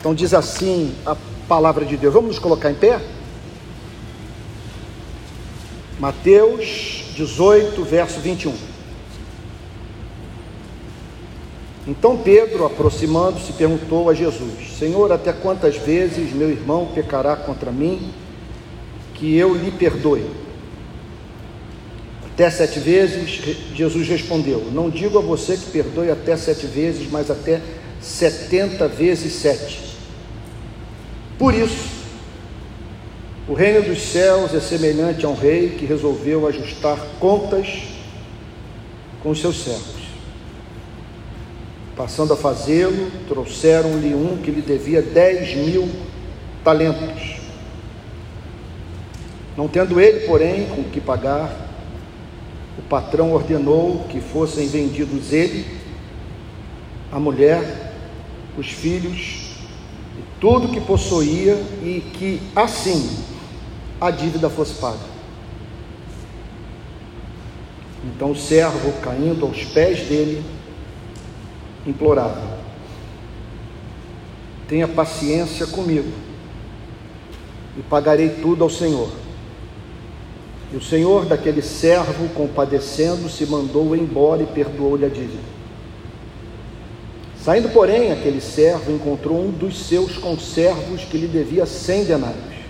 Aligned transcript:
Então 0.00 0.14
diz 0.14 0.32
assim 0.32 0.94
a 1.04 1.14
palavra 1.46 1.84
de 1.84 1.94
Deus. 1.94 2.14
Vamos 2.14 2.30
nos 2.30 2.38
colocar 2.38 2.70
em 2.70 2.74
pé? 2.74 2.98
Mateus 5.98 7.12
18, 7.14 7.84
verso 7.84 8.18
21. 8.18 8.54
Então 11.86 12.16
Pedro, 12.16 12.64
aproximando-se, 12.64 13.52
perguntou 13.52 14.08
a 14.08 14.14
Jesus: 14.14 14.78
Senhor, 14.78 15.12
até 15.12 15.34
quantas 15.34 15.76
vezes 15.76 16.32
meu 16.32 16.48
irmão 16.48 16.88
pecará 16.94 17.36
contra 17.36 17.70
mim, 17.70 18.10
que 19.14 19.36
eu 19.36 19.54
lhe 19.54 19.70
perdoe? 19.70 20.24
Até 22.24 22.48
sete 22.50 22.80
vezes, 22.80 23.42
Jesus 23.74 24.08
respondeu: 24.08 24.66
Não 24.72 24.88
digo 24.88 25.18
a 25.18 25.20
você 25.20 25.58
que 25.58 25.70
perdoe 25.70 26.10
até 26.10 26.38
sete 26.38 26.64
vezes, 26.64 27.10
mas 27.10 27.30
até 27.30 27.60
setenta 28.00 28.88
vezes 28.88 29.34
sete. 29.34 29.89
Por 31.40 31.54
isso, 31.54 31.88
o 33.48 33.54
reino 33.54 33.82
dos 33.82 34.02
céus 34.02 34.52
é 34.52 34.60
semelhante 34.60 35.24
a 35.24 35.28
um 35.30 35.34
rei 35.34 35.70
que 35.70 35.86
resolveu 35.86 36.46
ajustar 36.46 36.98
contas 37.18 37.84
com 39.22 39.30
os 39.30 39.40
seus 39.40 39.64
servos. 39.64 40.02
Passando 41.96 42.34
a 42.34 42.36
fazê-lo, 42.36 43.10
trouxeram-lhe 43.26 44.14
um 44.14 44.36
que 44.36 44.50
lhe 44.50 44.60
devia 44.60 45.00
dez 45.00 45.56
mil 45.56 45.88
talentos. 46.62 47.36
Não 49.56 49.66
tendo 49.66 49.98
ele, 49.98 50.26
porém, 50.26 50.66
com 50.66 50.84
que 50.84 51.00
pagar, 51.00 51.56
o 52.78 52.82
patrão 52.82 53.32
ordenou 53.32 54.04
que 54.10 54.20
fossem 54.20 54.68
vendidos 54.68 55.32
ele, 55.32 55.64
a 57.10 57.18
mulher, 57.18 57.94
os 58.58 58.68
filhos 58.68 59.39
tudo 60.40 60.68
que 60.68 60.80
possuía, 60.80 61.54
e 61.82 62.00
que 62.14 62.40
assim 62.56 63.24
a 64.00 64.10
dívida 64.10 64.48
fosse 64.48 64.74
paga. 64.74 65.10
Então 68.04 68.30
o 68.30 68.36
servo, 68.36 68.92
caindo 69.02 69.44
aos 69.44 69.64
pés 69.64 70.00
dele, 70.08 70.42
implorava: 71.86 72.58
Tenha 74.66 74.88
paciência 74.88 75.66
comigo 75.66 76.10
e 77.76 77.82
pagarei 77.82 78.30
tudo 78.30 78.64
ao 78.64 78.70
Senhor. 78.70 79.10
E 80.72 80.76
o 80.76 80.82
Senhor 80.82 81.26
daquele 81.26 81.60
servo, 81.60 82.28
compadecendo-se, 82.28 83.44
mandou-o 83.44 83.96
embora 83.96 84.42
e 84.42 84.46
perdoou-lhe 84.46 85.04
a 85.04 85.08
dívida. 85.08 85.59
Saindo, 87.42 87.70
porém, 87.70 88.12
aquele 88.12 88.40
servo 88.40 88.92
encontrou 88.92 89.40
um 89.40 89.50
dos 89.50 89.86
seus 89.86 90.18
conservos 90.18 91.04
que 91.04 91.16
lhe 91.16 91.26
devia 91.26 91.64
cem 91.64 92.04
denários. 92.04 92.60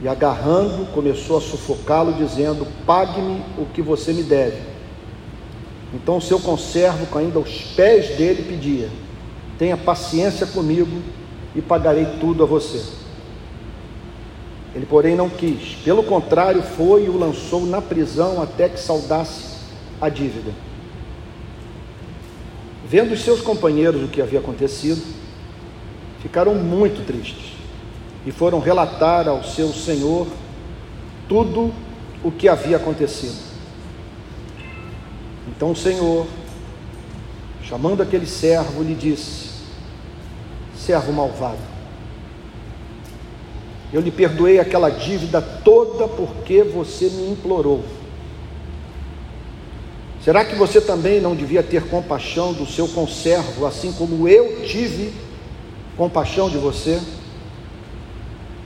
E 0.00 0.06
agarrando, 0.06 0.86
começou 0.92 1.38
a 1.38 1.40
sufocá-lo, 1.40 2.12
dizendo: 2.12 2.66
Pague-me 2.86 3.42
o 3.58 3.66
que 3.66 3.82
você 3.82 4.12
me 4.12 4.22
deve. 4.22 4.58
Então 5.92 6.18
o 6.18 6.22
seu 6.22 6.38
conservo, 6.38 7.06
caindo 7.06 7.38
aos 7.38 7.62
pés 7.74 8.16
dele, 8.16 8.44
pedia: 8.44 8.88
Tenha 9.58 9.76
paciência 9.76 10.46
comigo 10.46 11.02
e 11.54 11.60
pagarei 11.60 12.06
tudo 12.20 12.44
a 12.44 12.46
você. 12.46 12.80
Ele, 14.72 14.86
porém, 14.86 15.16
não 15.16 15.28
quis. 15.28 15.74
Pelo 15.84 16.04
contrário, 16.04 16.62
foi 16.62 17.06
e 17.06 17.08
o 17.08 17.18
lançou 17.18 17.66
na 17.66 17.82
prisão 17.82 18.40
até 18.40 18.68
que 18.68 18.78
saudasse 18.78 19.56
a 20.00 20.08
dívida. 20.08 20.52
Vendo 22.92 23.14
os 23.14 23.24
seus 23.24 23.40
companheiros 23.40 24.04
o 24.04 24.08
que 24.08 24.20
havia 24.20 24.38
acontecido, 24.38 25.02
ficaram 26.20 26.54
muito 26.56 27.06
tristes 27.06 27.54
e 28.26 28.30
foram 28.30 28.60
relatar 28.60 29.26
ao 29.26 29.42
seu 29.42 29.72
senhor 29.72 30.26
tudo 31.26 31.72
o 32.22 32.30
que 32.30 32.50
havia 32.50 32.76
acontecido. 32.76 33.38
Então 35.48 35.70
o 35.70 35.74
Senhor, 35.74 36.26
chamando 37.62 38.02
aquele 38.02 38.26
servo, 38.26 38.82
lhe 38.82 38.94
disse: 38.94 39.48
Servo 40.76 41.14
malvado, 41.14 41.62
eu 43.90 44.02
lhe 44.02 44.10
perdoei 44.10 44.60
aquela 44.60 44.90
dívida 44.90 45.40
toda 45.40 46.06
porque 46.06 46.62
você 46.62 47.08
me 47.08 47.30
implorou. 47.30 47.82
Será 50.24 50.44
que 50.44 50.54
você 50.54 50.80
também 50.80 51.20
não 51.20 51.34
devia 51.34 51.62
ter 51.62 51.88
compaixão 51.88 52.52
do 52.52 52.66
seu 52.66 52.86
conservo, 52.88 53.66
assim 53.66 53.92
como 53.92 54.28
eu 54.28 54.64
tive 54.64 55.12
compaixão 55.96 56.48
de 56.48 56.58
você? 56.58 57.00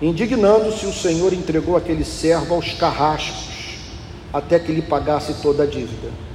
Indignando-se, 0.03 0.85
o 0.85 0.93
Senhor 0.93 1.33
entregou 1.33 1.77
aquele 1.77 2.05
servo 2.05 2.55
aos 2.55 2.75
carrascos, 2.75 3.79
até 4.33 4.59
que 4.59 4.71
lhe 4.71 4.83
pagasse 4.83 5.35
toda 5.41 5.63
a 5.63 5.67
dívida 5.67 6.27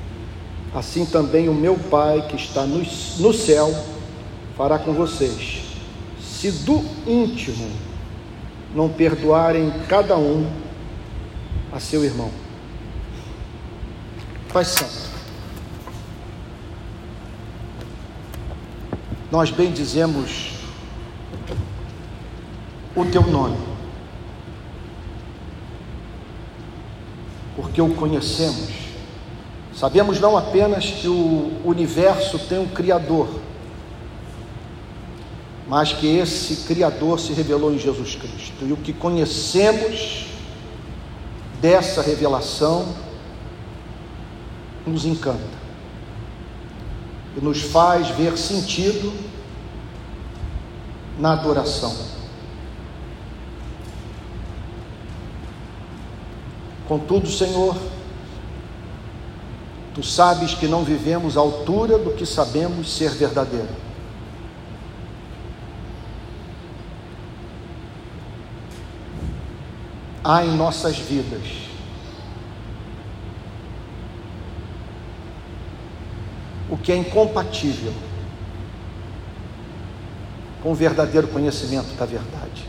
assim 0.74 1.06
também 1.06 1.50
o 1.50 1.54
meu 1.54 1.78
Pai 1.78 2.26
que 2.30 2.36
está 2.36 2.64
no, 2.64 2.82
no 3.20 3.34
céu 3.34 3.74
fará 4.56 4.80
com 4.80 4.94
vocês, 4.94 5.62
se 6.22 6.52
do 6.52 6.84
íntimo 7.06 7.70
não 8.74 8.88
perdoarem 8.88 9.72
cada 9.88 10.18
um 10.18 10.50
a 11.72 11.80
seu 11.80 12.06
irmão. 12.06 12.32
Pai 14.52 14.64
Santo, 14.64 15.11
nós 19.32 19.50
bendizemos 19.50 20.52
o 22.94 23.06
teu 23.06 23.22
nome, 23.22 23.58
porque 27.56 27.82
o 27.82 27.94
conhecemos. 27.96 28.82
Sabemos 29.74 30.20
não 30.20 30.38
apenas 30.38 30.86
que 30.86 31.08
o 31.08 31.62
universo 31.64 32.38
tem 32.38 32.60
um 32.60 32.68
Criador, 32.68 33.30
mas 35.66 35.94
que 35.94 36.08
esse 36.18 36.68
Criador 36.68 37.18
se 37.18 37.32
revelou 37.32 37.74
em 37.74 37.80
Jesus 37.80 38.16
Cristo. 38.16 38.66
E 38.66 38.74
o 38.74 38.78
que 38.78 38.92
conhecemos 38.92 40.28
dessa 41.62 42.02
revelação 42.02 42.94
nos 44.86 45.06
encanta 45.06 45.61
e 47.36 47.44
nos 47.44 47.62
faz 47.62 48.10
ver 48.10 48.38
sentido 48.38 49.14
na 51.20 51.34
adoração. 51.34 51.96
Contudo, 56.88 57.30
Senhor, 57.30 57.76
Tu 59.94 60.02
sabes 60.02 60.54
que 60.54 60.68
não 60.68 60.84
vivemos 60.84 61.36
à 61.36 61.42
altura 61.42 61.98
do 61.98 62.12
que 62.12 62.26
sabemos 62.26 62.96
ser 62.96 63.12
verdadeiro. 63.12 63.68
Há 70.24 70.46
em 70.46 70.56
nossas 70.56 70.98
vidas 70.98 71.61
o 76.72 76.78
que 76.78 76.92
é 76.92 76.96
incompatível 76.96 77.94
com 80.64 80.72
o 80.72 80.76
verdadeiro 80.76 81.28
conhecimento 81.28 81.94
da 81.96 82.06
verdade. 82.06 82.66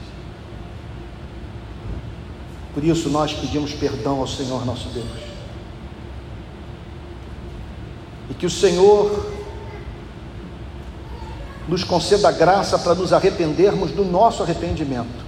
Por 2.74 2.84
isso 2.84 3.08
nós 3.08 3.32
pedimos 3.32 3.72
perdão 3.72 4.20
ao 4.20 4.26
Senhor 4.26 4.66
nosso 4.66 4.88
Deus 4.88 5.32
e 8.32 8.34
que 8.34 8.46
o 8.46 8.50
Senhor 8.50 9.30
nos 11.68 11.84
conceda 11.84 12.32
graça 12.32 12.78
para 12.78 12.94
nos 12.94 13.12
arrependermos 13.12 13.90
do 13.90 14.04
nosso 14.04 14.42
arrependimento. 14.42 15.22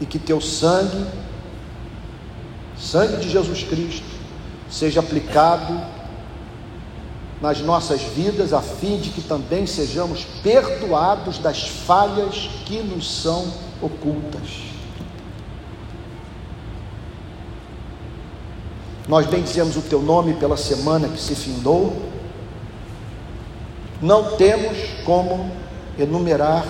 E 0.00 0.06
que 0.06 0.18
teu 0.18 0.40
sangue, 0.40 1.06
sangue 2.78 3.16
de 3.18 3.30
Jesus 3.30 3.62
Cristo, 3.62 4.06
seja 4.70 5.00
aplicado 5.00 5.80
nas 7.40 7.60
nossas 7.60 8.02
vidas, 8.02 8.52
a 8.52 8.62
fim 8.62 8.98
de 8.98 9.10
que 9.10 9.20
também 9.20 9.66
sejamos 9.66 10.24
perdoados 10.42 11.38
das 11.38 11.68
falhas 11.68 12.48
que 12.64 12.78
nos 12.78 13.22
são 13.22 13.46
ocultas. 13.82 14.62
Nós 19.06 19.26
bendizemos 19.26 19.76
o 19.76 19.82
teu 19.82 20.00
nome 20.00 20.34
pela 20.34 20.56
semana 20.56 21.08
que 21.08 21.20
se 21.20 21.34
findou. 21.34 21.94
Não 24.00 24.36
temos 24.36 24.78
como 25.04 25.50
enumerar 25.98 26.64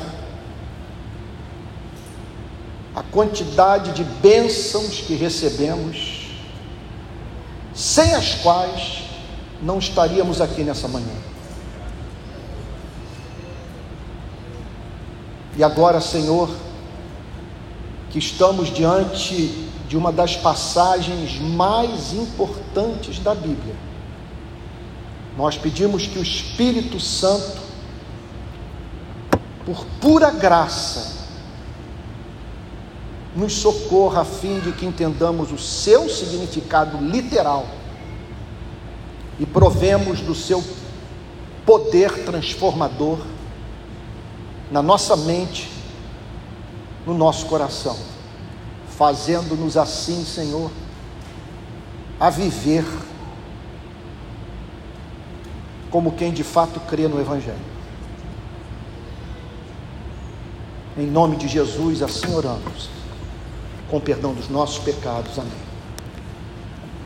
a 2.94 3.02
quantidade 3.02 3.92
de 3.92 4.04
bênçãos 4.04 5.00
que 5.00 5.14
recebemos, 5.14 6.30
sem 7.74 8.14
as 8.14 8.34
quais 8.34 9.02
não 9.60 9.78
estaríamos 9.78 10.40
aqui 10.40 10.62
nessa 10.62 10.86
manhã. 10.86 11.16
E 15.56 15.64
agora, 15.64 16.00
Senhor, 16.00 16.50
que 18.10 18.18
estamos 18.18 18.72
diante 18.72 19.68
de 19.88 19.96
uma 19.96 20.12
das 20.12 20.36
passagens 20.36 21.40
mais 21.40 22.12
importantes 22.12 23.18
da 23.18 23.34
Bíblia, 23.34 23.74
nós 25.36 25.56
pedimos 25.58 26.06
que 26.06 26.18
o 26.18 26.22
Espírito 26.22 27.00
Santo, 27.00 27.60
por 29.66 29.84
pura 30.00 30.30
graça, 30.30 31.23
nos 33.34 33.54
socorra 33.54 34.20
a 34.20 34.24
fim 34.24 34.60
de 34.60 34.72
que 34.72 34.86
entendamos 34.86 35.50
o 35.50 35.58
seu 35.58 36.08
significado 36.08 36.98
literal 36.98 37.66
e 39.38 39.44
provemos 39.44 40.20
do 40.20 40.34
seu 40.34 40.62
poder 41.66 42.24
transformador 42.24 43.18
na 44.70 44.82
nossa 44.82 45.16
mente, 45.16 45.70
no 47.04 47.14
nosso 47.14 47.46
coração, 47.46 47.98
fazendo-nos 48.96 49.76
assim, 49.76 50.24
Senhor, 50.24 50.70
a 52.20 52.30
viver 52.30 52.84
como 55.90 56.12
quem 56.12 56.32
de 56.32 56.44
fato 56.44 56.80
crê 56.80 57.08
no 57.08 57.20
Evangelho. 57.20 57.74
Em 60.96 61.06
nome 61.06 61.36
de 61.36 61.48
Jesus, 61.48 62.02
assim 62.02 62.32
oramos, 62.32 62.93
com 63.90 64.00
perdão 64.00 64.34
dos 64.34 64.48
nossos 64.48 64.78
pecados. 64.78 65.38
Amém. 65.38 65.52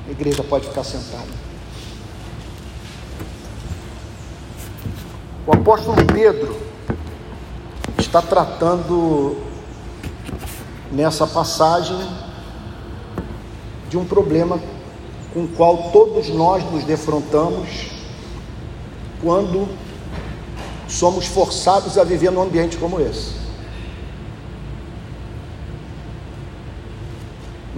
A 0.06 0.10
igreja 0.10 0.42
pode 0.42 0.68
ficar 0.68 0.84
sentada. 0.84 1.48
O 5.46 5.52
apóstolo 5.52 5.96
Pedro 6.06 6.56
está 7.98 8.20
tratando 8.20 9.36
nessa 10.92 11.26
passagem 11.26 11.98
de 13.88 13.96
um 13.96 14.04
problema 14.04 14.60
com 15.32 15.44
o 15.44 15.48
qual 15.48 15.90
todos 15.90 16.28
nós 16.28 16.64
nos 16.70 16.84
defrontamos 16.84 17.90
quando 19.22 19.68
somos 20.86 21.26
forçados 21.26 21.98
a 21.98 22.04
viver 22.04 22.30
num 22.30 22.42
ambiente 22.42 22.76
como 22.76 23.00
esse. 23.00 23.37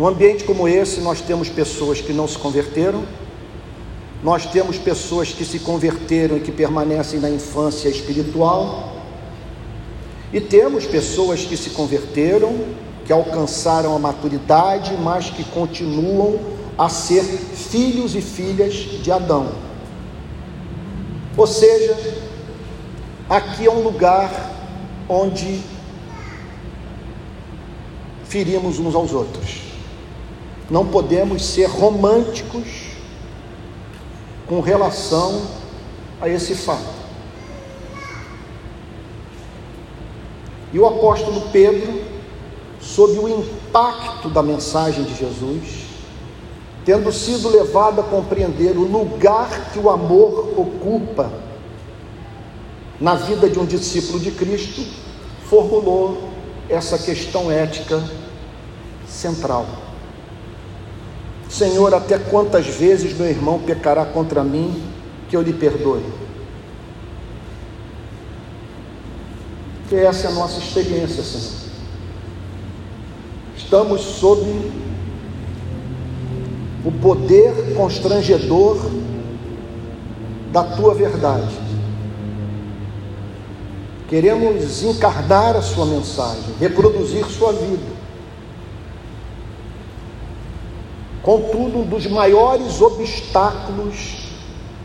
Num 0.00 0.06
ambiente 0.06 0.44
como 0.44 0.66
esse, 0.66 0.98
nós 1.02 1.20
temos 1.20 1.50
pessoas 1.50 2.00
que 2.00 2.10
não 2.10 2.26
se 2.26 2.38
converteram, 2.38 3.04
nós 4.22 4.46
temos 4.46 4.78
pessoas 4.78 5.30
que 5.30 5.44
se 5.44 5.58
converteram 5.58 6.38
e 6.38 6.40
que 6.40 6.50
permanecem 6.50 7.20
na 7.20 7.28
infância 7.28 7.86
espiritual, 7.86 8.94
e 10.32 10.40
temos 10.40 10.86
pessoas 10.86 11.44
que 11.44 11.54
se 11.54 11.68
converteram, 11.68 12.60
que 13.04 13.12
alcançaram 13.12 13.94
a 13.94 13.98
maturidade, 13.98 14.96
mas 14.96 15.28
que 15.28 15.44
continuam 15.44 16.40
a 16.78 16.88
ser 16.88 17.22
filhos 17.22 18.16
e 18.16 18.22
filhas 18.22 18.72
de 18.72 19.12
Adão. 19.12 19.52
Ou 21.36 21.46
seja, 21.46 21.94
aqui 23.28 23.66
é 23.66 23.70
um 23.70 23.82
lugar 23.82 24.30
onde 25.06 25.60
ferimos 28.24 28.78
uns 28.78 28.94
aos 28.94 29.12
outros. 29.12 29.69
Não 30.70 30.86
podemos 30.86 31.44
ser 31.44 31.66
românticos 31.66 32.90
com 34.46 34.60
relação 34.60 35.42
a 36.20 36.28
esse 36.28 36.54
fato. 36.54 37.00
E 40.72 40.78
o 40.78 40.86
apóstolo 40.86 41.48
Pedro, 41.50 42.02
sob 42.80 43.18
o 43.18 43.28
impacto 43.28 44.28
da 44.28 44.42
mensagem 44.42 45.02
de 45.02 45.16
Jesus, 45.16 45.86
tendo 46.84 47.12
sido 47.12 47.48
levado 47.48 48.00
a 48.00 48.04
compreender 48.04 48.76
o 48.76 48.84
lugar 48.84 49.72
que 49.72 49.78
o 49.78 49.90
amor 49.90 50.52
ocupa 50.56 51.32
na 53.00 53.14
vida 53.14 53.48
de 53.48 53.58
um 53.58 53.66
discípulo 53.66 54.20
de 54.20 54.30
Cristo, 54.30 54.84
formulou 55.48 56.30
essa 56.68 56.96
questão 56.98 57.50
ética 57.50 58.02
central. 59.08 59.66
Senhor, 61.50 61.92
até 61.92 62.16
quantas 62.16 62.66
vezes 62.66 63.12
meu 63.18 63.28
irmão 63.28 63.58
pecará 63.58 64.06
contra 64.06 64.44
mim 64.44 64.80
que 65.28 65.36
eu 65.36 65.42
lhe 65.42 65.52
perdoe? 65.52 66.04
Que 69.88 69.96
essa 69.96 70.28
é 70.28 70.30
a 70.30 70.34
nossa 70.34 70.60
experiência, 70.60 71.24
Senhor. 71.24 71.60
Estamos 73.56 74.00
sob 74.00 74.42
o 76.84 76.92
poder 76.92 77.74
constrangedor 77.74 78.78
da 80.52 80.62
tua 80.62 80.94
verdade. 80.94 81.52
Queremos 84.08 84.82
encarnar 84.84 85.56
a 85.56 85.62
sua 85.62 85.86
mensagem, 85.86 86.54
reproduzir 86.60 87.24
sua 87.26 87.52
vida. 87.52 87.99
Contudo, 91.30 91.78
um 91.78 91.84
dos 91.84 92.08
maiores 92.08 92.82
obstáculos 92.82 94.16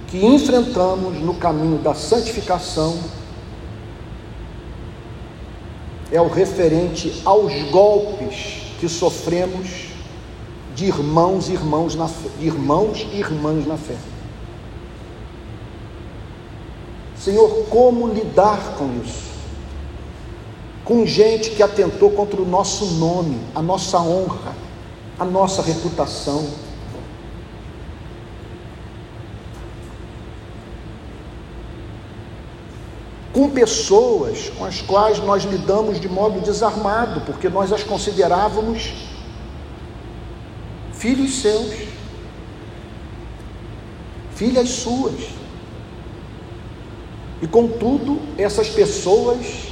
que 0.07 0.23
enfrentamos 0.23 1.19
no 1.19 1.33
caminho 1.33 1.79
da 1.79 1.95
santificação 1.95 2.99
é 6.11 6.21
o 6.21 6.27
referente 6.27 7.19
aos 7.25 7.51
golpes 7.71 8.61
que 8.79 8.87
sofremos 8.87 9.87
de 10.75 10.85
irmãos 10.85 11.49
e 11.49 11.53
irmãos 11.53 11.95
na 11.95 12.07
fé, 12.07 12.29
irmãos 12.39 13.07
e 13.11 13.17
irmãs 13.17 13.65
na 13.65 13.77
fé. 13.77 13.97
Senhor, 17.17 17.65
como 17.71 18.07
lidar 18.09 18.75
com 18.77 19.01
isso? 19.03 19.31
Com 20.83 21.07
gente 21.07 21.49
que 21.49 21.63
atentou 21.63 22.11
contra 22.11 22.39
o 22.39 22.45
nosso 22.45 22.85
nome, 22.99 23.35
a 23.55 23.63
nossa 23.63 23.99
honra, 23.99 24.64
a 25.19 25.25
nossa 25.25 25.61
reputação. 25.61 26.49
Com 33.33 33.49
pessoas 33.49 34.49
com 34.57 34.63
as 34.63 34.81
quais 34.81 35.19
nós 35.19 35.43
lidamos 35.43 35.99
de 35.99 36.07
modo 36.07 36.39
desarmado, 36.39 37.21
porque 37.21 37.49
nós 37.49 37.71
as 37.73 37.83
considerávamos 37.83 38.93
filhos 40.93 41.41
seus, 41.41 41.75
filhas 44.33 44.69
suas. 44.69 45.35
E 47.41 47.47
contudo, 47.47 48.21
essas 48.37 48.69
pessoas 48.69 49.64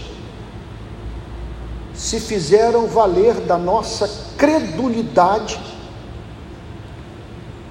se 2.03 2.19
fizeram 2.19 2.86
valer 2.86 3.36
da 3.36 3.57
nossa 3.57 4.10
credulidade 4.38 5.57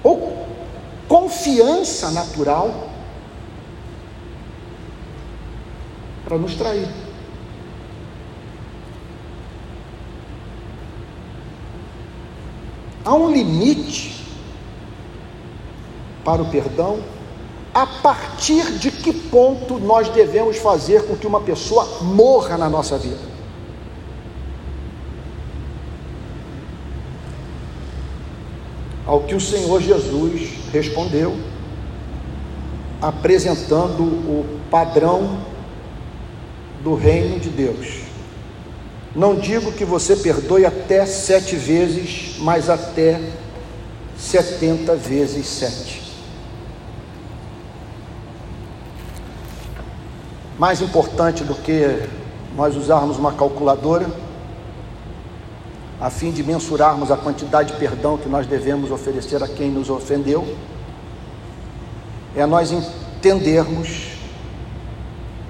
ou 0.03 0.47
confiança 1.07 2.09
natural 2.09 2.89
para 6.25 6.35
nos 6.39 6.55
trair. 6.55 6.89
Há 13.05 13.13
um 13.13 13.31
limite 13.31 14.25
para 16.25 16.41
o 16.41 16.49
perdão? 16.49 17.03
A 17.71 17.85
partir 17.85 18.79
de 18.79 18.89
que 18.89 19.13
ponto 19.13 19.77
nós 19.77 20.09
devemos 20.09 20.57
fazer 20.57 21.05
com 21.05 21.15
que 21.15 21.27
uma 21.27 21.41
pessoa 21.41 22.01
morra 22.01 22.57
na 22.57 22.67
nossa 22.67 22.97
vida? 22.97 23.32
Ao 29.05 29.21
que 29.21 29.35
o 29.35 29.39
Senhor 29.39 29.81
Jesus 29.81 30.49
respondeu, 30.71 31.35
apresentando 33.01 34.01
o 34.01 34.59
padrão 34.71 35.39
do 36.83 36.95
reino 36.95 37.39
de 37.39 37.49
Deus. 37.49 38.03
Não 39.15 39.35
digo 39.35 39.71
que 39.71 39.85
você 39.85 40.15
perdoe 40.15 40.65
até 40.65 41.05
sete 41.05 41.55
vezes, 41.55 42.37
mas 42.39 42.69
até 42.69 43.21
setenta 44.17 44.95
vezes 44.95 45.45
sete. 45.47 46.01
Mais 50.57 50.81
importante 50.81 51.43
do 51.43 51.55
que 51.55 52.07
nós 52.55 52.75
usarmos 52.75 53.17
uma 53.17 53.33
calculadora, 53.33 54.07
a 55.99 56.09
fim 56.09 56.31
de 56.31 56.43
mensurarmos 56.43 57.11
a 57.11 57.17
quantidade 57.17 57.73
de 57.73 57.79
perdão 57.79 58.17
que 58.17 58.27
nós 58.27 58.45
devemos 58.45 58.91
oferecer 58.91 59.41
a 59.43 59.47
quem 59.47 59.71
nos 59.71 59.89
ofendeu, 59.89 60.55
é 62.35 62.45
nós 62.45 62.71
entendermos 62.71 64.13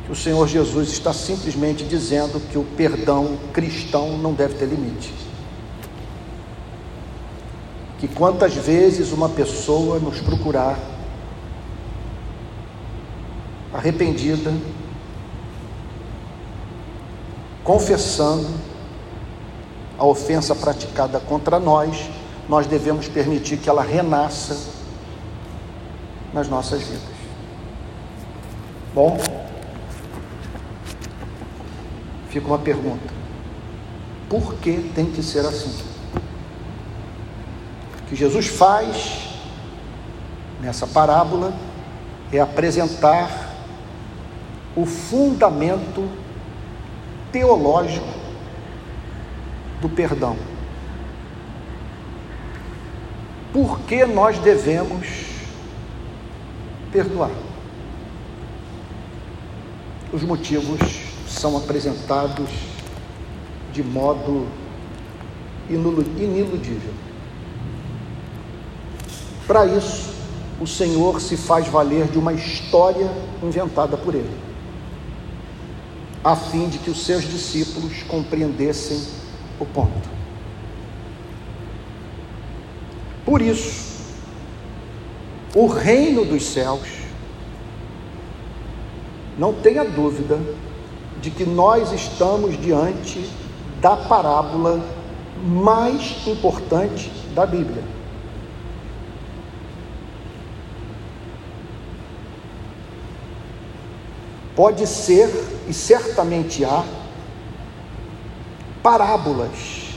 que 0.05 0.11
o 0.11 0.15
Senhor 0.15 0.47
Jesus 0.47 0.89
está 0.89 1.13
simplesmente 1.13 1.83
dizendo 1.85 2.39
que 2.51 2.57
o 2.57 2.63
perdão 2.63 3.37
cristão 3.53 4.17
não 4.17 4.33
deve 4.33 4.55
ter 4.55 4.65
limite. 4.65 5.13
Que 7.99 8.07
quantas 8.07 8.53
vezes 8.53 9.13
uma 9.13 9.29
pessoa 9.29 9.97
nos 9.97 10.19
procurar 10.19 10.77
arrependida, 13.73 14.53
confessando 17.63 18.72
a 19.97 20.05
ofensa 20.05 20.55
praticada 20.55 21.19
contra 21.19 21.59
nós, 21.59 22.09
nós 22.47 22.67
devemos 22.67 23.07
permitir 23.07 23.57
que 23.57 23.69
ela 23.69 23.83
renasça 23.83 24.57
nas 26.33 26.47
nossas 26.49 26.81
vidas. 26.81 27.13
Bom, 28.93 29.17
fica 32.29 32.47
uma 32.47 32.59
pergunta: 32.59 33.13
por 34.29 34.55
que 34.55 34.91
tem 34.95 35.05
que 35.05 35.21
ser 35.21 35.45
assim? 35.45 35.73
O 38.01 38.05
que 38.09 38.15
Jesus 38.15 38.47
faz 38.47 39.29
nessa 40.61 40.87
parábola 40.87 41.53
é 42.31 42.39
apresentar 42.39 43.51
o 44.75 44.85
fundamento 44.85 46.09
teológico 47.31 48.22
do 49.83 49.89
perdão. 49.89 50.37
Por 53.51 53.81
que 53.81 54.05
nós 54.05 54.39
devemos 54.39 55.05
perdoar? 56.89 57.31
Os 60.13 60.23
motivos 60.23 60.79
são 61.27 61.57
apresentados 61.57 62.49
de 63.73 63.83
modo 63.83 64.47
iniludível. 65.69 66.93
Para 69.45 69.65
isso, 69.65 70.13
o 70.61 70.65
Senhor 70.65 71.19
se 71.19 71.35
faz 71.35 71.67
valer 71.67 72.07
de 72.07 72.17
uma 72.17 72.31
história 72.31 73.11
inventada 73.43 73.97
por 73.97 74.15
ele 74.15 74.53
a 76.23 76.37
fim 76.37 76.69
de 76.69 76.77
que 76.77 76.89
os 76.89 77.03
seus 77.05 77.25
discípulos 77.25 78.01
compreendessem 78.03 79.22
o 79.59 79.65
ponto. 79.65 80.09
Por 83.25 83.41
isso, 83.41 84.03
o 85.55 85.67
reino 85.67 86.25
dos 86.25 86.45
céus, 86.45 86.87
não 89.37 89.53
tenha 89.53 89.83
dúvida 89.83 90.39
de 91.21 91.31
que 91.31 91.45
nós 91.45 91.91
estamos 91.91 92.59
diante 92.59 93.29
da 93.81 93.95
parábola 93.95 94.83
mais 95.43 96.27
importante 96.27 97.11
da 97.33 97.45
Bíblia. 97.45 97.83
Pode 104.55 104.85
ser, 104.85 105.29
e 105.67 105.73
certamente 105.73 106.63
há, 106.63 106.83
parábolas 108.83 109.93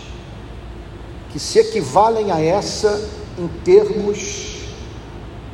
que 1.33 1.39
se 1.39 1.59
equivalem 1.59 2.31
a 2.31 2.41
essa 2.41 3.11
em 3.37 3.49
termos 3.63 4.57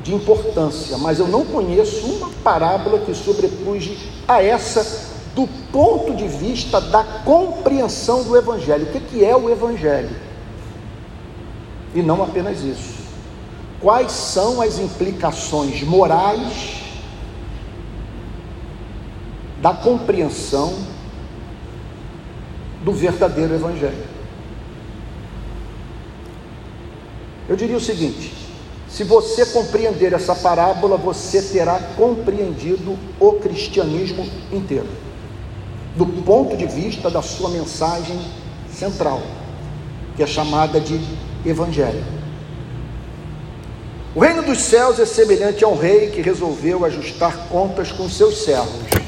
de 0.03 0.15
importância, 0.15 0.99
mas 0.99 1.19
eu 1.19 1.27
não 1.27 1.45
conheço 1.45 2.07
uma 2.07 2.31
parábola 2.45 2.99
que 3.01 3.15
sobrepuja 3.15 3.93
a 4.29 4.43
essa 4.43 5.11
do 5.35 5.49
ponto 5.73 6.15
de 6.15 6.29
vista 6.29 6.81
da 6.81 7.03
compreensão 7.25 8.23
do 8.23 8.37
Evangelho. 8.37 8.87
O 8.87 9.01
que 9.01 9.25
é 9.25 9.35
o 9.35 9.49
Evangelho? 9.49 10.15
E 11.95 12.03
não 12.03 12.23
apenas 12.23 12.61
isso. 12.63 13.03
Quais 13.81 14.13
são 14.13 14.61
as 14.61 14.79
implicações 14.79 15.83
morais 15.83 16.83
da 19.61 19.73
compreensão 19.73 20.92
do 22.83 22.93
verdadeiro 22.93 23.55
Evangelho. 23.55 24.05
Eu 27.49 27.57
diria 27.57 27.77
o 27.77 27.81
seguinte: 27.81 28.33
se 28.89 29.05
você 29.05 29.47
compreender 29.47 30.13
essa 30.13 30.35
parábola, 30.35 30.97
você 30.97 31.43
terá 31.43 31.79
compreendido 31.97 32.99
o 33.19 33.33
cristianismo 33.33 34.29
inteiro, 34.53 34.89
do 35.97 36.07
ponto 36.07 36.57
de 36.57 36.67
vista 36.67 37.11
da 37.11 37.23
sua 37.23 37.51
mensagem 37.51 38.21
central, 38.71 39.23
que 40.17 40.23
é 40.23 40.27
chamada 40.27 40.81
de 40.81 41.01
Evangelho. 41.45 42.05
O 44.15 44.21
reino 44.21 44.43
dos 44.43 44.61
céus 44.61 44.99
é 44.99 45.07
semelhante 45.07 45.65
a 45.65 45.69
um 45.69 45.79
rei 45.79 46.11
que 46.11 46.21
resolveu 46.21 46.85
ajustar 46.85 47.49
contas 47.49 47.91
com 47.91 48.09
seus 48.11 48.45
servos. 48.45 49.02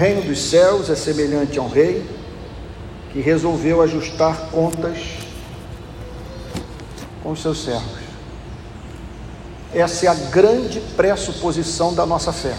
Reino 0.00 0.22
dos 0.22 0.40
céus 0.40 0.88
é 0.88 0.96
semelhante 0.96 1.58
a 1.58 1.62
um 1.62 1.68
rei 1.68 2.08
que 3.12 3.20
resolveu 3.20 3.82
ajustar 3.82 4.48
contas 4.50 4.96
com 7.22 7.32
os 7.32 7.42
seus 7.42 7.62
servos. 7.62 8.00
Essa 9.74 10.06
é 10.06 10.08
a 10.08 10.14
grande 10.14 10.80
pressuposição 10.96 11.92
da 11.92 12.06
nossa 12.06 12.32
fé. 12.32 12.56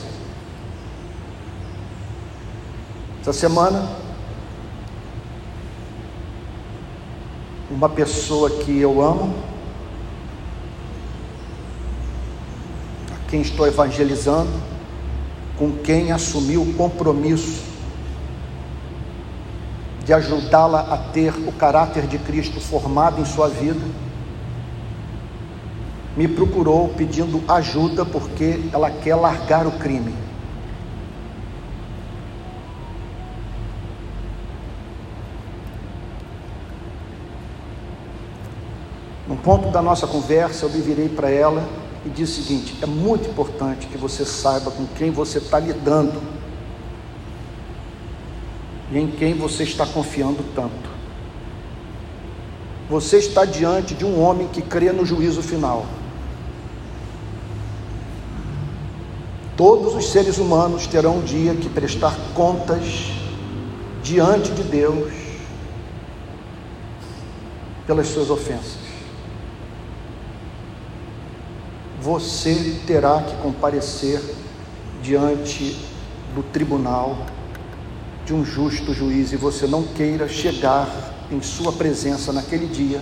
Essa 3.21 3.33
semana, 3.33 3.89
uma 7.71 7.89
pessoa 7.89 8.51
que 8.51 8.79
eu 8.79 9.01
amo, 9.01 9.33
a 13.12 13.29
quem 13.31 13.41
estou 13.41 13.65
evangelizando, 13.65 14.70
com 15.62 15.74
quem 15.74 16.12
assumiu 16.12 16.63
o 16.63 16.74
compromisso 16.74 17.62
de 20.03 20.12
ajudá-la 20.12 20.80
a 20.80 20.98
ter 20.98 21.32
o 21.48 21.51
caráter 21.51 22.08
de 22.08 22.18
Cristo 22.18 22.60
formado 22.60 23.22
em 23.22 23.25
sua 23.25 23.48
vida, 23.48 23.80
me 26.18 26.27
procurou 26.27 26.89
pedindo 26.89 27.44
ajuda 27.48 28.03
porque 28.03 28.60
ela 28.74 28.89
quer 28.89 29.13
largar 29.13 29.68
o 29.68 29.72
crime. 29.74 30.15
Num 39.27 39.38
ponto 39.38 39.70
da 39.70 39.84
nossa 39.84 40.08
conversa, 40.08 40.65
eu 40.65 40.72
me 40.72 40.82
virei 40.82 41.08
para 41.08 41.30
ela 41.30 41.80
e 42.05 42.10
diz 42.10 42.29
o 42.29 42.41
seguinte: 42.41 42.77
é 42.81 42.86
muito 42.86 43.29
importante 43.29 43.88
que 43.88 43.98
você 43.98 44.25
saiba 44.25 44.72
com 44.72 44.86
quem 44.88 45.12
você 45.12 45.38
está 45.38 45.60
lidando 45.60 46.22
e 48.91 48.98
em 48.98 49.08
quem 49.08 49.34
você 49.34 49.63
está 49.63 49.86
confiando 49.86 50.43
tanto. 50.55 50.89
Você 52.89 53.17
está 53.17 53.46
diante 53.46 53.93
de 53.93 54.03
um 54.03 54.22
homem 54.22 54.48
que 54.50 54.62
crê 54.62 54.91
no 54.91 55.05
juízo 55.05 55.41
final. 55.41 55.86
Todos 59.55 59.96
os 59.96 60.12
seres 60.12 60.39
humanos 60.39 60.88
terão 60.88 61.17
um 61.20 61.24
dia 61.24 61.53
que 61.55 61.70
prestar 61.70 62.17
contas 62.34 63.12
diante 64.03 64.51
de 64.51 64.63
Deus 64.63 65.13
pelas 67.86 68.08
suas 68.08 68.29
ofensas. 68.29 68.90
Você 72.01 72.79
terá 72.88 73.22
que 73.22 73.36
comparecer 73.38 74.20
diante 75.03 75.77
do 76.34 76.41
tribunal 76.41 77.15
de 78.25 78.34
um 78.34 78.43
justo 78.43 78.91
juiz 78.91 79.31
e 79.31 79.36
você 79.36 79.67
não 79.67 79.84
queira 79.84 80.27
chegar 80.27 80.89
em 81.31 81.41
sua 81.41 81.72
presença 81.72 82.34
naquele 82.34 82.65
dia 82.65 83.01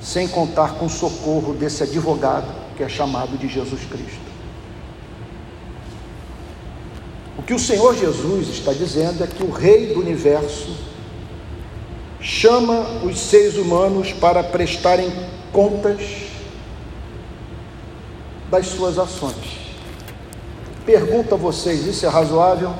sem 0.00 0.26
contar 0.26 0.74
com 0.74 0.86
o 0.86 0.90
socorro 0.90 1.52
desse 1.52 1.82
advogado 1.82 2.46
que 2.76 2.82
é 2.82 2.88
chamado 2.88 3.36
de 3.36 3.46
Jesus 3.46 3.82
Cristo. 3.84 4.34
O 7.38 7.42
que 7.42 7.52
o 7.52 7.58
Senhor 7.58 7.94
Jesus 7.94 8.48
está 8.48 8.72
dizendo 8.72 9.22
é 9.22 9.26
que 9.26 9.42
o 9.42 9.50
Rei 9.50 9.92
do 9.92 10.00
universo 10.00 10.74
chama 12.20 13.04
os 13.04 13.18
seres 13.18 13.56
humanos 13.56 14.12
para 14.12 14.42
prestarem 14.42 15.12
contas 15.52 16.33
das 18.54 18.68
suas 18.68 18.98
ações. 19.00 19.58
Pergunto 20.86 21.34
a 21.34 21.36
vocês: 21.36 21.84
isso 21.86 22.06
é 22.06 22.08
razoável? 22.08 22.72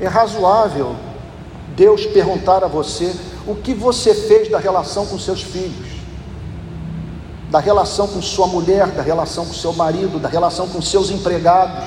É 0.00 0.08
razoável 0.08 0.96
Deus 1.76 2.06
perguntar 2.06 2.64
a 2.64 2.66
você 2.66 3.14
o 3.46 3.54
que 3.54 3.74
você 3.74 4.14
fez 4.14 4.50
da 4.50 4.58
relação 4.58 5.04
com 5.06 5.18
seus 5.18 5.42
filhos, 5.42 5.88
da 7.50 7.58
relação 7.58 8.08
com 8.08 8.22
sua 8.22 8.46
mulher, 8.46 8.86
da 8.88 9.02
relação 9.02 9.44
com 9.44 9.52
seu 9.52 9.74
marido, 9.74 10.18
da 10.18 10.28
relação 10.28 10.68
com 10.68 10.80
seus 10.80 11.10
empregados, 11.10 11.86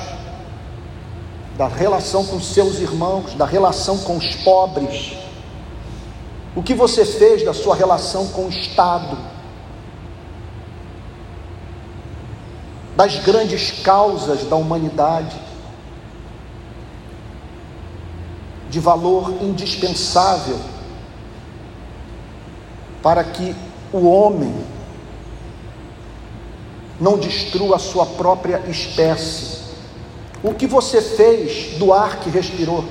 da 1.58 1.66
relação 1.66 2.24
com 2.24 2.40
seus 2.40 2.78
irmãos, 2.78 3.34
da 3.34 3.44
relação 3.44 3.98
com 3.98 4.16
os 4.16 4.36
pobres. 4.36 5.14
O 6.54 6.62
que 6.62 6.72
você 6.72 7.04
fez 7.04 7.44
da 7.44 7.52
sua 7.52 7.74
relação 7.74 8.28
com 8.28 8.46
o 8.46 8.48
Estado? 8.48 9.35
Das 12.96 13.18
grandes 13.18 13.82
causas 13.82 14.44
da 14.44 14.56
humanidade? 14.56 15.46
de 18.76 18.80
valor 18.80 19.42
indispensável 19.42 20.58
para 23.02 23.22
que 23.22 23.54
o 23.92 24.06
homem 24.06 24.54
não 27.00 27.16
destrua 27.16 27.76
a 27.76 27.78
sua 27.78 28.04
própria 28.04 28.58
espécie. 28.68 29.64
O 30.42 30.52
que 30.52 30.66
você 30.66 31.00
fez 31.00 31.78
do 31.78 31.92
ar 31.92 32.20
que 32.20 32.28
respirou? 32.28 32.84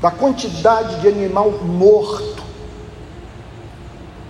Da 0.00 0.10
quantidade 0.10 1.00
de 1.00 1.06
animal 1.08 1.52
morto, 1.52 2.42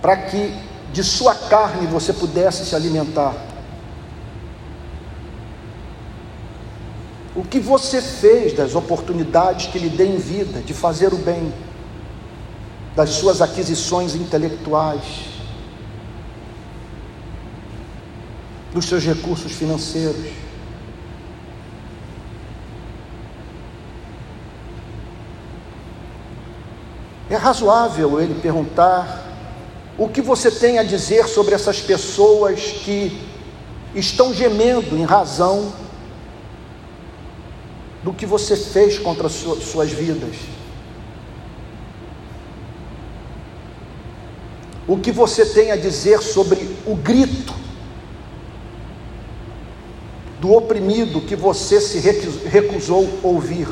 para 0.03 0.17
que 0.17 0.55
de 0.93 1.03
sua 1.03 1.35
carne 1.35 1.87
você 1.87 2.13
pudesse 2.13 2.67
se 2.67 2.77
alimentar. 2.77 3.35
O 7.35 7.43
que 7.43 7.59
você 7.59 8.03
fez 8.03 8.53
das 8.53 8.75
oportunidades 8.75 9.67
que 9.69 9.79
lhe 9.79 9.89
dê 9.89 10.05
em 10.05 10.19
vida 10.19 10.61
de 10.61 10.75
fazer 10.75 11.15
o 11.15 11.17
bem, 11.17 11.53
das 12.95 13.09
suas 13.11 13.41
aquisições 13.41 14.15
intelectuais, 14.15 15.31
dos 18.75 18.85
seus 18.85 19.03
recursos 19.03 19.53
financeiros. 19.53 20.31
É 27.31 27.37
razoável 27.37 28.21
ele 28.21 28.35
perguntar 28.35 29.32
o 30.03 30.09
que 30.09 30.21
você 30.21 30.51
tem 30.51 30.81
a 30.81 30.83
dizer 30.83 31.29
sobre 31.29 31.55
essas 31.55 31.81
pessoas 31.81 32.61
que 32.61 33.17
estão 33.95 34.35
gemendo 34.35 34.97
em 34.97 35.05
razão 35.05 35.73
do 38.03 38.13
que 38.13 38.27
você 38.27 38.57
fez 38.57 38.99
contra 38.99 39.29
as 39.29 39.33
suas 39.33 39.93
vidas. 39.93 40.35
O 44.89 44.99
que 44.99 45.13
você 45.13 45.47
tem 45.47 45.71
a 45.71 45.77
dizer 45.77 46.21
sobre 46.21 46.69
o 46.85 46.97
grito 46.97 47.55
do 50.41 50.53
oprimido 50.53 51.21
que 51.21 51.37
você 51.37 51.81
se 51.81 52.01
recusou 52.49 53.09
ouvir. 53.23 53.69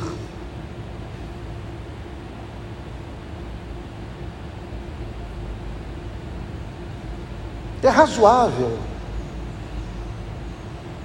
É 7.82 7.88
razoável 7.88 8.78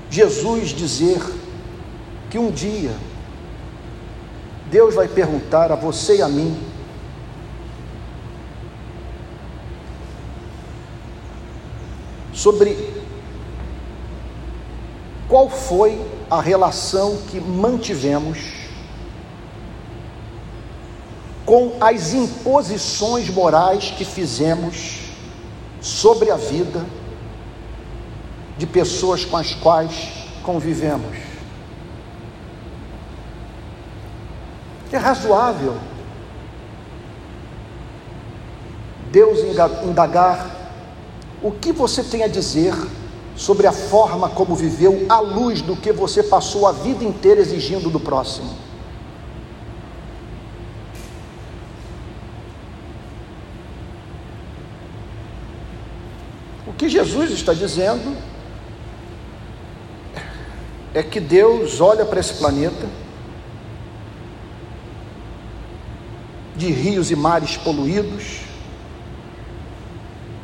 Jesus 0.10 0.70
dizer 0.70 1.22
que 2.30 2.38
um 2.38 2.52
dia 2.52 2.96
Deus 4.70 4.94
vai 4.94 5.08
perguntar 5.08 5.72
a 5.72 5.76
você 5.76 6.18
e 6.18 6.22
a 6.22 6.28
mim: 6.28 6.58
sobre 12.34 12.94
qual 15.30 15.50
foi 15.50 16.00
a 16.30 16.42
relação 16.42 17.18
que 17.30 17.40
mantivemos 17.40 18.66
com 21.46 21.78
as 21.80 22.14
imposições 22.14 23.30
morais 23.30 23.92
que 23.92 24.04
fizemos 24.04 25.05
sobre 25.86 26.32
a 26.32 26.36
vida 26.36 26.84
de 28.58 28.66
pessoas 28.66 29.24
com 29.24 29.38
as 29.38 29.54
quais 29.54 30.26
convivemos. 30.42 31.16
É 34.92 34.98
razoável 34.98 35.76
Deus 39.12 39.40
indagar 39.84 40.50
o 41.44 41.52
que 41.52 41.72
você 41.72 42.02
tem 42.02 42.24
a 42.24 42.28
dizer 42.28 42.74
sobre 43.36 43.68
a 43.68 43.72
forma 43.72 44.28
como 44.30 44.56
viveu 44.56 45.06
à 45.08 45.20
luz 45.20 45.62
do 45.62 45.76
que 45.76 45.92
você 45.92 46.24
passou 46.24 46.66
a 46.66 46.72
vida 46.72 47.04
inteira 47.04 47.42
exigindo 47.42 47.92
do 47.92 48.00
próximo. 48.00 48.65
Que 56.86 56.90
Jesus 56.90 57.32
está 57.32 57.52
dizendo 57.52 58.16
é 60.94 61.02
que 61.02 61.20
Deus 61.20 61.82
olha 61.82 62.06
para 62.06 62.20
esse 62.20 62.36
planeta 62.36 62.88
de 66.56 66.68
rios 66.72 67.10
e 67.10 67.16
mares 67.16 67.58
poluídos, 67.58 68.42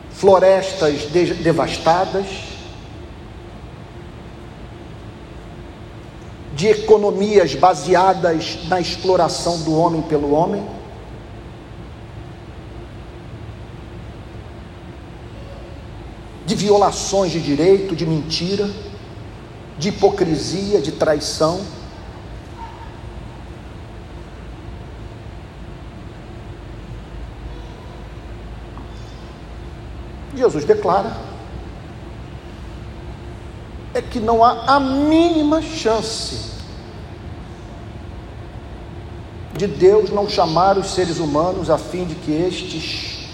florestas 0.10 1.12
de 1.12 1.36
devastadas, 1.36 2.26
de 6.56 6.68
economias 6.68 7.54
baseadas 7.54 8.68
na 8.68 8.82
exploração 8.82 9.62
do 9.62 9.78
homem 9.78 10.02
pelo 10.02 10.32
homem. 10.34 10.81
Violações 16.62 17.32
de 17.32 17.40
direito, 17.40 17.96
de 17.96 18.06
mentira, 18.06 18.70
de 19.80 19.90
hipocrisia, 19.90 20.80
de 20.80 20.92
traição. 20.92 21.62
Jesus 30.36 30.66
declara 30.66 31.18
é 33.94 34.02
que 34.02 34.20
não 34.20 34.44
há 34.44 34.76
a 34.76 34.80
mínima 34.80 35.62
chance 35.62 36.52
de 39.58 39.68
Deus 39.68 40.10
não 40.10 40.30
chamar 40.30 40.78
os 40.78 40.92
seres 40.92 41.20
humanos 41.20 41.70
a 41.70 41.78
fim 41.78 42.06
de 42.06 42.16
que 42.16 42.32
estes 42.32 43.28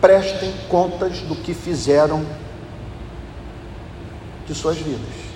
prestem 0.00 0.52
contas 0.68 1.20
do 1.20 1.36
que 1.36 1.54
fizeram 1.54 2.26
de 4.46 4.54
suas 4.54 4.78
vidas. 4.78 5.26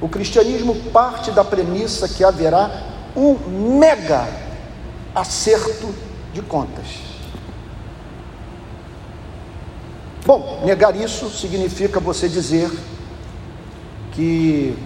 O 0.00 0.08
cristianismo 0.08 0.74
parte 0.92 1.30
da 1.30 1.44
premissa 1.44 2.08
que 2.08 2.24
haverá 2.24 2.92
um 3.16 3.34
mega 3.78 4.26
acerto 5.14 5.94
de 6.32 6.42
contas. 6.42 6.86
Bom, 10.26 10.62
negar 10.64 10.96
isso 10.96 11.28
significa 11.30 12.00
você 12.00 12.28
dizer 12.28 12.70
que 14.12 14.76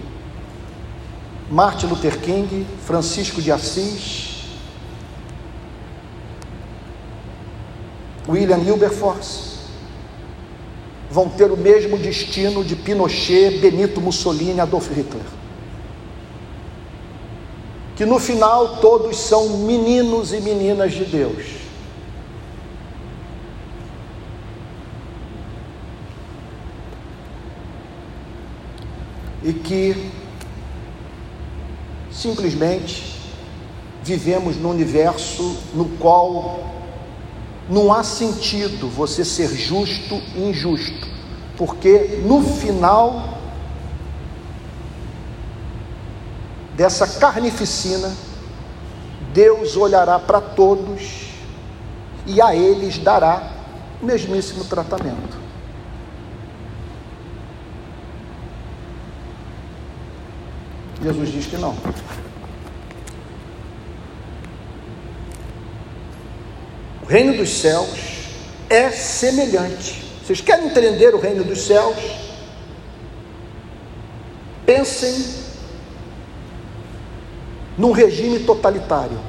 Martin 1.49 1.87
Luther 1.87 2.19
King, 2.19 2.67
Francisco 2.85 3.41
de 3.41 3.51
Assis, 3.51 4.45
William 8.27 8.59
Wilberforce 8.59 9.48
vão 11.09 11.27
ter 11.29 11.51
o 11.51 11.57
mesmo 11.57 11.97
destino 11.97 12.63
de 12.63 12.75
Pinochet, 12.75 13.59
Benito 13.59 13.99
Mussolini, 13.99 14.59
Adolf 14.59 14.89
Hitler. 14.89 15.23
Que 17.95 18.05
no 18.05 18.19
final 18.19 18.77
todos 18.77 19.17
são 19.17 19.57
meninos 19.59 20.33
e 20.33 20.39
meninas 20.39 20.93
de 20.93 21.05
Deus 21.05 21.59
e 29.43 29.53
que 29.53 30.11
simplesmente 32.11 33.15
vivemos 34.03 34.57
num 34.57 34.69
universo 34.69 35.57
no 35.73 35.85
qual 35.97 36.78
não 37.69 37.93
há 37.93 38.03
sentido 38.03 38.89
você 38.89 39.23
ser 39.23 39.49
justo 39.49 40.15
e 40.35 40.49
injusto, 40.49 41.07
porque 41.55 42.21
no 42.25 42.41
final 42.41 43.37
dessa 46.75 47.05
carnificina, 47.19 48.11
Deus 49.33 49.75
olhará 49.75 50.17
para 50.17 50.41
todos 50.41 51.27
e 52.25 52.41
a 52.41 52.55
eles 52.55 52.97
dará 52.97 53.51
o 54.01 54.05
mesmíssimo 54.05 54.63
tratamento. 54.63 55.37
Jesus 61.03 61.29
diz 61.29 61.45
que 61.45 61.57
não. 61.57 61.75
Reino 67.09 67.35
dos 67.35 67.49
céus 67.49 67.89
é 68.69 68.91
semelhante. 68.91 69.99
Vocês 70.23 70.41
querem 70.41 70.67
entender 70.67 71.15
o 71.15 71.19
reino 71.19 71.43
dos 71.43 71.65
céus? 71.65 71.95
Pensem 74.63 75.25
num 77.75 77.91
regime 77.91 78.41
totalitário. 78.41 79.19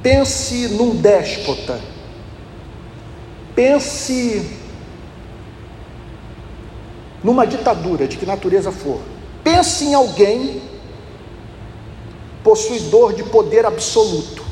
Pense 0.00 0.68
num 0.68 0.94
déspota. 0.94 1.80
Pense 3.56 4.56
numa 7.24 7.44
ditadura, 7.44 8.06
de 8.06 8.16
que 8.16 8.24
natureza 8.24 8.70
for. 8.70 9.00
Pense 9.42 9.84
em 9.84 9.94
alguém 9.94 10.62
possuidor 12.44 13.14
de 13.14 13.24
poder 13.24 13.66
absoluto 13.66 14.49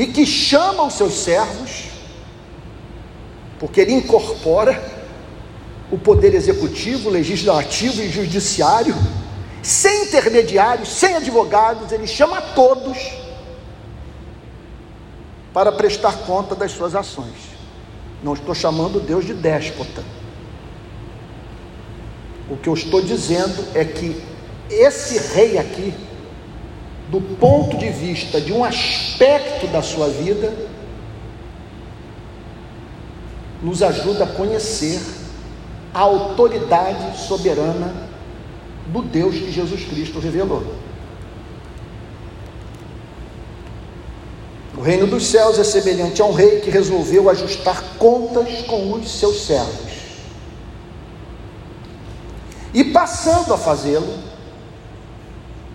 e 0.00 0.06
que 0.06 0.24
chama 0.24 0.84
os 0.84 0.94
seus 0.94 1.12
servos, 1.12 1.90
porque 3.58 3.82
ele 3.82 3.92
incorpora 3.92 4.82
o 5.92 5.98
poder 5.98 6.32
executivo, 6.32 7.10
legislativo 7.10 8.00
e 8.00 8.08
judiciário, 8.08 8.94
sem 9.62 10.04
intermediários, 10.04 10.88
sem 10.88 11.16
advogados, 11.16 11.92
ele 11.92 12.06
chama 12.06 12.40
todos 12.40 12.96
para 15.52 15.70
prestar 15.70 16.20
conta 16.20 16.54
das 16.54 16.72
suas 16.72 16.94
ações. 16.94 17.50
Não 18.22 18.32
estou 18.32 18.54
chamando 18.54 19.00
Deus 19.00 19.26
de 19.26 19.34
déspota. 19.34 20.02
O 22.48 22.56
que 22.56 22.70
eu 22.70 22.74
estou 22.74 23.02
dizendo 23.02 23.62
é 23.74 23.84
que 23.84 24.18
esse 24.70 25.18
rei 25.34 25.58
aqui, 25.58 25.92
do 27.10 27.20
ponto 27.20 27.76
de 27.76 27.90
vista 27.90 28.40
de 28.40 28.52
um 28.52 28.64
aspecto 28.64 29.66
da 29.66 29.82
sua 29.82 30.08
vida, 30.08 30.54
nos 33.60 33.82
ajuda 33.82 34.24
a 34.24 34.26
conhecer 34.28 35.00
a 35.92 36.00
autoridade 36.00 37.18
soberana 37.18 38.08
do 38.86 39.02
Deus 39.02 39.34
que 39.34 39.50
Jesus 39.50 39.84
Cristo 39.84 40.20
revelou. 40.20 40.64
O 44.76 44.80
reino 44.80 45.06
dos 45.06 45.26
céus 45.26 45.58
é 45.58 45.64
semelhante 45.64 46.22
a 46.22 46.24
um 46.24 46.32
rei 46.32 46.60
que 46.60 46.70
resolveu 46.70 47.28
ajustar 47.28 47.82
contas 47.98 48.62
com 48.62 48.92
os 48.92 49.10
seus 49.10 49.42
servos. 49.42 49.90
E 52.72 52.84
passando 52.84 53.52
a 53.52 53.58
fazê-lo, 53.58 54.29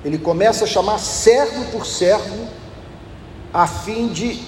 ele 0.06 0.20
começa 0.20 0.65
a 0.65 0.68
chamar 0.68 1.00
servo 1.00 1.65
por 1.72 1.84
servo, 1.84 2.48
a 3.52 3.65
fim 3.65 4.08
de 4.10 4.39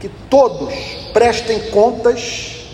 que 0.00 0.08
todos 0.30 0.72
prestem 1.12 1.70
contas 1.70 2.64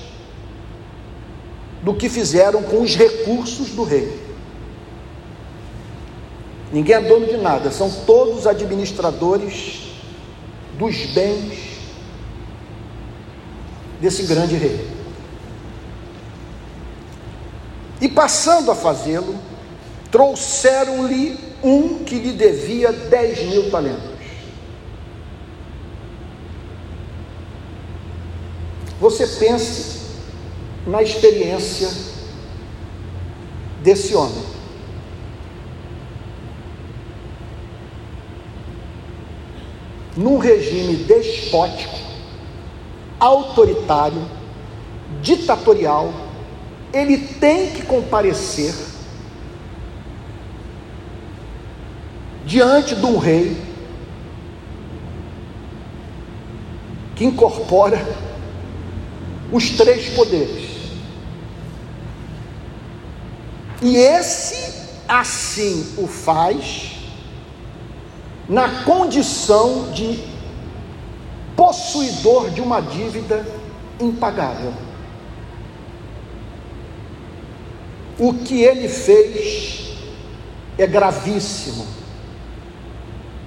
do 1.82 1.94
que 1.94 2.08
fizeram 2.08 2.62
com 2.62 2.80
os 2.80 2.94
recursos 2.94 3.70
do 3.70 3.82
rei. 3.82 4.20
Ninguém 6.72 6.94
é 6.94 7.00
dono 7.00 7.26
de 7.26 7.38
nada, 7.38 7.72
são 7.72 7.90
todos 7.90 8.46
administradores 8.46 9.80
dos 10.78 11.06
bens 11.06 11.80
desse 14.00 14.22
grande 14.22 14.54
rei. 14.54 14.88
E 18.00 18.08
passando 18.08 18.70
a 18.70 18.76
fazê-lo, 18.76 19.49
trouxeram-lhe 20.10 21.38
um 21.62 22.04
que 22.04 22.16
lhe 22.18 22.32
devia 22.32 22.92
dez 22.92 23.42
mil 23.42 23.70
talentos. 23.70 24.10
Você 29.00 29.26
pense 29.26 30.00
na 30.86 31.02
experiência 31.02 31.88
desse 33.82 34.14
homem. 34.14 34.50
num 40.16 40.38
regime 40.38 40.96
despótico, 40.96 41.96
autoritário, 43.18 44.22
ditatorial, 45.22 46.12
ele 46.92 47.16
tem 47.18 47.70
que 47.70 47.82
comparecer 47.82 48.74
diante 52.44 52.94
de 52.94 53.06
um 53.06 53.18
rei 53.18 53.56
que 57.14 57.24
incorpora 57.24 58.00
os 59.52 59.70
três 59.70 60.08
poderes. 60.14 60.70
E 63.82 63.96
esse 63.96 64.88
assim 65.08 65.94
o 65.98 66.06
faz 66.06 66.92
na 68.48 68.84
condição 68.84 69.90
de 69.92 70.18
possuidor 71.56 72.50
de 72.50 72.60
uma 72.60 72.80
dívida 72.80 73.46
impagável. 74.00 74.72
O 78.18 78.34
que 78.34 78.62
ele 78.62 78.88
fez 78.88 79.94
é 80.78 80.86
gravíssimo. 80.86 81.99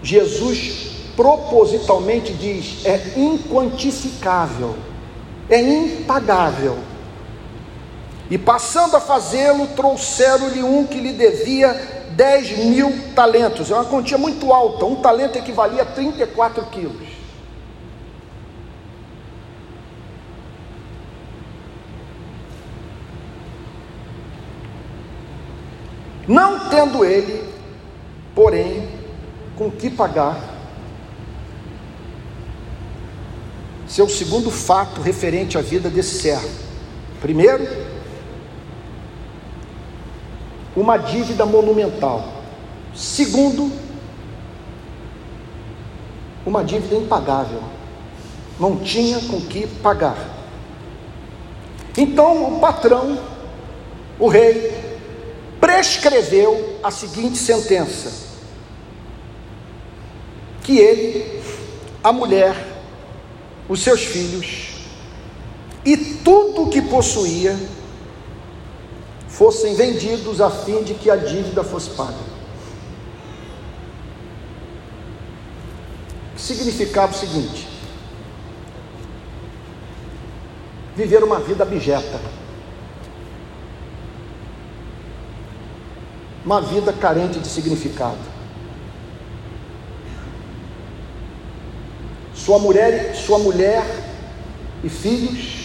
Jesus 0.04 0.92
propositalmente 1.16 2.34
diz: 2.34 2.86
é 2.86 3.14
inquantificável, 3.18 4.76
é 5.50 5.60
impagável. 5.60 6.78
E 8.30 8.38
passando 8.38 8.96
a 8.98 9.00
fazê-lo, 9.00 9.68
trouxeram-lhe 9.68 10.62
um 10.62 10.86
que 10.86 11.00
lhe 11.00 11.14
devia 11.14 12.04
10 12.12 12.58
mil 12.66 13.14
talentos, 13.16 13.72
é 13.72 13.74
uma 13.74 13.86
quantia 13.86 14.18
muito 14.18 14.52
alta, 14.52 14.86
um 14.86 14.96
talento 14.96 15.38
equivalia 15.38 15.82
a 15.82 15.86
34 15.86 16.66
quilos. 16.66 17.14
Não 26.28 26.70
tendo 26.70 27.04
ele, 27.04 27.44
porém, 28.34 28.93
com 29.64 29.72
que 29.72 29.90
pagar, 29.90 30.38
seu 33.88 34.10
segundo 34.10 34.52
fato 34.52 35.00
referente 35.00 35.58
à 35.58 35.62
vida 35.62 35.90
desse 35.90 36.22
servo. 36.22 36.50
Primeiro, 37.22 37.66
uma 40.76 40.98
dívida 40.98 41.46
monumental. 41.46 42.44
Segundo, 42.94 43.72
uma 46.46 46.62
dívida 46.64 46.96
impagável. 46.96 47.64
Não 48.60 48.78
tinha 48.78 49.20
com 49.22 49.40
que 49.40 49.66
pagar. 49.82 50.18
Então 51.98 52.56
o 52.56 52.60
patrão, 52.60 53.18
o 54.20 54.28
rei, 54.28 54.74
prescreveu 55.62 56.80
a 56.84 56.92
seguinte 56.92 57.38
sentença: 57.38 58.23
que 60.64 60.78
ele, 60.78 61.42
a 62.04 62.12
mulher, 62.12 62.56
os 63.68 63.82
seus 63.82 64.04
filhos 64.04 64.74
e 65.86 65.98
tudo 65.98 66.64
o 66.64 66.70
que 66.70 66.82
possuía 66.82 67.58
fossem 69.28 69.76
vendidos 69.76 70.40
a 70.40 70.50
fim 70.50 70.84
de 70.84 70.94
que 70.94 71.10
a 71.10 71.16
dívida 71.16 71.64
fosse 71.64 71.90
paga. 71.92 72.34
Significava 76.38 77.12
o 77.12 77.16
seguinte: 77.16 77.68
viver 80.96 81.24
uma 81.24 81.40
vida 81.40 81.64
abjeta, 81.64 82.22
uma 86.46 86.62
vida 86.62 86.94
carente 86.94 87.40
de 87.40 87.48
significado. 87.48 88.33
Sua 92.44 92.60
mulher, 92.60 93.16
sua 93.16 93.40
mulher 93.40 93.86
e 94.84 94.90
filhos 94.90 95.64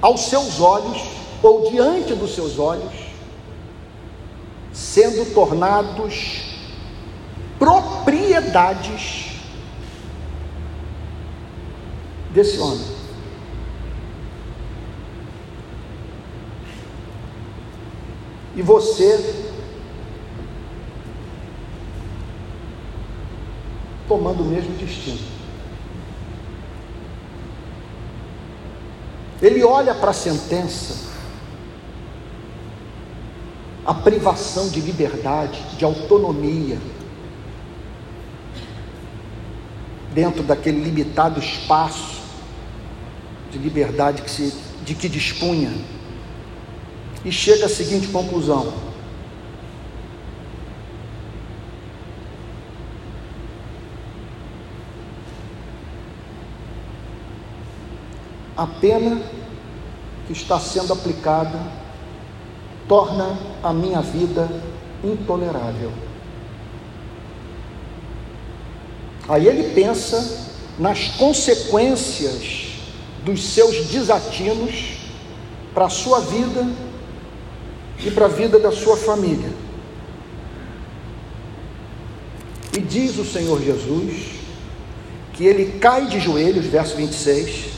aos 0.00 0.26
seus 0.26 0.60
olhos 0.60 1.02
ou 1.42 1.68
diante 1.68 2.14
dos 2.14 2.32
seus 2.32 2.60
olhos, 2.60 2.92
sendo 4.72 5.34
tornados 5.34 6.42
propriedades 7.58 9.32
desse 12.30 12.58
homem. 12.58 12.86
E 18.54 18.62
você 18.62 19.41
tomando 24.12 24.42
o 24.42 24.46
mesmo 24.46 24.76
destino. 24.76 25.18
Ele 29.40 29.64
olha 29.64 29.94
para 29.94 30.10
a 30.10 30.12
sentença, 30.12 31.10
a 33.86 33.94
privação 33.94 34.68
de 34.68 34.80
liberdade, 34.80 35.58
de 35.78 35.84
autonomia, 35.86 36.78
dentro 40.12 40.42
daquele 40.42 40.84
limitado 40.84 41.40
espaço 41.40 42.20
de 43.50 43.56
liberdade 43.56 44.20
que 44.20 44.30
se, 44.30 44.54
de 44.84 44.94
que 44.94 45.08
dispunha, 45.08 45.72
e 47.24 47.32
chega 47.32 47.64
à 47.64 47.68
seguinte 47.68 48.08
conclusão: 48.08 48.74
a 58.56 58.66
pena 58.66 59.20
que 60.26 60.32
está 60.32 60.58
sendo 60.60 60.92
aplicada 60.92 61.58
torna 62.88 63.38
a 63.62 63.72
minha 63.72 64.00
vida 64.00 64.48
intolerável. 65.02 65.92
Aí 69.28 69.46
ele 69.46 69.74
pensa 69.74 70.50
nas 70.78 71.08
consequências 71.08 72.72
dos 73.24 73.42
seus 73.44 73.86
desatinos 73.86 74.96
para 75.72 75.86
a 75.86 75.90
sua 75.90 76.20
vida 76.20 76.66
e 78.04 78.10
para 78.10 78.26
a 78.26 78.28
vida 78.28 78.58
da 78.58 78.72
sua 78.72 78.96
família. 78.96 79.50
E 82.76 82.80
diz 82.80 83.16
o 83.18 83.24
Senhor 83.24 83.62
Jesus 83.62 84.32
que 85.34 85.44
ele 85.44 85.78
cai 85.78 86.06
de 86.06 86.20
joelhos, 86.20 86.66
verso 86.66 86.96
26, 86.96 87.71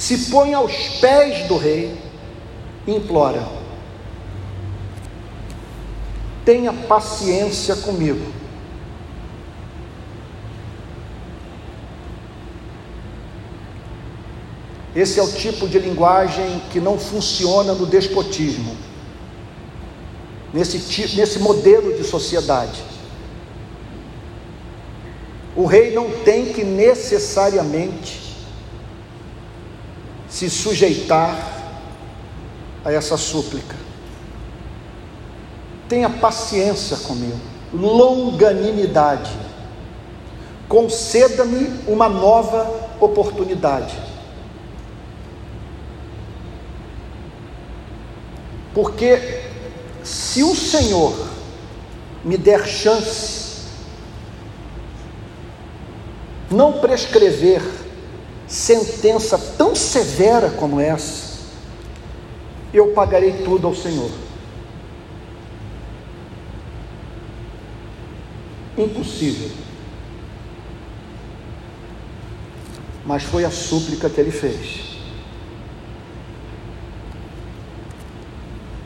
se 0.00 0.30
põe 0.30 0.54
aos 0.54 0.74
pés 0.98 1.46
do 1.46 1.58
rei 1.58 1.94
e 2.86 2.92
implora: 2.92 3.46
tenha 6.42 6.72
paciência 6.72 7.76
comigo. 7.76 8.32
Esse 14.96 15.20
é 15.20 15.22
o 15.22 15.30
tipo 15.30 15.68
de 15.68 15.78
linguagem 15.78 16.62
que 16.72 16.80
não 16.80 16.98
funciona 16.98 17.74
no 17.74 17.84
despotismo, 17.84 18.74
nesse, 20.50 20.78
nesse 21.14 21.38
modelo 21.38 21.94
de 21.94 22.04
sociedade. 22.04 22.82
O 25.54 25.66
rei 25.66 25.92
não 25.92 26.10
tem 26.24 26.54
que 26.54 26.64
necessariamente 26.64 28.29
se 30.30 30.48
sujeitar 30.48 31.36
a 32.84 32.92
essa 32.92 33.16
súplica. 33.16 33.76
Tenha 35.88 36.08
paciência 36.08 36.96
comigo, 36.98 37.38
longanimidade. 37.74 39.32
Conceda-me 40.68 41.82
uma 41.88 42.08
nova 42.08 42.88
oportunidade. 43.00 43.98
Porque 48.72 49.42
se 50.04 50.44
o 50.44 50.54
Senhor 50.54 51.12
me 52.24 52.36
der 52.36 52.64
chance, 52.68 53.64
não 56.48 56.74
prescrever 56.74 57.79
sentença 58.50 59.38
tão 59.56 59.76
severa 59.76 60.50
como 60.50 60.80
essa, 60.80 61.38
eu 62.74 62.88
pagarei 62.88 63.44
tudo 63.44 63.68
ao 63.68 63.74
Senhor. 63.74 64.10
Impossível. 68.76 69.50
Mas 73.06 73.22
foi 73.22 73.44
a 73.44 73.50
súplica 73.50 74.10
que 74.10 74.20
ele 74.20 74.32
fez. 74.32 74.98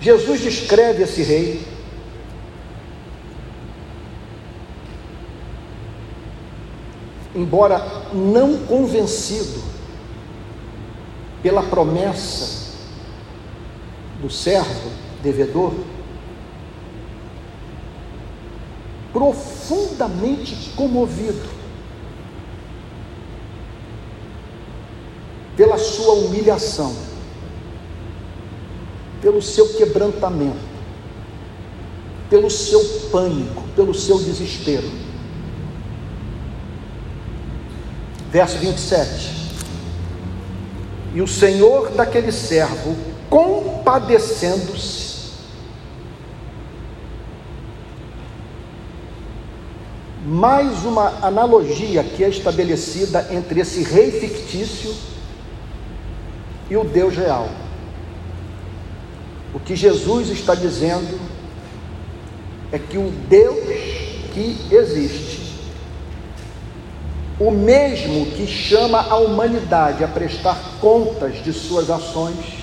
Jesus 0.01 0.43
descreve 0.43 1.03
esse 1.05 1.23
rei 1.23 1.67
embora 7.35 7.79
não 8.13 8.59
convencido 8.59 9.63
pela 11.43 11.63
promessa 11.63 12.73
do 14.23 14.31
servo 14.31 14.91
devedor, 15.23 15.75
profundamente 19.13 20.71
comovido 20.77 21.49
pela 25.57 25.79
sua 25.79 26.15
humilhação, 26.15 26.95
pelo 29.21 29.41
seu 29.41 29.75
quebrantamento, 29.75 30.57
pelo 32.29 32.51
seu 32.51 32.83
pânico, 33.11 33.63
pelo 33.77 33.95
seu 33.95 34.19
desespero. 34.19 35.04
Verso 38.35 38.59
27. 38.59 39.31
E 41.15 41.23
o 41.23 41.29
Senhor 41.29 41.91
daquele 41.91 42.33
servo, 42.33 42.97
compadecendo-se, 43.31 45.05
mais 50.27 50.85
uma 50.85 51.25
analogia 51.25 52.03
que 52.03 52.25
é 52.25 52.29
estabelecida 52.29 53.29
entre 53.31 53.61
esse 53.61 53.85
rei 53.85 54.11
fictício 54.11 54.93
e 56.69 56.77
o 56.77 56.83
Deus 56.83 57.15
real. 57.15 57.49
O 59.55 59.61
que 59.61 59.77
Jesus 59.77 60.31
está 60.31 60.57
dizendo 60.57 61.21
é 62.73 62.81
que 62.81 62.99
o 62.99 63.13
Deus 63.29 63.65
que 64.35 64.57
existe 64.73 65.24
o 67.39 67.51
mesmo 67.51 68.27
que 68.27 68.47
chama 68.47 69.01
a 69.01 69.17
humanidade 69.17 70.05
a 70.05 70.09
prestar 70.09 70.57
contas 70.81 71.43
de 71.43 71.53
suas 71.53 71.91
ações, 71.91 72.63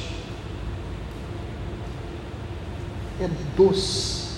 é 3.19 3.29
doce, 3.55 4.29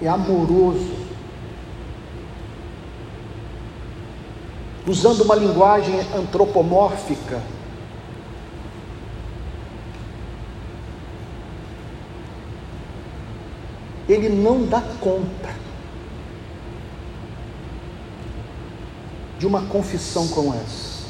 é 0.00 0.08
amoroso. 0.08 1.00
Usando 4.86 5.22
uma 5.22 5.34
linguagem 5.34 6.00
antropomórfica, 6.16 7.42
ele 14.08 14.28
não 14.28 14.64
dá 14.64 14.80
conta 15.00 15.69
de 19.40 19.46
uma 19.46 19.62
confissão 19.62 20.28
como 20.28 20.52
essa. 20.52 21.00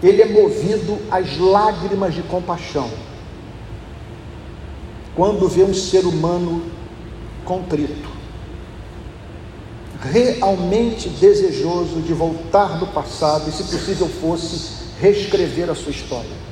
Ele 0.00 0.22
é 0.22 0.26
movido 0.26 0.98
às 1.10 1.36
lágrimas 1.36 2.14
de 2.14 2.22
compaixão 2.22 2.88
quando 5.16 5.48
vê 5.48 5.64
um 5.64 5.74
ser 5.74 6.06
humano 6.06 6.62
contrito, 7.44 8.08
realmente 10.00 11.08
desejoso 11.08 12.00
de 12.00 12.14
voltar 12.14 12.78
do 12.78 12.86
passado 12.86 13.48
e, 13.48 13.52
se 13.52 13.64
possível 13.64 14.08
fosse, 14.08 14.84
reescrever 15.00 15.68
a 15.70 15.74
sua 15.74 15.90
história. 15.90 16.42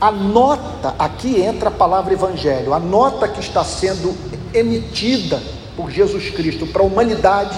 A 0.00 0.10
nota, 0.10 0.94
aqui 0.98 1.40
entra 1.40 1.68
a 1.68 1.72
palavra 1.72 2.14
evangelho, 2.14 2.72
a 2.72 2.80
nota 2.80 3.28
que 3.28 3.40
está 3.40 3.62
sendo 3.62 4.14
emitida 4.54 5.57
por 5.78 5.92
Jesus 5.92 6.30
Cristo 6.30 6.66
para 6.66 6.82
a 6.82 6.84
humanidade 6.84 7.56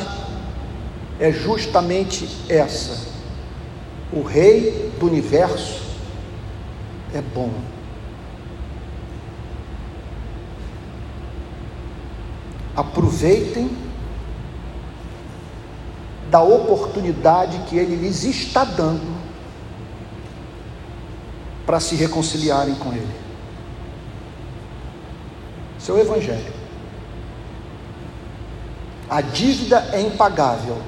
é 1.18 1.32
justamente 1.32 2.28
essa: 2.50 3.08
o 4.12 4.20
Rei 4.22 4.92
do 5.00 5.06
universo 5.06 5.82
é 7.14 7.22
bom. 7.22 7.50
Aproveitem 12.76 13.70
da 16.30 16.42
oportunidade 16.42 17.58
que 17.70 17.76
Ele 17.78 17.96
lhes 17.96 18.22
está 18.22 18.64
dando 18.64 19.18
para 21.64 21.80
se 21.80 21.94
reconciliarem 21.94 22.74
com 22.74 22.92
Ele. 22.92 23.14
Seu 25.78 25.98
Evangelho. 25.98 26.59
A 29.10 29.20
dívida 29.20 29.90
é 29.92 30.00
impagável. 30.00 30.80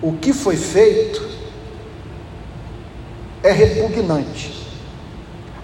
O 0.00 0.14
que 0.14 0.32
foi 0.32 0.56
feito 0.56 1.28
é 3.42 3.52
repugnante. 3.52 4.66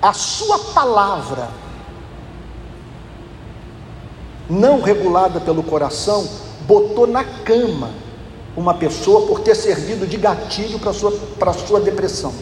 A 0.03 0.13
sua 0.13 0.59
palavra, 0.75 1.49
não 4.51 4.83
regulada 4.83 5.41
pelo 5.41 5.63
coração, 5.63 6.29
botou 6.67 7.07
na 7.07 7.25
cama 7.25 7.91
uma 8.55 8.75
pessoa 8.75 9.27
por 9.27 9.41
ter 9.41 9.55
servido 9.55 10.07
de 10.07 10.19
gatilho 10.19 10.79
para 10.79 10.91
a 10.91 10.95
sua, 10.95 11.13
sua 11.67 11.81
depressão. 11.81 12.35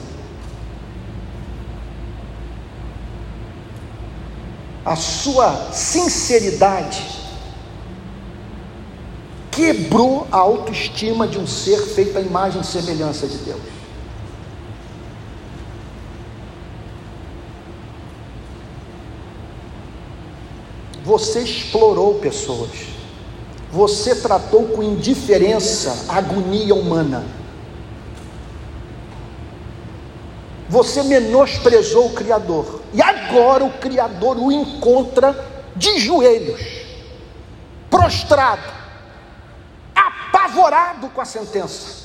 A 4.85 4.97
sua 4.97 5.71
sinceridade 5.71 7.20
quebrou 9.51 10.27
a 10.31 10.39
autoestima 10.39 11.27
de 11.27 11.39
um 11.39 11.47
ser 11.47 11.79
feito 11.79 12.17
à 12.17 12.21
imagem 12.21 12.61
e 12.61 12.65
semelhança 12.65 13.27
de 13.27 13.39
Deus. 13.39 13.61
Você 21.03 21.41
explorou 21.41 22.15
pessoas. 22.15 22.71
Você 23.73 24.15
tratou 24.17 24.69
com 24.69 24.83
indiferença 24.83 26.07
a 26.09 26.19
agonia 26.19 26.75
humana. 26.75 27.25
Você 30.69 31.03
menosprezou 31.03 32.07
o 32.07 32.15
Criador. 32.15 32.81
E 32.93 33.03
agora 33.03 33.65
o 33.65 33.73
Criador 33.73 34.39
o 34.39 34.53
encontra 34.53 35.49
de 35.75 35.99
joelhos, 35.99 36.61
prostrado 37.89 38.80
apavorado 40.51 41.09
com 41.11 41.21
a 41.21 41.25
sentença. 41.25 42.01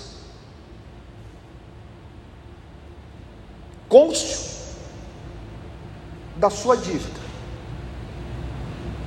Côncio 3.89 4.55
da 6.37 6.49
sua 6.49 6.77
dívida 6.77 7.25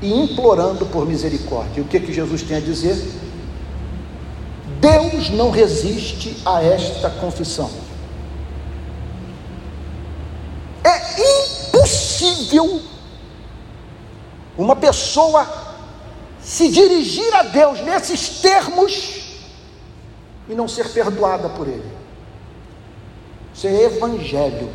e 0.00 0.12
implorando 0.12 0.86
por 0.86 1.06
misericórdia. 1.06 1.80
E 1.80 1.82
o 1.82 1.84
que, 1.84 2.00
que 2.00 2.12
Jesus 2.12 2.42
tem 2.42 2.56
a 2.56 2.60
dizer? 2.60 2.96
Deus 4.80 5.30
não 5.30 5.50
resiste 5.50 6.40
a 6.44 6.62
esta 6.62 7.10
confissão. 7.10 7.70
É 10.84 11.68
impossível 11.68 12.80
uma 14.56 14.76
pessoa 14.76 15.46
se 16.40 16.68
dirigir 16.68 17.34
a 17.34 17.42
Deus 17.42 17.80
nesses 17.80 18.40
termos 18.40 19.17
e 20.48 20.54
não 20.54 20.66
ser 20.66 20.88
perdoada 20.88 21.48
por 21.48 21.68
Ele. 21.68 21.90
Isso 23.54 23.66
é 23.66 23.84
evangelho. 23.84 24.70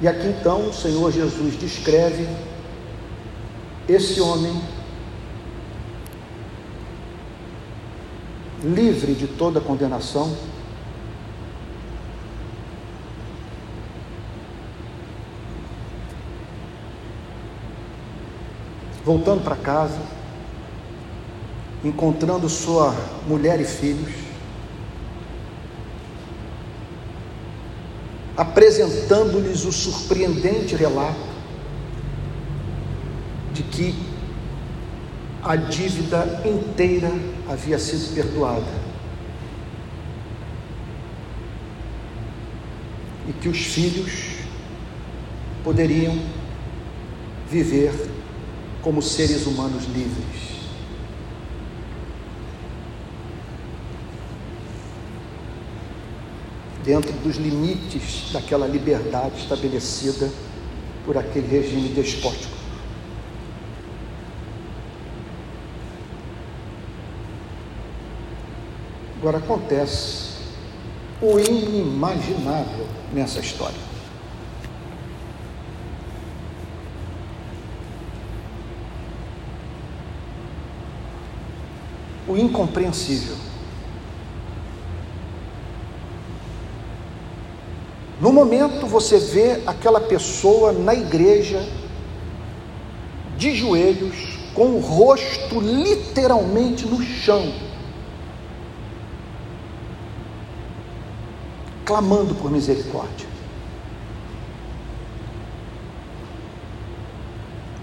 E 0.00 0.06
aqui 0.06 0.28
então 0.28 0.68
o 0.68 0.72
Senhor 0.72 1.10
Jesus 1.10 1.58
descreve 1.58 2.28
esse 3.88 4.20
homem 4.20 4.62
livre 8.62 9.14
de 9.14 9.26
toda 9.26 9.60
condenação 9.60 10.36
voltando 19.08 19.42
para 19.42 19.56
casa, 19.56 19.98
encontrando 21.82 22.46
sua 22.46 22.94
mulher 23.26 23.58
e 23.58 23.64
filhos, 23.64 24.12
apresentando-lhes 28.36 29.64
o 29.64 29.72
surpreendente 29.72 30.76
relato 30.76 31.26
de 33.54 33.62
que 33.62 33.94
a 35.42 35.56
dívida 35.56 36.42
inteira 36.44 37.10
havia 37.48 37.78
sido 37.78 38.14
perdoada. 38.14 38.88
E 43.26 43.32
que 43.32 43.48
os 43.48 43.58
filhos 43.58 44.42
poderiam 45.64 46.14
viver 47.50 48.17
como 48.82 49.02
seres 49.02 49.46
humanos 49.46 49.84
livres. 49.86 50.58
Dentro 56.84 57.12
dos 57.24 57.36
limites 57.36 58.30
daquela 58.32 58.66
liberdade 58.66 59.40
estabelecida 59.40 60.30
por 61.04 61.18
aquele 61.18 61.46
regime 61.46 61.88
despótico. 61.88 62.56
Agora 69.18 69.38
acontece 69.38 70.38
o 71.20 71.38
inimaginável 71.38 72.86
nessa 73.12 73.40
história. 73.40 73.97
O 82.28 82.36
incompreensível. 82.36 83.36
No 88.20 88.32
momento 88.32 88.86
você 88.86 89.18
vê 89.18 89.62
aquela 89.66 90.00
pessoa 90.00 90.72
na 90.72 90.94
igreja, 90.94 91.66
de 93.36 93.54
joelhos, 93.54 94.38
com 94.52 94.70
o 94.70 94.80
rosto 94.80 95.60
literalmente 95.60 96.84
no 96.84 97.00
chão, 97.00 97.54
clamando 101.84 102.34
por 102.34 102.50
misericórdia. 102.50 103.28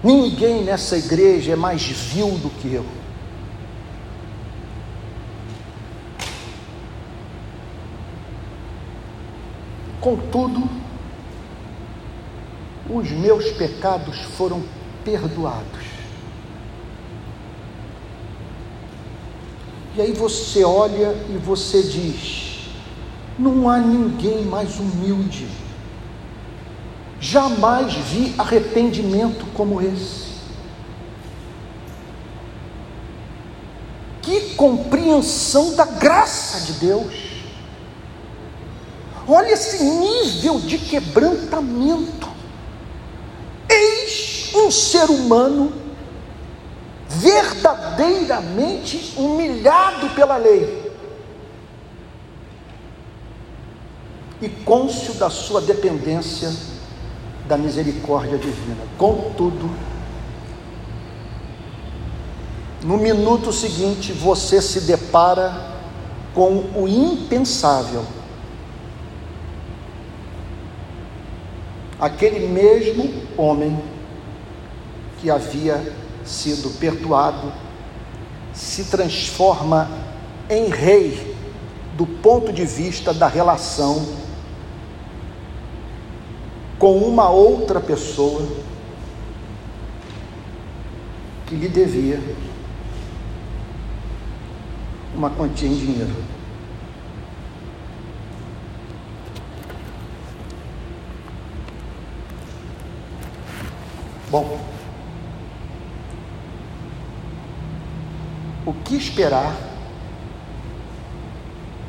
Ninguém 0.04 0.64
nessa 0.64 0.98
igreja 0.98 1.54
é 1.54 1.56
mais 1.56 1.84
vil 1.84 2.38
do 2.38 2.50
que 2.50 2.74
eu. 2.74 2.86
Contudo, 10.06 10.70
os 12.88 13.10
meus 13.10 13.50
pecados 13.54 14.20
foram 14.38 14.62
perdoados. 15.04 15.84
E 19.96 20.02
aí 20.02 20.14
você 20.14 20.64
olha 20.64 21.12
e 21.28 21.38
você 21.44 21.82
diz: 21.82 22.70
não 23.40 23.68
há 23.68 23.80
ninguém 23.80 24.46
mais 24.46 24.80
humilde. 24.80 25.48
Jamais 27.20 27.96
vi 27.96 28.36
arrependimento 28.38 29.44
como 29.56 29.82
esse. 29.82 30.36
Que 34.22 34.54
compreensão 34.54 35.74
da 35.74 35.86
graça 35.86 36.72
de 36.72 36.74
Deus. 36.74 37.25
Olha 39.28 39.52
esse 39.52 39.84
nível 39.84 40.60
de 40.60 40.78
quebrantamento. 40.78 42.30
Eis 43.68 44.52
um 44.56 44.70
ser 44.70 45.10
humano 45.10 45.74
verdadeiramente 47.08 49.14
humilhado 49.18 50.10
pela 50.10 50.38
lei 50.38 50.86
e 54.42 54.50
cônscio 54.50 55.14
da 55.16 55.30
sua 55.30 55.62
dependência 55.62 56.54
da 57.48 57.58
misericórdia 57.58 58.38
divina. 58.38 58.84
Contudo, 58.98 59.70
no 62.84 62.98
minuto 62.98 63.52
seguinte 63.52 64.12
você 64.12 64.62
se 64.62 64.82
depara 64.82 65.74
com 66.34 66.66
o 66.76 66.88
impensável. 66.88 68.06
Aquele 72.06 72.48
mesmo 72.48 73.12
homem 73.36 73.82
que 75.20 75.28
havia 75.28 75.92
sido 76.24 76.70
perdoado 76.78 77.52
se 78.54 78.84
transforma 78.92 79.90
em 80.48 80.70
rei 80.70 81.36
do 81.98 82.06
ponto 82.06 82.54
de 82.54 82.64
vista 82.64 83.12
da 83.12 83.28
relação 83.28 84.06
com 86.78 86.96
uma 87.00 87.32
outra 87.32 87.80
pessoa 87.80 88.48
que 91.48 91.56
lhe 91.56 91.68
devia 91.68 92.22
uma 95.16 95.32
quantia 95.32 95.68
em 95.68 95.76
dinheiro. 95.76 96.35
Bom, 104.30 104.60
o 108.66 108.74
que 108.74 108.96
esperar 108.96 109.56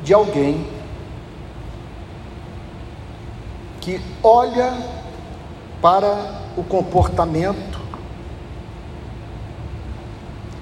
de 0.03 0.13
alguém 0.13 0.65
que 3.81 3.99
olha 4.21 4.77
para 5.81 6.41
o 6.55 6.63
comportamento, 6.63 7.79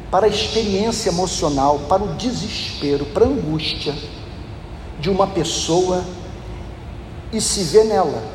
para 0.10 0.28
a 0.28 0.30
experiência 0.30 1.10
emocional, 1.10 1.80
para 1.90 2.04
o 2.04 2.16
desespero, 2.16 3.06
para 3.08 3.26
a 3.26 3.28
angústia 3.28 3.94
de 5.00 5.10
uma 5.10 5.28
pessoa 5.28 6.04
e 7.34 7.42
se 7.42 7.64
vê 7.64 7.84
nela, 7.84 8.35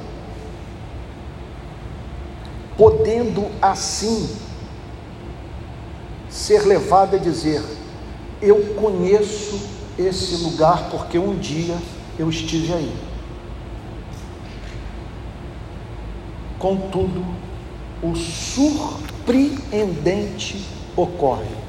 podendo 2.81 3.47
assim 3.61 4.26
ser 6.31 6.62
levado 6.62 7.16
a 7.16 7.18
dizer: 7.18 7.62
Eu 8.41 8.74
conheço 8.74 9.61
esse 9.99 10.37
lugar 10.37 10.89
porque 10.91 11.18
um 11.18 11.37
dia 11.37 11.76
eu 12.18 12.31
estive 12.31 12.72
aí. 12.72 12.91
Contudo, 16.59 17.22
o 18.03 18.16
surpreendente 18.16 20.64
ocorre. 20.97 21.61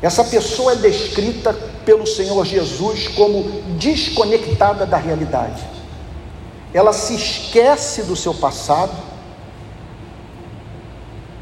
Essa 0.00 0.24
pessoa 0.24 0.72
é 0.72 0.76
descrita 0.76 1.52
pelo 1.84 2.06
Senhor 2.06 2.46
Jesus 2.46 3.08
como 3.08 3.42
desconectada 3.78 4.86
da 4.86 4.96
realidade. 4.96 5.75
Ela 6.76 6.92
se 6.92 7.14
esquece 7.14 8.02
do 8.02 8.14
seu 8.14 8.34
passado, 8.34 8.94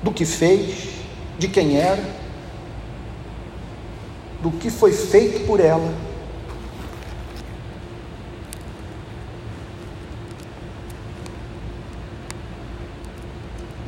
do 0.01 0.13
que 0.13 0.25
fez, 0.25 0.91
de 1.37 1.49
quem 1.49 1.77
era, 1.77 2.09
do 4.41 4.53
que 4.53 4.71
foi 4.71 4.93
feito 4.93 5.45
por 5.45 5.59
ela. 5.59 5.93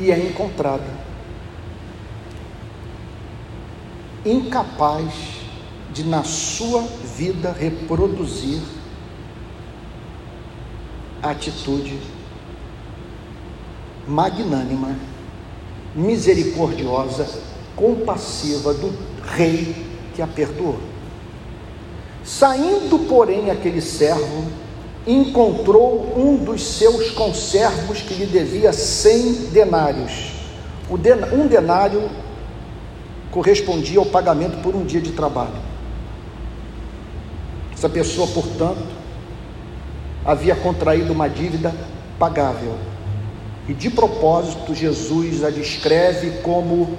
E 0.00 0.10
é 0.10 0.18
encontrada 0.18 1.06
incapaz 4.24 5.14
de, 5.92 6.02
na 6.02 6.24
sua 6.24 6.82
vida, 7.16 7.52
reproduzir 7.52 8.60
atitude 11.30 11.98
magnânima 14.06 14.94
misericordiosa, 15.94 17.26
compassiva 17.74 18.74
do 18.74 18.92
rei 19.34 19.74
que 20.14 20.22
a 20.22 20.26
perdoou. 20.26 20.78
Saindo, 22.24 22.98
porém, 23.08 23.50
aquele 23.50 23.80
servo, 23.80 24.44
encontrou 25.06 26.12
um 26.16 26.36
dos 26.36 26.62
seus 26.62 27.10
conservos 27.10 28.02
que 28.02 28.14
lhe 28.14 28.26
devia 28.26 28.72
cem 28.72 29.32
denários. 29.52 30.32
Um 30.90 31.46
denário 31.46 32.10
correspondia 33.30 33.98
ao 33.98 34.06
pagamento 34.06 34.60
por 34.62 34.74
um 34.74 34.84
dia 34.84 35.00
de 35.00 35.12
trabalho. 35.12 35.66
Essa 37.72 37.88
pessoa, 37.88 38.26
portanto, 38.28 38.95
havia 40.26 40.56
contraído 40.56 41.12
uma 41.12 41.28
dívida 41.28 41.72
pagável. 42.18 42.76
E 43.68 43.72
de 43.72 43.88
propósito, 43.88 44.74
Jesus 44.74 45.44
a 45.44 45.50
descreve 45.50 46.42
como 46.42 46.98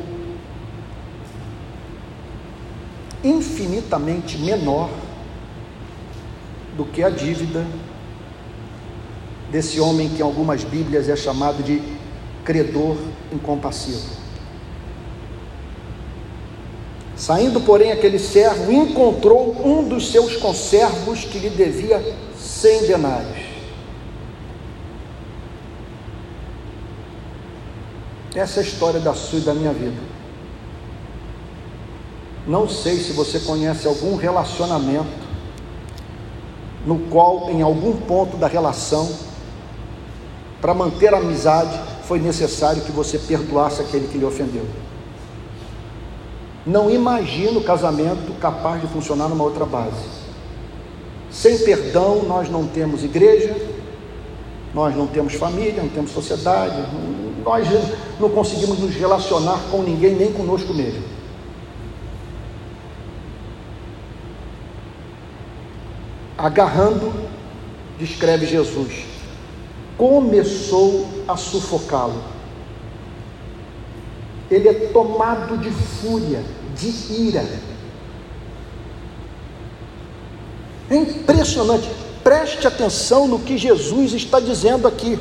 infinitamente 3.23 4.37
menor 4.37 4.89
do 6.75 6.85
que 6.85 7.03
a 7.03 7.09
dívida 7.09 7.65
desse 9.51 9.79
homem 9.79 10.09
que 10.09 10.19
em 10.19 10.25
algumas 10.25 10.63
Bíblias 10.63 11.09
é 11.09 11.15
chamado 11.15 11.63
de 11.63 11.81
credor 12.45 12.97
incompassivo. 13.33 14.15
Saindo, 17.15 17.59
porém, 17.61 17.91
aquele 17.91 18.19
servo 18.19 18.71
encontrou 18.71 19.55
um 19.65 19.87
dos 19.87 20.11
seus 20.11 20.35
conservos 20.37 21.25
que 21.25 21.39
lhe 21.39 21.49
devia 21.49 21.99
cem 22.57 22.87
denários. 22.87 23.37
Essa 28.33 28.59
é 28.59 28.63
a 28.63 28.65
história 28.65 28.99
da 28.99 29.13
sua 29.13 29.39
e 29.39 29.43
da 29.43 29.53
minha 29.53 29.71
vida. 29.71 30.01
Não 32.47 32.67
sei 32.67 32.97
se 32.97 33.13
você 33.13 33.39
conhece 33.41 33.87
algum 33.87 34.15
relacionamento 34.15 35.27
no 36.85 36.97
qual, 37.09 37.49
em 37.51 37.61
algum 37.61 37.95
ponto 37.97 38.37
da 38.37 38.47
relação, 38.47 39.07
para 40.59 40.73
manter 40.73 41.13
a 41.13 41.17
amizade, 41.17 41.79
foi 42.03 42.19
necessário 42.19 42.81
que 42.81 42.91
você 42.91 43.19
perdoasse 43.19 43.81
aquele 43.81 44.07
que 44.07 44.17
lhe 44.17 44.25
ofendeu. 44.25 44.65
Não 46.65 46.89
imagino 46.89 47.61
casamento 47.61 48.33
capaz 48.39 48.81
de 48.81 48.87
funcionar 48.87 49.27
numa 49.27 49.43
outra 49.43 49.65
base. 49.65 50.16
Sem 51.37 51.55
perdão, 51.59 52.23
nós 52.23 52.49
não 52.49 52.65
temos 52.65 53.03
igreja, 53.03 53.55
nós 54.73 54.95
não 54.95 55.05
temos 55.05 55.35
família, 55.35 55.83
não 55.83 55.87
temos 55.87 56.09
sociedade, 56.09 56.75
nós 57.43 57.67
não 58.19 58.27
conseguimos 58.27 58.79
nos 58.79 58.95
relacionar 58.95 59.59
com 59.69 59.83
ninguém, 59.83 60.15
nem 60.15 60.33
conosco 60.33 60.73
mesmo. 60.73 61.03
Agarrando, 66.35 67.13
descreve 67.99 68.47
Jesus, 68.47 69.05
começou 69.95 71.07
a 71.27 71.37
sufocá-lo. 71.37 72.19
Ele 74.49 74.69
é 74.69 74.73
tomado 74.73 75.55
de 75.59 75.69
fúria, 75.69 76.43
de 76.75 76.87
ira. 77.27 77.45
É 80.89 80.95
impressionante. 80.95 81.89
Preste 82.23 82.67
atenção 82.67 83.27
no 83.27 83.39
que 83.39 83.57
Jesus 83.57 84.13
está 84.13 84.39
dizendo 84.39 84.87
aqui. 84.87 85.19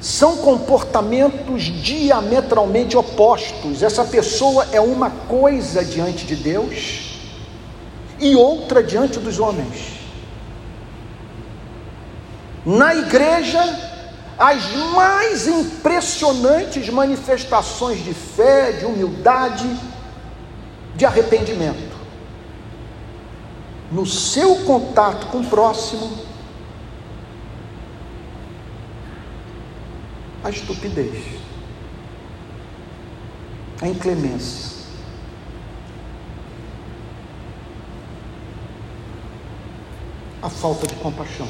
São 0.00 0.38
comportamentos 0.38 1.64
diametralmente 1.64 2.96
opostos. 2.96 3.82
Essa 3.82 4.04
pessoa 4.04 4.66
é 4.72 4.80
uma 4.80 5.10
coisa 5.10 5.84
diante 5.84 6.24
de 6.24 6.36
Deus 6.36 7.20
e 8.20 8.36
outra 8.36 8.82
diante 8.82 9.18
dos 9.18 9.40
homens. 9.40 9.98
Na 12.64 12.94
igreja, 12.94 13.60
as 14.38 14.72
mais 14.94 15.48
impressionantes 15.48 16.88
manifestações 16.90 18.04
de 18.04 18.14
fé, 18.14 18.72
de 18.72 18.84
humildade, 18.84 19.68
de 20.94 21.04
arrependimento 21.04 21.87
no 23.90 24.04
seu 24.04 24.56
contato 24.64 25.28
com 25.28 25.40
o 25.40 25.46
próximo 25.46 26.28
a 30.44 30.50
estupidez, 30.50 31.24
a 33.82 33.88
inclemência. 33.88 34.78
A 40.40 40.48
falta 40.48 40.86
de 40.86 40.94
compaixão. 40.94 41.48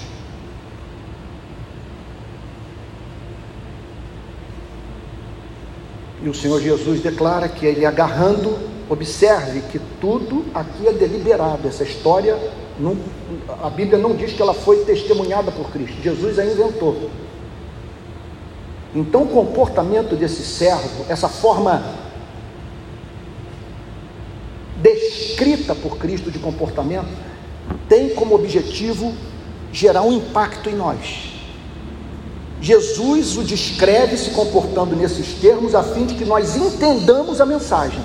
E 6.22 6.28
o 6.28 6.34
Senhor 6.34 6.60
Jesus 6.60 7.00
declara 7.00 7.48
que 7.48 7.66
é 7.66 7.70
ele 7.70 7.84
agarrando 7.84 8.58
observe 8.88 9.62
que 9.70 9.78
tudo 10.00 10.44
aqui 10.54 10.86
é 10.86 10.92
deliberado. 10.92 11.66
Essa 11.68 11.84
história, 11.84 12.36
não, 12.78 12.96
a 13.62 13.70
Bíblia 13.70 13.98
não 13.98 14.14
diz 14.14 14.32
que 14.32 14.42
ela 14.42 14.54
foi 14.54 14.84
testemunhada 14.84 15.50
por 15.50 15.70
Cristo. 15.70 16.00
Jesus 16.02 16.38
a 16.38 16.44
inventou. 16.44 17.10
Então, 18.94 19.22
o 19.22 19.28
comportamento 19.28 20.16
desse 20.16 20.42
servo, 20.42 21.04
essa 21.08 21.28
forma 21.28 21.82
descrita 24.82 25.74
por 25.74 25.98
Cristo 25.98 26.30
de 26.30 26.38
comportamento, 26.38 27.08
tem 27.88 28.10
como 28.10 28.34
objetivo 28.34 29.12
gerar 29.72 30.02
um 30.02 30.12
impacto 30.12 30.70
em 30.70 30.74
nós. 30.74 31.34
Jesus 32.60 33.36
o 33.36 33.44
descreve 33.44 34.16
se 34.16 34.30
comportando 34.30 34.96
nesses 34.96 35.34
termos 35.34 35.74
a 35.74 35.82
fim 35.82 36.06
de 36.06 36.14
que 36.14 36.24
nós 36.24 36.56
entendamos 36.56 37.40
a 37.40 37.46
mensagem. 37.46 38.00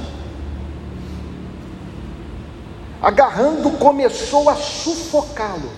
Agarrando, 3.03 3.69
começou 3.71 4.49
a 4.49 4.55
sufocá-lo, 4.55 5.69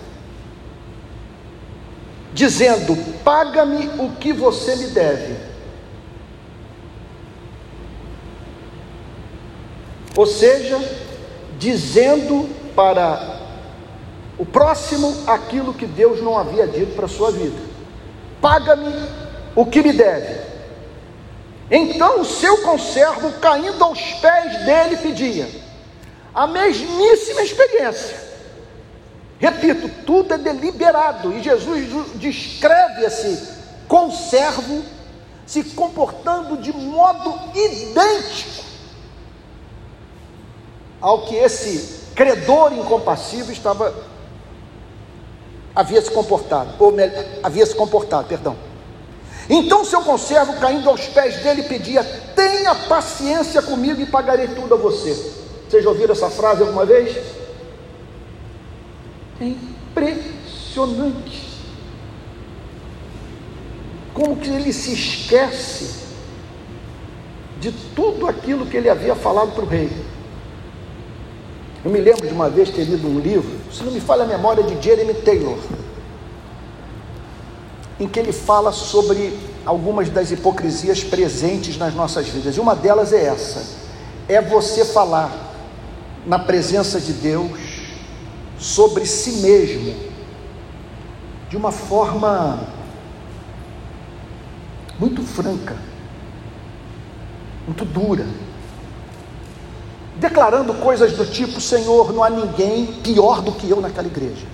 dizendo: 2.32 2.96
Paga-me 3.24 3.88
o 4.00 4.16
que 4.18 4.32
você 4.32 4.76
me 4.76 4.88
deve. 4.88 5.36
Ou 10.16 10.26
seja, 10.26 10.80
dizendo 11.60 12.48
para 12.76 13.42
o 14.38 14.46
próximo 14.46 15.14
aquilo 15.28 15.74
que 15.74 15.86
Deus 15.86 16.22
não 16.22 16.38
havia 16.38 16.68
dito 16.68 16.96
para 16.96 17.06
a 17.06 17.10
sua 17.10 17.32
vida 17.32 17.76
paga-me 18.46 18.94
o 19.56 19.66
que 19.66 19.82
me 19.82 19.92
deve. 19.92 20.40
Então 21.72 22.22
o 22.22 22.26
seu 22.26 22.62
conservo, 22.62 23.32
caindo 23.40 23.84
aos 23.84 24.00
pés 24.00 24.66
dele, 24.66 24.98
pedia 24.98 25.65
a 26.36 26.46
mesmíssima 26.46 27.42
experiência. 27.42 28.26
Repito, 29.40 29.90
tudo 30.06 30.34
é 30.34 30.38
deliberado 30.38 31.32
e 31.32 31.42
Jesus 31.42 32.12
descreve 32.16 33.06
esse 33.06 33.56
conservo 33.88 34.84
se 35.46 35.64
comportando 35.64 36.58
de 36.58 36.74
modo 36.74 37.40
idêntico 37.56 38.66
ao 41.00 41.26
que 41.26 41.36
esse 41.36 42.04
credor 42.16 42.74
incompassível 42.74 43.54
estava 43.54 43.94
havia 45.76 46.02
se 46.02 46.10
comportado, 46.10 46.74
ou 46.80 46.92
melhor, 46.92 47.24
havia 47.44 47.66
se 47.66 47.76
comportado, 47.76 48.28
perdão. 48.28 48.56
Então 49.50 49.86
seu 49.86 50.02
conservo, 50.02 50.60
caindo 50.60 50.90
aos 50.90 51.06
pés 51.08 51.44
dele, 51.44 51.64
pedia: 51.64 52.04
Tenha 52.36 52.74
paciência 52.74 53.62
comigo 53.62 54.02
e 54.02 54.06
pagarei 54.06 54.48
tudo 54.48 54.74
a 54.74 54.78
você. 54.78 55.45
Vocês 55.76 55.84
já 55.84 55.90
ouviram 55.90 56.14
essa 56.14 56.30
frase 56.30 56.62
alguma 56.62 56.86
vez? 56.86 57.18
É 59.42 59.44
impressionante. 59.44 61.44
Como 64.14 64.38
que 64.38 64.50
ele 64.50 64.72
se 64.72 64.94
esquece 64.94 66.06
de 67.60 67.74
tudo 67.94 68.26
aquilo 68.26 68.66
que 68.66 68.78
ele 68.78 68.90
havia 68.90 69.16
falado 69.16 69.52
para 69.52 69.66
o 69.66 69.68
rei. 69.68 69.92
Eu 71.84 71.92
me 71.92 72.00
lembro 72.00 72.26
de 72.26 72.34
uma 72.34 72.50
vez 72.50 72.70
ter 72.70 72.86
lido 72.86 73.10
um 73.10 73.20
livro, 73.20 73.60
se 73.70 73.84
não 73.84 73.92
me 73.92 74.00
falha 74.00 74.24
a 74.24 74.28
memória, 74.28 74.64
de 74.64 74.82
Jeremy 74.82 75.14
Taylor, 75.14 75.58
em 78.00 78.08
que 78.08 78.18
ele 78.18 78.32
fala 78.32 78.72
sobre 78.72 79.38
algumas 79.66 80.10
das 80.10 80.32
hipocrisias 80.32 81.04
presentes 81.04 81.78
nas 81.78 81.94
nossas 81.94 82.30
vidas. 82.30 82.56
E 82.56 82.62
uma 82.62 82.78
delas 82.78 83.12
é 83.12 83.26
essa: 83.26 83.62
é 84.30 84.42
você 84.42 84.86
falar 84.86 85.46
na 86.26 86.40
presença 86.40 87.00
de 87.00 87.14
Deus 87.14 87.52
sobre 88.58 89.06
si 89.06 89.42
mesmo 89.42 89.96
de 91.50 91.58
uma 91.58 91.72
forma 91.72 92.68
muito 95.00 95.22
franca, 95.22 95.78
muito 97.68 97.86
dura 97.86 98.26
declarando 100.18 100.74
coisas 100.76 101.14
do 101.14 101.26
tipo: 101.26 101.60
Senhor, 101.60 102.14
não 102.14 102.24
há 102.24 102.30
ninguém 102.30 102.86
pior 102.86 103.42
do 103.42 103.52
que 103.52 103.70
eu 103.70 103.82
naquela 103.82 104.08
igreja. 104.08 104.48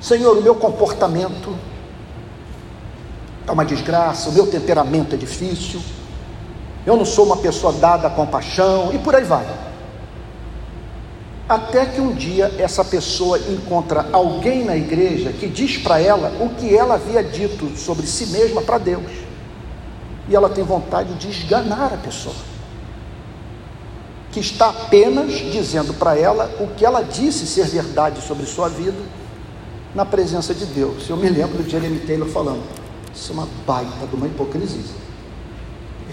Senhor, 0.00 0.36
o 0.36 0.42
meu 0.42 0.54
comportamento 0.54 1.56
é 3.46 3.50
uma 3.50 3.64
desgraça, 3.64 4.28
o 4.28 4.32
meu 4.32 4.46
temperamento 4.46 5.14
é 5.14 5.18
difícil, 5.18 5.80
eu 6.86 6.96
não 6.96 7.04
sou 7.04 7.26
uma 7.26 7.36
pessoa 7.36 7.72
dada 7.72 8.06
a 8.06 8.10
compaixão 8.10 8.92
e 8.94 8.98
por 8.98 9.14
aí 9.14 9.24
vai. 9.24 9.46
Até 11.48 11.84
que 11.86 12.00
um 12.00 12.12
dia 12.12 12.54
essa 12.58 12.84
pessoa 12.84 13.38
encontra 13.38 14.06
alguém 14.12 14.64
na 14.64 14.76
igreja 14.76 15.32
que 15.32 15.48
diz 15.48 15.76
para 15.76 16.00
ela 16.00 16.32
o 16.40 16.50
que 16.50 16.74
ela 16.76 16.94
havia 16.94 17.22
dito 17.22 17.76
sobre 17.76 18.06
si 18.06 18.26
mesma 18.26 18.62
para 18.62 18.78
Deus 18.78 19.26
e 20.28 20.34
ela 20.34 20.48
tem 20.48 20.64
vontade 20.64 21.14
de 21.14 21.28
esganar 21.28 21.92
a 21.92 21.96
pessoa, 21.96 22.34
que 24.32 24.40
está 24.40 24.70
apenas 24.70 25.32
dizendo 25.32 25.94
para 25.94 26.18
ela 26.18 26.50
o 26.60 26.68
que 26.74 26.84
ela 26.84 27.02
disse 27.02 27.46
ser 27.46 27.66
verdade 27.66 28.20
sobre 28.20 28.44
sua 28.44 28.68
vida 28.68 28.98
na 29.94 30.04
presença 30.04 30.52
de 30.52 30.66
Deus. 30.66 31.08
Eu 31.08 31.16
me 31.16 31.28
lembro 31.28 31.62
do 31.62 31.68
Jeremy 31.68 32.00
Taylor 32.00 32.28
falando: 32.28 32.62
Isso 33.14 33.32
é 33.32 33.34
uma 33.34 33.48
baita 33.66 34.06
de 34.06 34.16
uma 34.16 34.26
hipocrisia, 34.26 34.82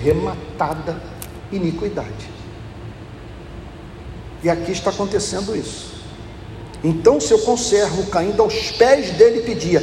rematada 0.04 1.02
iniquidade. 1.52 2.30
E 4.44 4.50
aqui 4.50 4.72
está 4.72 4.90
acontecendo 4.90 5.56
isso. 5.56 5.94
Então 6.84 7.22
seu 7.22 7.40
conservo, 7.40 8.08
caindo 8.08 8.42
aos 8.42 8.72
pés 8.72 9.12
dele, 9.12 9.42
pedia: 9.42 9.82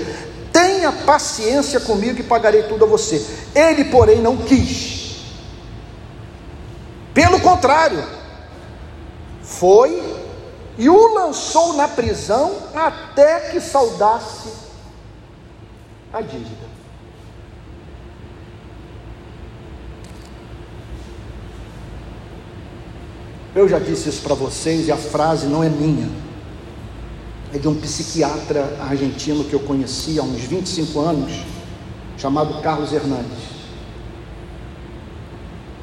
Tenha 0.52 0.92
paciência 0.92 1.80
comigo 1.80 2.20
e 2.20 2.22
pagarei 2.22 2.64
tudo 2.64 2.84
a 2.84 2.88
você. 2.88 3.24
Ele, 3.54 3.84
porém, 3.84 4.20
não 4.20 4.36
quis. 4.36 5.00
Pelo 7.14 7.40
contrário, 7.40 8.04
foi 9.42 10.20
e 10.76 10.88
o 10.88 11.14
lançou 11.14 11.72
na 11.74 11.88
prisão 11.88 12.56
até 12.74 13.50
que 13.50 13.60
saudasse 13.60 14.48
a 16.12 16.20
dívida. 16.20 16.79
Eu 23.54 23.68
já 23.68 23.78
disse 23.78 24.08
isso 24.08 24.22
para 24.22 24.34
vocês 24.34 24.86
e 24.86 24.92
a 24.92 24.96
frase 24.96 25.46
não 25.46 25.62
é 25.62 25.68
minha 25.68 26.08
é 27.52 27.58
de 27.58 27.66
um 27.66 27.74
psiquiatra 27.74 28.76
argentino 28.80 29.44
que 29.44 29.52
eu 29.52 29.60
conheci 29.60 30.18
há 30.20 30.22
uns 30.22 30.42
25 30.42 31.00
anos, 31.00 31.32
chamado 32.16 32.62
Carlos 32.62 32.92
Hernandes. 32.92 33.60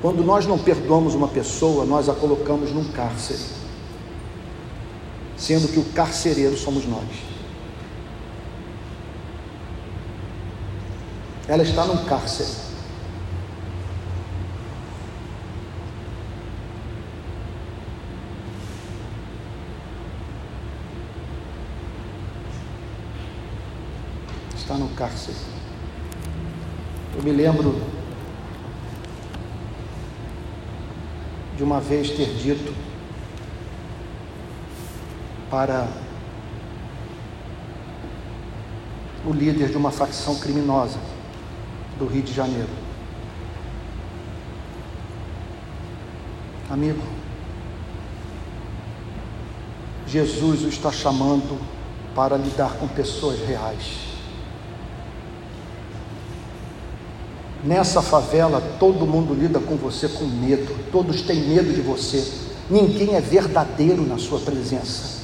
Quando 0.01 0.24
nós 0.24 0.45
não 0.45 0.57
perdoamos 0.57 1.13
uma 1.13 1.28
pessoa, 1.28 1.86
nós 1.86 2.07
a 2.07 2.13
colocamos 2.13 2.72
num 2.72 2.86
cárcere, 2.91 3.39
sendo 5.36 5.68
que 5.68 5.80
o 5.80 5.84
carcereiro 5.86 6.57
somos 6.57 6.86
nós. 6.86 7.03
Ela 11.49 11.63
está 11.63 11.86
num 11.86 12.05
cárcere. 12.05 12.66
Está 24.68 24.78
no 24.78 24.89
cárcere. 24.89 25.38
Eu 27.15 27.24
me 27.24 27.32
lembro 27.32 27.82
de 31.55 31.63
uma 31.63 31.80
vez 31.80 32.09
ter 32.09 32.34
dito 32.36 32.76
para 35.49 35.88
o 39.26 39.32
líder 39.32 39.70
de 39.70 39.78
uma 39.78 39.89
facção 39.89 40.38
criminosa 40.38 40.99
do 41.97 42.05
Rio 42.05 42.24
de 42.24 42.34
Janeiro. 42.34 42.70
Amigo, 46.70 47.01
Jesus 50.05 50.63
o 50.63 50.68
está 50.68 50.91
chamando 50.91 51.57
para 52.13 52.36
lidar 52.36 52.74
com 52.74 52.88
pessoas 52.89 53.39
reais. 53.47 54.07
Nessa 57.64 58.01
favela, 58.01 58.62
todo 58.80 59.05
mundo 59.05 59.34
lida 59.34 59.60
com 59.60 59.76
você 59.76 60.08
com 60.08 60.26
medo, 60.26 60.78
todos 60.91 61.22
têm 61.24 61.47
medo 61.47 61.74
de 61.74 61.82
você, 61.82 62.26
ninguém 62.70 63.16
é 63.16 63.22
verdadeiro 63.22 64.05
na 64.05 64.18
sua 64.18 64.39
presença. 64.39 65.18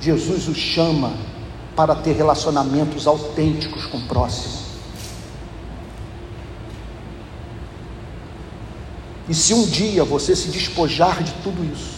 Jesus 0.00 0.48
o 0.48 0.54
chama 0.54 1.12
para 1.76 1.94
ter 1.94 2.12
relacionamentos 2.12 3.06
autênticos 3.06 3.86
com 3.86 3.98
o 3.98 4.06
próximo. 4.06 4.64
E 9.28 9.34
se 9.34 9.54
um 9.54 9.64
dia 9.64 10.04
você 10.04 10.36
se 10.36 10.48
despojar 10.48 11.22
de 11.22 11.32
tudo 11.42 11.64
isso, 11.64 11.94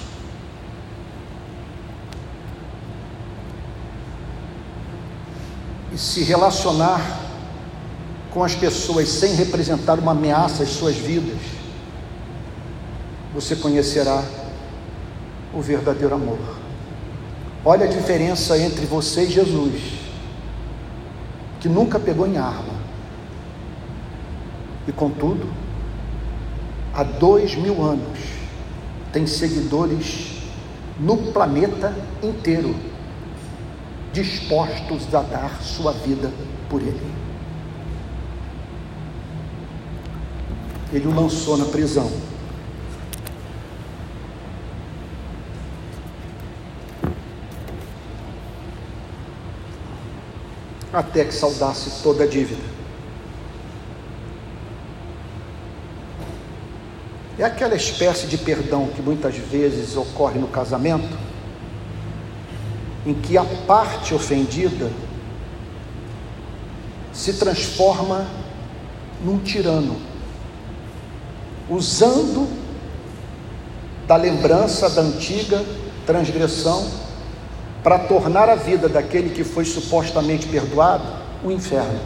e 5.93 5.99
se 5.99 6.23
relacionar 6.23 7.26
com 8.37 8.45
as 8.45 8.55
pessoas 8.55 9.09
sem 9.09 9.35
representar 9.35 9.99
uma 9.99 10.13
ameaça 10.13 10.63
às 10.63 10.69
suas 10.69 10.95
vidas, 10.95 11.39
você 13.33 13.57
conhecerá 13.57 14.23
o 15.55 15.63
verdadeiro 15.63 16.15
amor. 16.15 16.39
Olha 17.65 17.87
a 17.87 17.89
diferença 17.89 18.59
entre 18.59 18.85
você 18.85 19.23
e 19.23 19.31
Jesus, 19.31 19.81
que 21.61 21.67
nunca 21.67 21.99
pegou 21.99 22.27
em 22.27 22.37
arma, 22.37 22.75
e 24.87 24.93
contudo, 24.93 25.49
há 26.93 27.05
dois 27.05 27.55
mil 27.55 27.83
anos, 27.83 28.19
tem 29.15 29.27
seguidores 29.27 30.43
no 31.01 31.33
planeta 31.33 31.97
inteiro 32.23 32.77
dispostos 34.13 35.15
a 35.15 35.23
dar 35.23 35.63
sua 35.63 35.93
vida 35.93 36.31
por 36.69 36.83
ele. 36.83 37.26
Ele 40.93 41.07
o 41.07 41.15
lançou 41.15 41.57
na 41.57 41.65
prisão. 41.65 42.11
Até 50.93 51.25
que 51.25 51.35
saudasse 51.35 52.03
toda 52.03 52.25
a 52.25 52.27
dívida. 52.27 52.77
É 57.39 57.45
aquela 57.45 57.75
espécie 57.75 58.27
de 58.27 58.39
perdão 58.39 58.89
que 58.89 59.03
muitas 59.03 59.37
vezes 59.37 59.95
ocorre 59.95 60.39
no 60.39 60.49
casamento, 60.49 61.19
em 63.05 63.13
que 63.13 63.37
a 63.37 63.45
parte 63.67 64.15
ofendida 64.15 64.91
se 67.13 67.35
transforma 67.35 68.27
num 69.23 69.39
tirano, 69.39 69.97
usando 71.69 72.49
da 74.07 74.17
lembrança 74.17 74.89
da 74.89 75.03
antiga 75.03 75.65
transgressão 76.07 76.87
para 77.83 77.99
tornar 78.01 78.49
a 78.49 78.55
vida 78.55 78.89
daquele 78.89 79.31
que 79.31 79.45
foi 79.45 79.65
supostamente 79.65 80.47
perdoado 80.47 81.05
um 81.45 81.51
inferno. 81.51 82.01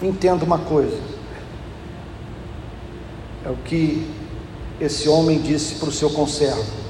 Entenda 0.00 0.44
uma 0.44 0.58
coisa: 0.58 0.98
é 3.44 3.50
o 3.50 3.56
que 3.56 4.08
esse 4.80 5.08
homem 5.08 5.40
disse 5.40 5.76
para 5.76 5.88
o 5.88 5.92
seu 5.92 6.10
conservo. 6.10 6.82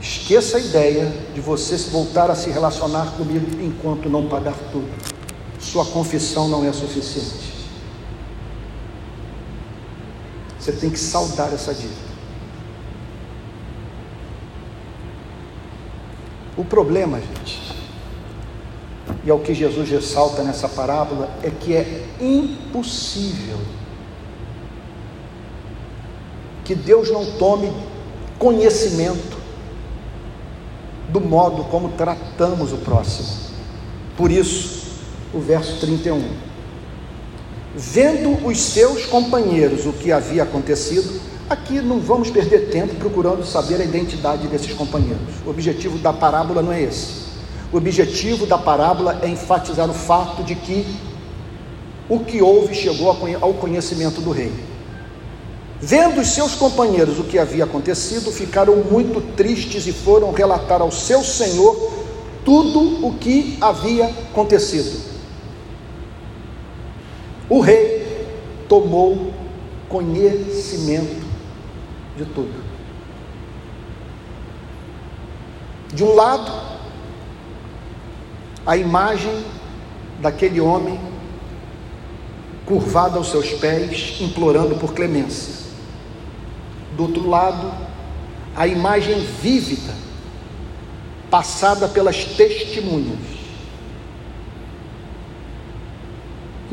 Esqueça 0.00 0.58
a 0.58 0.60
ideia 0.60 1.12
de 1.34 1.40
você 1.40 1.76
voltar 1.90 2.30
a 2.30 2.34
se 2.34 2.50
relacionar 2.50 3.12
comigo 3.16 3.62
enquanto 3.62 4.08
não 4.08 4.26
pagar 4.26 4.54
tudo. 4.70 5.13
Sua 5.64 5.84
confissão 5.86 6.46
não 6.48 6.64
é 6.64 6.72
suficiente. 6.72 7.54
Você 10.60 10.72
tem 10.72 10.90
que 10.90 10.98
saldar 10.98 11.52
essa 11.52 11.74
dívida. 11.74 12.14
O 16.56 16.64
problema, 16.64 17.18
gente, 17.18 17.74
e 19.24 19.30
é 19.30 19.34
o 19.34 19.40
que 19.40 19.54
Jesus 19.54 19.88
ressalta 19.88 20.42
nessa 20.42 20.68
parábola, 20.68 21.30
é 21.42 21.50
que 21.50 21.74
é 21.74 22.06
impossível 22.20 23.58
que 26.62 26.74
Deus 26.74 27.10
não 27.10 27.32
tome 27.38 27.72
conhecimento 28.38 29.36
do 31.08 31.20
modo 31.20 31.64
como 31.64 31.90
tratamos 31.92 32.72
o 32.72 32.78
próximo. 32.78 33.28
Por 34.16 34.30
isso, 34.30 34.83
o 35.34 35.40
verso 35.40 35.78
31. 35.80 36.22
Vendo 37.76 38.46
os 38.46 38.60
seus 38.60 39.04
companheiros 39.06 39.84
o 39.84 39.92
que 39.92 40.12
havia 40.12 40.44
acontecido, 40.44 41.20
aqui 41.50 41.80
não 41.80 41.98
vamos 41.98 42.30
perder 42.30 42.70
tempo 42.70 42.94
procurando 42.94 43.44
saber 43.44 43.80
a 43.80 43.84
identidade 43.84 44.46
desses 44.46 44.72
companheiros. 44.72 45.34
O 45.44 45.50
objetivo 45.50 45.98
da 45.98 46.12
parábola 46.12 46.62
não 46.62 46.72
é 46.72 46.82
esse. 46.82 47.24
O 47.72 47.76
objetivo 47.76 48.46
da 48.46 48.56
parábola 48.56 49.18
é 49.22 49.28
enfatizar 49.28 49.90
o 49.90 49.94
fato 49.94 50.44
de 50.44 50.54
que 50.54 50.86
o 52.08 52.20
que 52.20 52.40
houve 52.40 52.74
chegou 52.74 53.10
ao 53.40 53.54
conhecimento 53.54 54.20
do 54.20 54.30
rei. 54.30 54.52
Vendo 55.80 56.20
os 56.20 56.28
seus 56.28 56.54
companheiros 56.54 57.18
o 57.18 57.24
que 57.24 57.38
havia 57.38 57.64
acontecido, 57.64 58.30
ficaram 58.30 58.76
muito 58.76 59.20
tristes 59.34 59.86
e 59.86 59.92
foram 59.92 60.32
relatar 60.32 60.80
ao 60.80 60.92
seu 60.92 61.24
senhor 61.24 61.90
tudo 62.44 63.04
o 63.04 63.14
que 63.14 63.58
havia 63.60 64.06
acontecido. 64.06 65.13
O 67.48 67.60
rei 67.60 68.26
tomou 68.68 69.32
conhecimento 69.88 71.24
de 72.16 72.24
tudo. 72.24 72.64
De 75.92 76.02
um 76.02 76.14
lado, 76.14 76.50
a 78.66 78.76
imagem 78.76 79.44
daquele 80.20 80.60
homem 80.60 80.98
curvado 82.64 83.18
aos 83.18 83.30
seus 83.30 83.50
pés, 83.50 84.16
implorando 84.20 84.76
por 84.76 84.94
clemência 84.94 85.64
do 86.96 87.04
outro 87.04 87.28
lado, 87.28 87.72
a 88.56 88.66
imagem 88.66 89.20
vívida, 89.20 89.92
passada 91.30 91.88
pelas 91.88 92.24
testemunhas, 92.24 93.18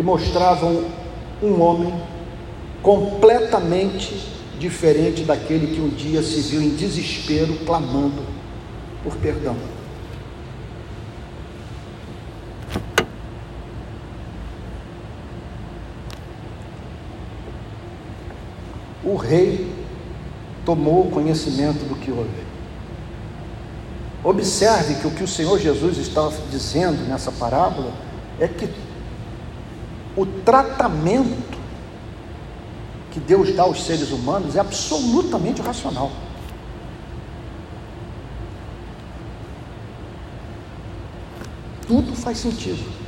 mostravam 0.02 0.86
um 1.42 1.62
homem 1.62 1.94
completamente 2.82 4.32
diferente 4.60 5.24
daquele 5.24 5.74
que 5.74 5.82
um 5.82 5.90
dia 5.90 6.22
se 6.22 6.40
viu 6.42 6.62
em 6.62 6.76
desespero 6.76 7.54
clamando 7.66 8.24
por 9.04 9.16
perdão. 9.18 9.56
O 19.04 19.16
rei 19.16 19.68
tomou 20.64 21.10
conhecimento 21.10 21.88
do 21.88 21.96
que 21.96 22.12
houve. 22.12 22.30
Observe 24.24 24.96
que 24.96 25.08
o 25.08 25.12
que 25.12 25.24
o 25.24 25.28
Senhor 25.28 25.60
Jesus 25.60 25.98
está 25.98 26.32
dizendo 26.52 27.08
nessa 27.08 27.32
parábola 27.32 27.92
é 28.40 28.48
que 28.48 28.70
o 30.16 30.26
tratamento 30.26 31.60
que 33.12 33.20
Deus 33.20 33.54
dá 33.54 33.64
aos 33.64 33.84
seres 33.84 34.12
humanos 34.12 34.56
é 34.56 34.60
absolutamente 34.60 35.62
racional. 35.62 36.12
Tudo 41.88 42.16
faz 42.16 42.38
sentido. 42.38 43.02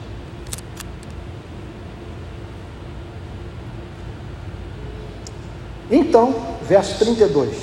Então, 5.90 6.58
verso 6.64 6.98
32. 7.00 7.56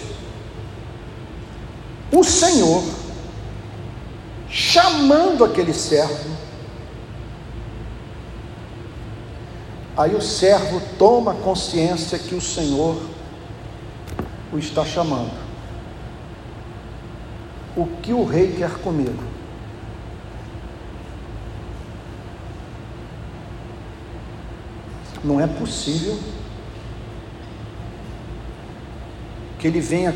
O 2.13 2.25
Senhor, 2.25 2.83
chamando 4.49 5.45
aquele 5.45 5.75
servo, 5.75 6.40
aí 10.01 10.15
o 10.15 10.21
servo 10.23 10.81
toma 10.99 11.35
consciência 11.35 12.19
que 12.19 12.35
o 12.35 12.41
Senhor 12.41 12.97
o 14.51 14.59
está 14.59 14.83
chamando. 14.83 15.31
O 17.77 17.87
que 18.03 18.13
o 18.15 18.25
rei 18.25 18.55
quer 18.57 18.79
comigo? 18.79 19.23
Não 25.23 25.39
é 25.39 25.47
possível 25.47 26.19
que 29.59 29.67
ele 29.67 29.83
venha 29.83 30.15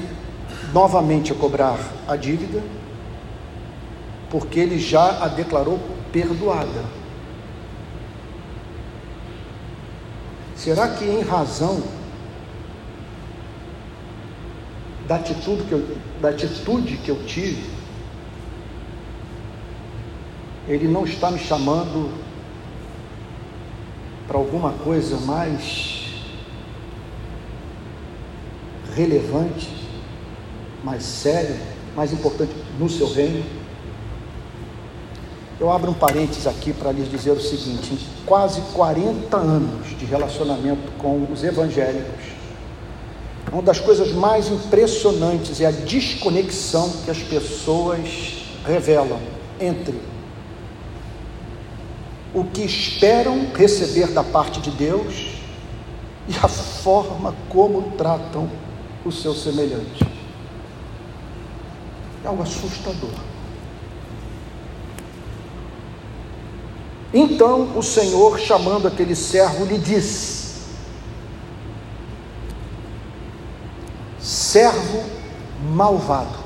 novamente 0.73 1.31
a 1.31 1.35
cobrar 1.35 1.79
a 2.09 2.17
dívida, 2.17 2.63
porque 4.31 4.59
ele 4.59 4.79
já 4.79 5.23
a 5.23 5.29
declarou 5.29 5.79
perdoada. 6.11 7.04
Será 10.57 10.89
que 10.89 11.05
em 11.05 11.23
razão 11.23 11.83
da 15.07 15.17
atitude 15.17 15.65
que 15.65 15.73
eu, 15.73 15.97
da 16.21 16.31
atitude 16.31 16.97
que 16.99 17.11
eu 17.11 17.25
tive, 17.27 17.71
ele 20.67 20.89
não 20.89 21.05
está 21.05 21.31
me 21.31 21.39
chamando 21.39 22.11
para 24.27 24.39
alguma 24.39 24.73
coisa 24.73 25.19
mais 25.19 26.05
relevante, 28.95 29.69
mais 30.83 31.03
séria, 31.03 31.61
mais 31.95 32.13
importante 32.13 32.55
no 32.79 32.89
seu 32.89 33.13
reino? 33.13 33.64
Eu 35.61 35.71
abro 35.71 35.91
um 35.91 35.95
parênteses 35.95 36.47
aqui 36.47 36.73
para 36.73 36.91
lhes 36.91 37.09
dizer 37.09 37.31
o 37.31 37.41
seguinte: 37.41 37.93
em 37.93 38.25
quase 38.27 38.61
40 38.73 39.37
anos 39.37 39.99
de 39.99 40.05
relacionamento 40.05 40.91
com 40.99 41.27
os 41.33 41.45
evangélicos, 41.45 42.35
uma 43.53 43.63
das 43.63 43.79
coisas 43.79 44.13
mais 44.13 44.49
impressionantes 44.49 45.61
é 45.61 45.67
a 45.67 45.71
desconexão 45.71 46.91
que 47.05 47.11
as 47.11 47.19
pessoas 47.19 48.45
revelam 48.67 49.21
entre 49.61 49.95
o 52.35 52.43
que 52.45 52.63
esperam 52.63 53.47
receber 53.55 54.09
da 54.09 54.25
parte 54.25 54.61
de 54.61 54.73
Deus 54.73 55.37
e 56.27 56.37
a 56.43 56.49
forma 56.49 57.33
como 57.49 57.93
tratam 57.97 58.51
o 59.05 59.13
seu 59.13 59.35
semelhante. 59.35 60.05
É 62.25 62.27
algo 62.27 62.43
assustador. 62.43 63.34
Então 67.17 67.79
o 67.79 67.83
Senhor, 67.83 68.41
chamando 68.41 68.89
aquele 68.89 69.15
servo, 69.15 69.65
lhe 69.65 69.79
disse: 69.79 70.65
servo 74.19 75.05
malvado. 75.63 76.43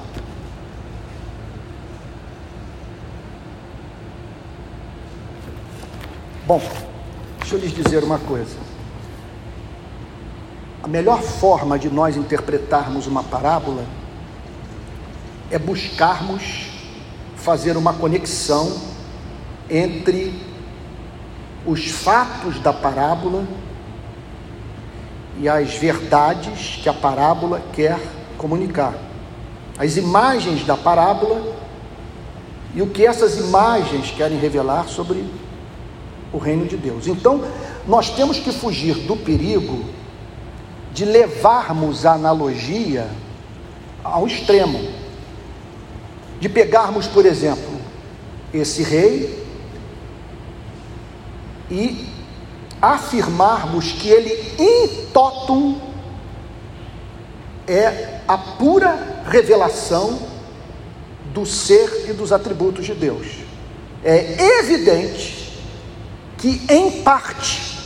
Bom, 6.46 6.60
deixa 7.38 7.54
eu 7.54 7.60
lhes 7.60 7.72
dizer 7.72 8.04
uma 8.04 8.18
coisa. 8.18 8.56
A 10.82 10.88
melhor 10.88 11.22
forma 11.22 11.78
de 11.78 11.88
nós 11.88 12.14
interpretarmos 12.14 13.06
uma 13.06 13.22
parábola 13.22 13.86
é 15.50 15.58
buscarmos 15.58 16.68
fazer 17.36 17.74
uma 17.76 17.94
conexão 17.94 18.98
entre 19.70 20.47
os 21.68 21.86
fatos 21.90 22.58
da 22.60 22.72
parábola 22.72 23.46
e 25.38 25.46
as 25.46 25.74
verdades 25.74 26.80
que 26.82 26.88
a 26.88 26.94
parábola 26.94 27.62
quer 27.74 28.00
comunicar. 28.38 28.94
As 29.76 29.98
imagens 29.98 30.64
da 30.64 30.78
parábola 30.78 31.54
e 32.74 32.80
o 32.80 32.86
que 32.86 33.04
essas 33.04 33.36
imagens 33.36 34.10
querem 34.10 34.38
revelar 34.38 34.88
sobre 34.88 35.22
o 36.32 36.38
reino 36.38 36.64
de 36.64 36.76
Deus. 36.76 37.06
Então, 37.06 37.44
nós 37.86 38.10
temos 38.10 38.38
que 38.38 38.50
fugir 38.50 38.94
do 39.06 39.14
perigo 39.14 39.84
de 40.94 41.04
levarmos 41.04 42.06
a 42.06 42.14
analogia 42.14 43.10
ao 44.02 44.26
extremo, 44.26 44.90
de 46.40 46.48
pegarmos, 46.48 47.06
por 47.06 47.26
exemplo, 47.26 47.78
esse 48.54 48.82
rei 48.82 49.47
e 51.70 52.06
afirmarmos 52.80 53.92
que 53.92 54.08
ele, 54.08 54.30
in 54.58 55.06
totum, 55.12 55.80
é 57.66 58.20
a 58.26 58.38
pura 58.38 59.24
revelação 59.28 60.18
do 61.34 61.44
ser 61.44 62.06
e 62.08 62.12
dos 62.12 62.32
atributos 62.32 62.86
de 62.86 62.94
Deus. 62.94 63.26
É 64.02 64.60
evidente 64.60 65.58
que, 66.38 66.62
em 66.68 67.02
parte, 67.02 67.78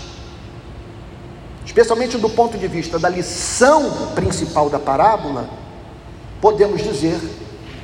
especialmente 1.65 2.19
do 2.19 2.29
ponto 2.29 2.59
de 2.59 2.69
vista 2.69 2.99
da 2.99 3.09
lição 3.09 4.13
principal 4.15 4.69
da 4.69 4.79
parábola, 4.79 5.49
podemos 6.41 6.83
dizer 6.83 7.19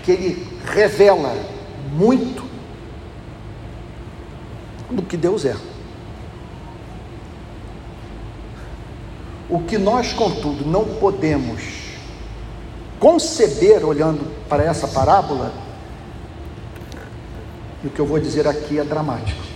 que 0.05 0.12
ele 0.12 0.46
revela 0.66 1.34
muito 1.92 2.44
do 4.90 5.03
que 5.03 5.16
Deus 5.16 5.44
é. 5.44 5.57
O 9.49 9.61
que 9.61 9.78
nós, 9.78 10.12
contudo, 10.12 10.66
não 10.66 10.84
podemos 10.84 11.62
conceber 12.99 13.84
olhando 13.84 14.30
para 14.49 14.64
essa 14.64 14.86
parábola, 14.88 15.53
e 17.82 17.86
o 17.86 17.90
que 17.90 18.01
eu 18.01 18.07
vou 18.07 18.18
dizer 18.18 18.46
aqui 18.46 18.78
é 18.78 18.84
dramático. 18.84 19.49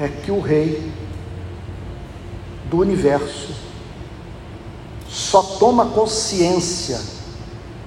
é 0.00 0.08
que 0.08 0.30
o 0.30 0.40
Rei 0.40 0.92
do 2.70 2.78
universo 2.78 3.52
só 5.08 5.42
toma 5.42 5.86
consciência 5.86 7.00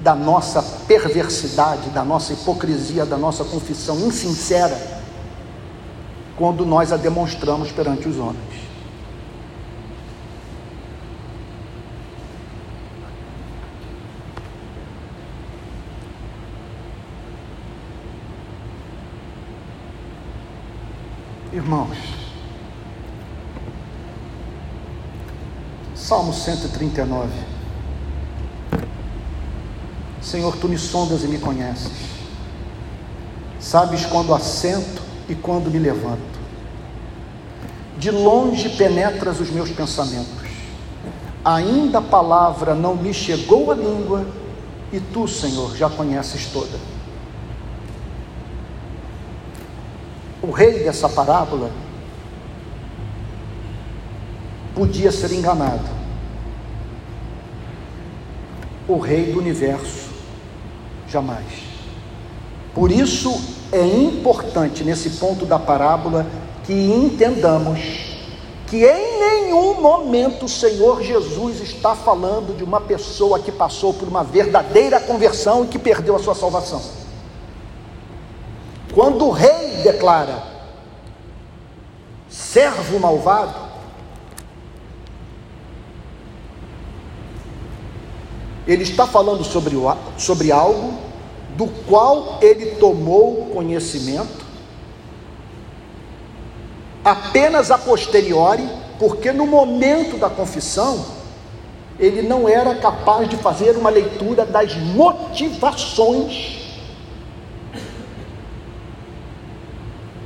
da 0.02 0.16
nossa 0.16 0.62
perversidade, 0.88 1.90
da 1.92 2.04
nossa 2.04 2.34
hipocrisia, 2.34 3.06
da 3.06 3.18
nossa 3.18 3.44
confissão 3.46 4.00
insincera, 4.00 4.91
quando 6.42 6.66
nós 6.66 6.92
a 6.92 6.98
demonstramos 6.98 7.72
perante 7.72 8.08
os 8.08 8.18
homens. 8.18 8.42
Irmãos, 21.54 21.96
Salmo 25.94 26.34
139. 26.34 27.30
Senhor, 30.24 30.58
tu 30.58 30.68
me 30.68 30.80
sondas 30.80 31.24
e 31.24 31.28
me 31.28 31.38
conheces. 31.38 31.92
Sabes 33.60 34.08
quando 34.08 34.34
assento 34.34 35.11
e 35.30 35.36
quando 35.36 35.70
me 35.70 35.80
levanto. 35.80 36.42
De 37.98 38.10
longe 38.12 38.70
penetras 38.70 39.40
os 39.40 39.50
meus 39.50 39.70
pensamentos. 39.70 40.42
Ainda 41.44 42.00
a 42.00 42.02
palavra 42.02 42.74
não 42.76 42.96
me 42.96 43.14
chegou 43.14 43.72
à 43.72 43.76
língua 43.76 44.26
e 44.92 45.00
tu, 45.00 45.28
Senhor, 45.28 45.76
já 45.76 45.90
conheces 45.90 46.48
toda. 46.48 46.78
o 50.42 50.50
rei 50.50 50.84
dessa 50.84 51.08
parábola 51.08 51.72
podia 54.74 55.12
ser 55.12 55.32
enganado. 55.32 56.02
O 58.88 58.98
rei 58.98 59.32
do 59.32 59.40
universo, 59.40 60.10
jamais. 61.08 61.46
Por 62.74 62.92
isso 62.92 63.61
é 63.72 63.86
importante 63.86 64.84
nesse 64.84 65.12
ponto 65.12 65.46
da 65.46 65.58
parábola 65.58 66.26
que 66.66 66.74
entendamos 66.74 68.12
que 68.68 68.86
em 68.86 69.20
nenhum 69.20 69.82
momento 69.82 70.46
o 70.46 70.50
Senhor 70.50 71.02
Jesus 71.02 71.60
está 71.62 71.94
falando 71.94 72.56
de 72.56 72.64
uma 72.64 72.80
pessoa 72.80 73.40
que 73.40 73.52
passou 73.52 73.94
por 73.94 74.08
uma 74.08 74.24
verdadeira 74.24 75.00
conversão 75.00 75.66
e 75.66 75.68
que 75.68 75.78
perdeu 75.78 76.16
a 76.16 76.20
sua 76.20 76.36
salvação. 76.36 76.82
Quando 78.94 79.26
o 79.26 79.32
rei 79.32 79.82
declara 79.84 80.44
servo 82.30 82.98
malvado, 83.00 83.72
ele 88.66 88.84
está 88.84 89.06
falando 89.06 89.44
sobre, 89.44 89.76
sobre 90.18 90.52
algo 90.52 91.11
do 91.56 91.68
qual 91.88 92.40
ele 92.42 92.76
tomou 92.76 93.48
conhecimento 93.54 94.46
apenas 97.04 97.72
a 97.72 97.78
posteriori, 97.78 98.68
porque 99.00 99.32
no 99.32 99.46
momento 99.48 100.18
da 100.18 100.30
confissão 100.30 101.04
ele 102.00 102.22
não 102.22 102.48
era 102.48 102.76
capaz 102.76 103.30
de 103.30 103.38
fazer 103.38 103.76
uma 103.76 103.90
leitura 103.90 104.46
das 104.46 104.76
motivações 104.76 106.60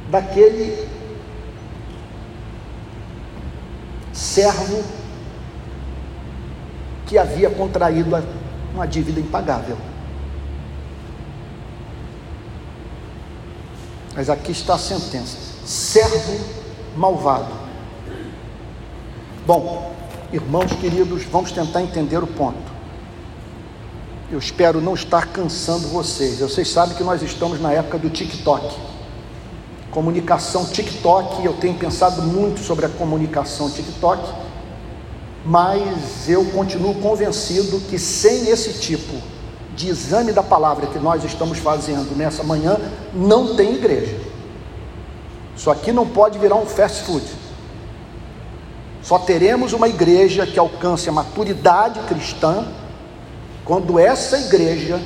daquele 0.09 0.87
servo 4.13 4.83
que 7.05 7.17
havia 7.17 7.49
contraído 7.49 8.15
uma 8.73 8.85
dívida 8.85 9.19
impagável. 9.19 9.77
Mas 14.15 14.29
aqui 14.29 14.51
está 14.51 14.75
a 14.75 14.79
sentença: 14.79 15.37
servo 15.65 16.39
malvado. 16.95 17.53
Bom, 19.45 19.93
irmãos 20.31 20.71
queridos, 20.73 21.23
vamos 21.25 21.51
tentar 21.51 21.81
entender 21.81 22.17
o 22.17 22.27
ponto. 22.27 22.73
Eu 24.31 24.39
espero 24.39 24.81
não 24.81 24.95
estar 24.95 25.27
cansando 25.27 25.87
vocês. 25.89 26.39
Vocês 26.39 26.67
sabem 26.69 26.95
que 26.95 27.03
nós 27.03 27.21
estamos 27.21 27.61
na 27.61 27.71
época 27.71 27.99
do 27.99 28.09
TikTok 28.09 28.95
comunicação 29.95 30.65
TikTok, 30.65 31.45
eu 31.45 31.53
tenho 31.53 31.73
pensado 31.75 32.21
muito 32.21 32.59
sobre 32.59 32.85
a 32.85 32.89
comunicação 32.89 33.71
TikTok, 33.71 34.29
mas 35.45 36.27
eu 36.27 36.43
continuo 36.51 36.95
convencido 36.95 37.79
que 37.89 37.97
sem 37.97 38.49
esse 38.49 38.73
tipo 38.73 39.13
de 39.75 39.89
exame 39.89 40.31
da 40.31 40.41
palavra 40.41 40.87
que 40.87 40.97
nós 40.97 41.23
estamos 41.23 41.59
fazendo 41.59 42.15
nessa 42.15 42.43
manhã, 42.43 42.77
não 43.13 43.55
tem 43.55 43.75
igreja. 43.75 44.17
Isso 45.55 45.69
aqui 45.69 45.91
não 45.91 46.07
pode 46.07 46.39
virar 46.39 46.55
um 46.55 46.65
fast 46.65 47.03
food. 47.03 47.25
Só 49.01 49.19
teremos 49.19 49.73
uma 49.73 49.87
igreja 49.87 50.47
que 50.47 50.57
alcance 50.57 51.07
a 51.07 51.11
maturidade 51.11 51.99
cristã 52.07 52.65
quando 53.63 53.99
essa 53.99 54.37
igreja, 54.37 55.01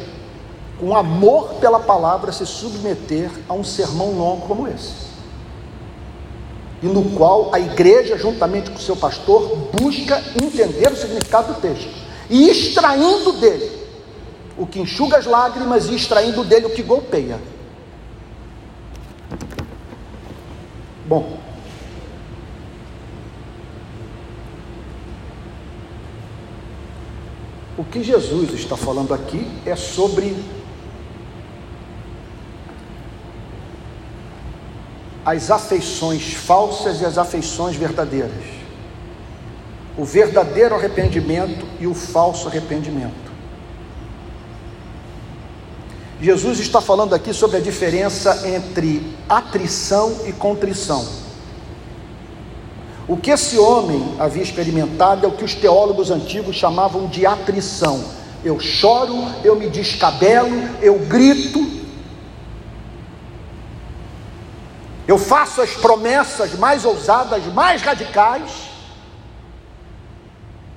com 0.79 0.95
amor 0.95 1.55
pela 1.55 1.79
palavra, 1.79 2.31
se 2.31 2.45
submeter 2.45 3.29
a 3.47 3.53
um 3.53 3.63
sermão 3.63 4.11
longo 4.11 4.47
como 4.47 4.67
esse. 4.67 5.09
E 6.81 6.85
no 6.85 7.11
qual 7.11 7.53
a 7.53 7.59
igreja, 7.59 8.17
juntamente 8.17 8.69
com 8.69 8.77
o 8.77 8.81
seu 8.81 8.95
pastor, 8.95 9.69
busca 9.73 10.21
entender 10.41 10.91
o 10.91 10.95
significado 10.95 11.53
do 11.53 11.61
texto 11.61 11.89
e 12.29 12.49
extraindo 12.49 13.33
dele 13.33 13.78
o 14.59 14.67
que 14.67 14.81
enxuga 14.81 15.17
as 15.17 15.25
lágrimas 15.25 15.87
e 15.87 15.95
extraindo 15.95 16.43
dele 16.43 16.65
o 16.65 16.69
que 16.71 16.83
golpeia. 16.83 17.39
Bom, 21.05 21.39
o 27.77 27.83
que 27.85 28.03
Jesus 28.03 28.53
está 28.53 28.75
falando 28.75 29.13
aqui 29.13 29.49
é 29.65 29.77
sobre 29.77 30.35
as 35.25 35.49
afeições 35.49 36.33
falsas 36.33 36.99
e 36.99 37.05
as 37.05 37.17
afeições 37.17 37.77
verdadeiras. 37.77 38.59
O 39.97 40.03
verdadeiro 40.03 40.75
arrependimento 40.75 41.65
e 41.79 41.87
o 41.87 41.93
falso 41.93 42.49
arrependimento. 42.49 43.28
Jesus 46.21 46.59
está 46.59 46.81
falando 46.81 47.15
aqui 47.15 47.33
sobre 47.33 47.57
a 47.57 47.61
diferença 47.61 48.45
entre 48.45 49.15
atrição 49.29 50.25
e 50.25 50.33
contrição. 50.33 51.07
O 53.07 53.15
que 53.15 53.31
esse 53.31 53.57
homem 53.57 54.15
havia 54.19 54.43
experimentado 54.43 55.25
é 55.25 55.29
o 55.29 55.31
que 55.31 55.45
os 55.45 55.55
teólogos 55.55 56.11
antigos 56.11 56.57
chamavam 56.57 57.07
de 57.07 57.25
atrição. 57.25 58.03
Eu 58.43 58.59
choro, 58.59 59.15
eu 59.45 59.55
me 59.55 59.69
descabelo, 59.69 60.77
eu 60.81 60.99
grito, 60.99 61.59
eu 65.07 65.17
faço 65.17 65.61
as 65.61 65.71
promessas 65.71 66.53
mais 66.53 66.83
ousadas, 66.83 67.45
mais 67.45 67.81
radicais, 67.81 68.69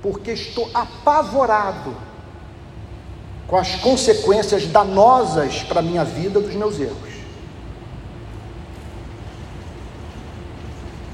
porque 0.01 0.31
estou 0.31 0.71
apavorado 0.73 2.12
com 3.53 3.59
as 3.59 3.75
consequências 3.75 4.67
danosas 4.67 5.63
para 5.65 5.81
a 5.81 5.83
minha 5.83 6.07
vida 6.07 6.41
dos 6.41 6.55
meus 6.55 6.81
erros. 6.81 7.13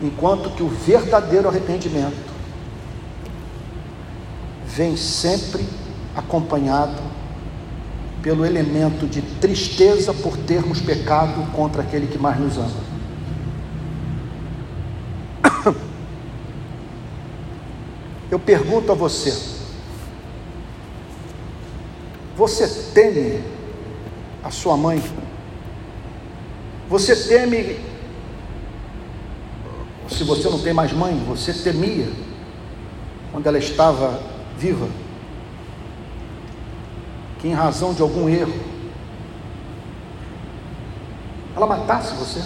Enquanto 0.01 0.51
que 0.51 0.63
o 0.63 0.69
verdadeiro 0.69 1.49
arrependimento 1.49 2.33
vem 4.65 4.97
sempre 4.97 5.67
acompanhado 6.15 7.03
pelo 8.23 8.47
elemento 8.47 9.09
de 9.09 9.21
tristeza 9.21 10.15
por 10.15 10.37
termos 10.37 10.81
pecado 10.81 11.45
contra 11.51 11.83
aquele 11.83 12.07
que 12.07 12.19
mais 12.19 12.39
nos 12.39 12.57
ama. 12.57 12.71
Eu 18.31 18.39
pergunto 18.39 18.93
a 18.93 18.95
você, 18.95 19.58
você 22.39 22.69
teme 22.95 23.43
a 24.45 24.51
sua 24.53 24.77
mãe? 24.77 25.03
Você 26.89 27.17
teme, 27.17 27.81
se 30.09 30.23
você 30.23 30.49
não 30.49 30.61
tem 30.61 30.73
mais 30.73 30.93
mãe, 30.93 31.19
você 31.27 31.53
temia 31.53 32.07
quando 33.33 33.45
ela 33.49 33.59
estava 33.59 34.23
viva, 34.57 34.89
que 37.41 37.49
em 37.49 37.55
razão 37.55 37.93
de 37.93 38.03
algum 38.03 38.29
erro, 38.29 38.55
ela 41.57 41.67
matasse 41.67 42.15
você? 42.15 42.41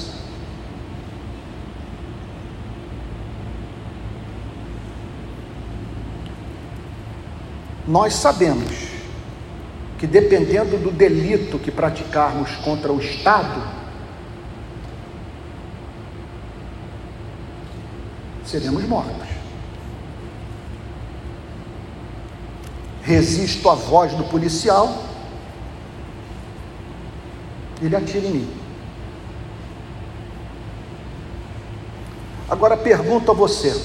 Nós 7.86 8.14
sabemos 8.14 8.91
que 10.02 10.06
dependendo 10.08 10.76
do 10.78 10.90
delito 10.90 11.60
que 11.60 11.70
praticarmos 11.70 12.56
contra 12.56 12.92
o 12.92 12.98
Estado, 12.98 13.62
seremos 18.44 18.82
mortos. 18.82 19.28
Resisto 23.02 23.70
à 23.70 23.76
voz 23.76 24.12
do 24.14 24.24
policial, 24.24 25.04
ele 27.80 27.94
atira 27.94 28.26
em 28.26 28.32
mim. 28.32 28.50
Agora 32.50 32.76
pergunto 32.76 33.30
a 33.30 33.34
você: 33.34 33.80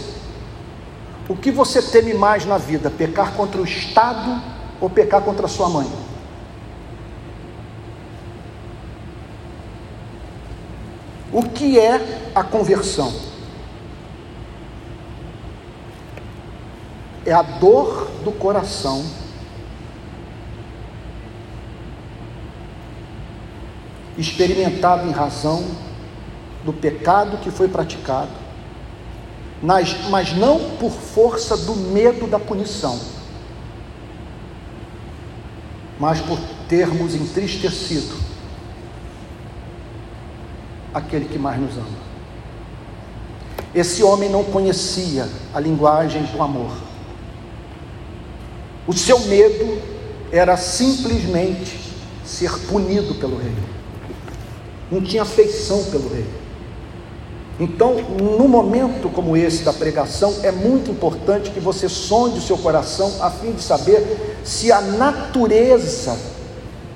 o 1.30 1.36
que 1.36 1.52
você 1.52 1.80
teme 1.80 2.16
mais 2.16 2.44
na 2.44 2.58
vida, 2.58 2.90
pecar 2.90 3.34
contra 3.34 3.62
o 3.62 3.66
Estado 3.66 4.42
ou 4.82 4.90
pecar 4.90 5.22
contra 5.22 5.48
sua 5.48 5.70
mãe? 5.70 6.07
O 11.38 11.44
que 11.44 11.78
é 11.78 12.32
a 12.34 12.44
conversão? 12.44 13.14
É 17.24 17.32
a 17.32 17.44
dor 17.44 18.10
do 18.24 18.32
coração 18.32 19.06
experimentado 24.18 25.08
em 25.08 25.12
razão 25.12 25.64
do 26.66 26.74
pecado 26.74 27.38
que 27.38 27.52
foi 27.52 27.68
praticado, 27.68 28.32
mas 29.62 30.36
não 30.36 30.72
por 30.80 30.90
força 30.90 31.56
do 31.56 31.76
medo 31.76 32.26
da 32.26 32.40
punição, 32.40 33.00
mas 36.00 36.20
por 36.20 36.40
termos 36.68 37.14
entristecido 37.14 38.27
aquele 40.98 41.26
que 41.26 41.38
mais 41.38 41.60
nos 41.60 41.78
ama. 41.78 42.08
Esse 43.74 44.04
homem 44.04 44.30
não 44.30 44.44
conhecia 44.44 45.28
a 45.54 45.60
linguagem 45.60 46.24
do 46.24 46.42
amor. 46.42 46.72
O 48.88 48.94
seu 48.94 49.20
medo 49.20 49.82
era 50.32 50.58
simplesmente 50.58 51.80
ser 52.26 52.52
punido 52.68 53.16
pelo 53.16 53.38
rei. 53.38 53.54
Não 54.92 55.02
tinha 55.02 55.24
afeição 55.24 55.84
pelo 55.86 56.10
rei. 56.10 56.26
Então, 57.60 57.96
num 58.22 58.48
momento 58.48 59.10
como 59.10 59.36
esse 59.36 59.64
da 59.64 59.74
pregação, 59.74 60.34
é 60.44 60.52
muito 60.52 60.92
importante 60.92 61.50
que 61.50 61.60
você 61.60 61.90
sonde 61.90 62.38
o 62.38 62.42
seu 62.42 62.58
coração 62.58 63.12
a 63.20 63.32
fim 63.32 63.52
de 63.52 63.62
saber 63.62 64.40
se 64.44 64.72
a 64.72 64.80
natureza 64.80 66.18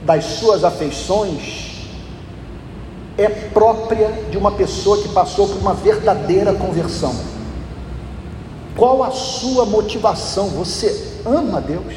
das 0.04 0.24
suas 0.24 0.64
afeições 0.64 1.70
é 3.22 3.30
própria 3.30 4.09
de 4.30 4.38
uma 4.38 4.51
pessoa 4.51 5.01
que 5.01 5.09
passou 5.09 5.47
por 5.47 5.57
uma 5.57 5.74
verdadeira 5.74 6.53
conversão. 6.53 7.15
Qual 8.76 9.03
a 9.03 9.11
sua 9.11 9.65
motivação? 9.65 10.49
Você 10.49 11.19
ama 11.26 11.61
Deus? 11.61 11.93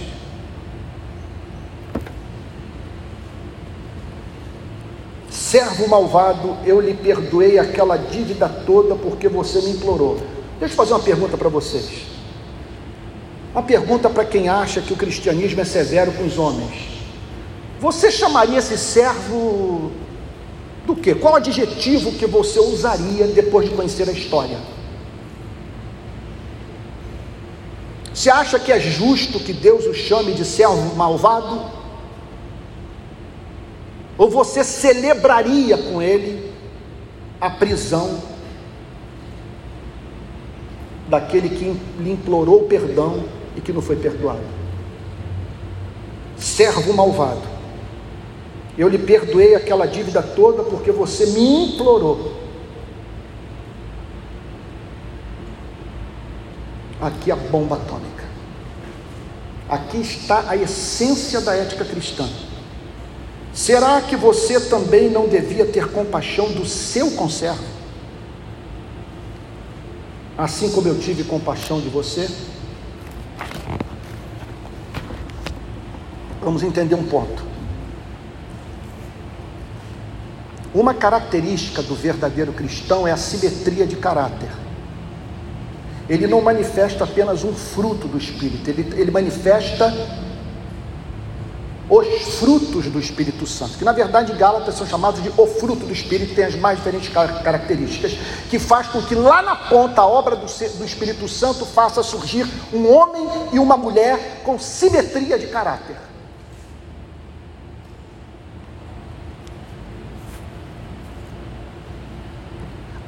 Servo 5.30 5.88
malvado, 5.88 6.56
eu 6.64 6.80
lhe 6.80 6.94
perdoei 6.94 7.58
aquela 7.58 7.96
dívida 7.96 8.48
toda 8.48 8.94
porque 8.96 9.28
você 9.28 9.60
me 9.60 9.70
implorou. 9.70 10.18
Deixa 10.58 10.74
eu 10.74 10.76
fazer 10.76 10.92
uma 10.94 11.00
pergunta 11.00 11.36
para 11.36 11.48
vocês. 11.48 12.06
Uma 13.52 13.62
pergunta 13.62 14.10
para 14.10 14.24
quem 14.24 14.48
acha 14.48 14.80
que 14.80 14.92
o 14.92 14.96
cristianismo 14.96 15.60
é 15.60 15.64
severo 15.64 16.10
com 16.12 16.24
os 16.24 16.38
homens. 16.38 16.88
Você 17.80 18.10
chamaria 18.10 18.58
esse 18.58 18.76
servo 18.76 19.92
do 20.86 20.94
que? 20.94 21.14
Qual 21.14 21.36
adjetivo 21.36 22.12
que 22.12 22.26
você 22.26 22.60
usaria 22.60 23.26
depois 23.26 23.68
de 23.68 23.74
conhecer 23.74 24.08
a 24.08 24.12
história? 24.12 24.58
Você 28.12 28.30
acha 28.30 28.58
que 28.58 28.70
é 28.70 28.78
justo 28.78 29.40
que 29.40 29.52
Deus 29.52 29.86
o 29.86 29.94
chame 29.94 30.32
de 30.32 30.44
servo 30.44 30.94
malvado? 30.94 31.70
Ou 34.16 34.30
você 34.30 34.62
celebraria 34.62 35.76
com 35.76 36.00
ele 36.00 36.52
a 37.40 37.50
prisão 37.50 38.22
daquele 41.08 41.48
que 41.48 41.64
lhe 42.00 42.12
implorou 42.12 42.62
perdão 42.62 43.24
e 43.56 43.60
que 43.60 43.72
não 43.72 43.82
foi 43.82 43.96
perdoado. 43.96 44.40
Servo 46.36 46.92
malvado, 46.92 47.42
eu 48.76 48.88
lhe 48.88 48.98
perdoei 48.98 49.54
aquela 49.54 49.86
dívida 49.86 50.22
toda 50.22 50.64
porque 50.64 50.90
você 50.90 51.26
me 51.26 51.74
implorou. 51.74 52.34
Aqui 57.00 57.30
a 57.30 57.36
bomba 57.36 57.76
atômica. 57.76 58.24
Aqui 59.68 59.98
está 59.98 60.44
a 60.48 60.56
essência 60.56 61.40
da 61.40 61.54
ética 61.54 61.84
cristã. 61.84 62.28
Será 63.52 64.00
que 64.00 64.16
você 64.16 64.58
também 64.58 65.08
não 65.08 65.28
devia 65.28 65.64
ter 65.64 65.92
compaixão 65.92 66.50
do 66.50 66.66
seu 66.66 67.12
conservo? 67.12 67.62
Assim 70.36 70.70
como 70.72 70.88
eu 70.88 70.98
tive 70.98 71.22
compaixão 71.22 71.80
de 71.80 71.88
você? 71.88 72.28
Vamos 76.42 76.64
entender 76.64 76.96
um 76.96 77.04
ponto. 77.04 77.53
Uma 80.74 80.92
característica 80.92 81.80
do 81.82 81.94
verdadeiro 81.94 82.52
cristão 82.52 83.06
é 83.06 83.12
a 83.12 83.16
simetria 83.16 83.86
de 83.86 83.94
caráter. 83.94 84.50
Ele 86.08 86.26
não 86.26 86.40
manifesta 86.40 87.04
apenas 87.04 87.44
um 87.44 87.54
fruto 87.54 88.08
do 88.08 88.18
Espírito, 88.18 88.68
ele, 88.68 89.00
ele 89.00 89.10
manifesta 89.12 89.94
os 91.88 92.38
frutos 92.38 92.86
do 92.86 92.98
Espírito 92.98 93.46
Santo, 93.46 93.78
que 93.78 93.84
na 93.84 93.92
verdade 93.92 94.32
em 94.32 94.36
Gálatas 94.36 94.74
são 94.74 94.86
chamados 94.86 95.22
de 95.22 95.30
o 95.36 95.46
fruto 95.46 95.86
do 95.86 95.92
Espírito, 95.92 96.34
tem 96.34 96.44
as 96.44 96.56
mais 96.56 96.78
diferentes 96.78 97.08
características, 97.10 98.18
que 98.50 98.58
faz 98.58 98.88
com 98.88 99.00
que 99.02 99.14
lá 99.14 99.42
na 99.42 99.54
ponta 99.54 100.00
a 100.00 100.06
obra 100.06 100.34
do, 100.34 100.46
do 100.46 100.84
Espírito 100.84 101.28
Santo 101.28 101.64
faça 101.64 102.02
surgir 102.02 102.46
um 102.72 102.90
homem 102.90 103.28
e 103.52 103.58
uma 103.58 103.76
mulher 103.76 104.40
com 104.44 104.58
simetria 104.58 105.38
de 105.38 105.46
caráter. 105.46 105.96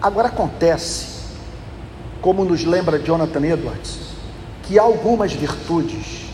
Agora 0.07 0.29
acontece, 0.29 1.05
como 2.23 2.45
nos 2.45 2.63
lembra 2.63 2.97
Jonathan 2.97 3.45
Edwards, 3.45 3.99
que 4.63 4.79
há 4.79 4.83
algumas 4.83 5.33
virtudes 5.33 6.27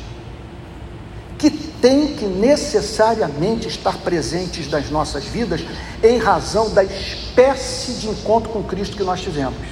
que 1.38 1.50
têm 1.50 2.08
que 2.08 2.26
necessariamente 2.26 3.68
estar 3.68 3.96
presentes 3.96 4.70
nas 4.70 4.90
nossas 4.90 5.24
vidas 5.24 5.62
em 6.02 6.18
razão 6.18 6.68
da 6.68 6.84
espécie 6.84 7.94
de 7.94 8.10
encontro 8.10 8.50
com 8.50 8.62
Cristo 8.62 8.94
que 8.94 9.04
nós 9.04 9.22
tivemos. 9.22 9.66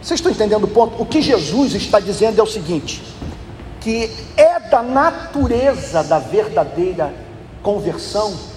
Vocês 0.00 0.18
estão 0.20 0.32
entendendo 0.32 0.64
o 0.64 0.68
ponto? 0.68 1.02
O 1.02 1.04
que 1.04 1.20
Jesus 1.20 1.74
está 1.74 2.00
dizendo 2.00 2.40
é 2.40 2.42
o 2.42 2.46
seguinte: 2.46 3.04
que 3.78 4.10
é 4.38 4.58
da 4.58 4.82
natureza 4.82 6.02
da 6.02 6.18
verdadeira 6.18 7.12
conversão 7.62 8.56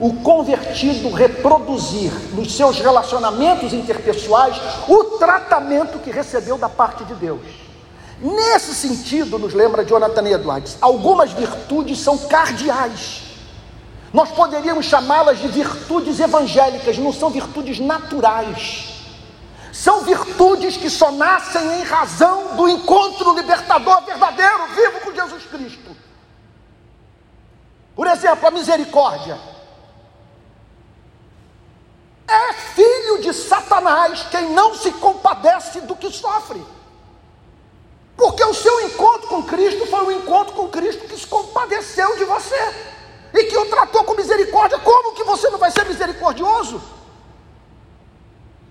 o 0.00 0.14
convertido 0.22 1.10
reproduzir 1.10 2.12
nos 2.32 2.54
seus 2.54 2.78
relacionamentos 2.78 3.72
interpessoais 3.72 4.56
o 4.86 5.18
tratamento 5.18 5.98
que 5.98 6.10
recebeu 6.10 6.56
da 6.56 6.68
parte 6.68 7.04
de 7.04 7.14
Deus. 7.14 7.40
Nesse 8.20 8.74
sentido, 8.74 9.38
nos 9.38 9.54
lembra 9.54 9.84
Jonathan 9.84 10.28
Edwards, 10.28 10.78
algumas 10.80 11.32
virtudes 11.32 11.98
são 12.00 12.16
cardeais. 12.18 13.22
Nós 14.12 14.30
poderíamos 14.30 14.86
chamá-las 14.86 15.38
de 15.38 15.48
virtudes 15.48 16.18
evangélicas, 16.18 16.96
não 16.98 17.12
são 17.12 17.30
virtudes 17.30 17.78
naturais. 17.78 18.94
São 19.72 20.02
virtudes 20.02 20.76
que 20.76 20.88
só 20.88 21.12
nascem 21.12 21.80
em 21.80 21.84
razão 21.84 22.56
do 22.56 22.68
encontro 22.68 23.36
libertador 23.36 24.02
verdadeiro, 24.04 24.66
vivo 24.74 25.00
com 25.00 25.12
Jesus 25.12 25.44
Cristo. 25.44 25.96
Por 27.94 28.06
exemplo, 28.06 28.46
a 28.46 28.50
misericórdia 28.50 29.38
é 32.28 32.52
filho 32.52 33.22
de 33.22 33.32
Satanás 33.32 34.26
quem 34.30 34.50
não 34.50 34.74
se 34.74 34.92
compadece 34.92 35.80
do 35.80 35.96
que 35.96 36.12
sofre. 36.12 36.62
Porque 38.16 38.44
o 38.44 38.52
seu 38.52 38.80
encontro 38.82 39.28
com 39.28 39.42
Cristo 39.44 39.86
foi 39.86 40.00
um 40.04 40.10
encontro 40.10 40.52
com 40.54 40.68
Cristo 40.68 41.06
que 41.06 41.18
se 41.18 41.26
compadeceu 41.26 42.16
de 42.16 42.24
você 42.24 42.74
e 43.32 43.44
que 43.44 43.56
o 43.56 43.66
tratou 43.66 44.04
com 44.04 44.14
misericórdia. 44.14 44.78
Como 44.78 45.14
que 45.14 45.24
você 45.24 45.48
não 45.48 45.58
vai 45.58 45.70
ser 45.70 45.86
misericordioso? 45.86 46.82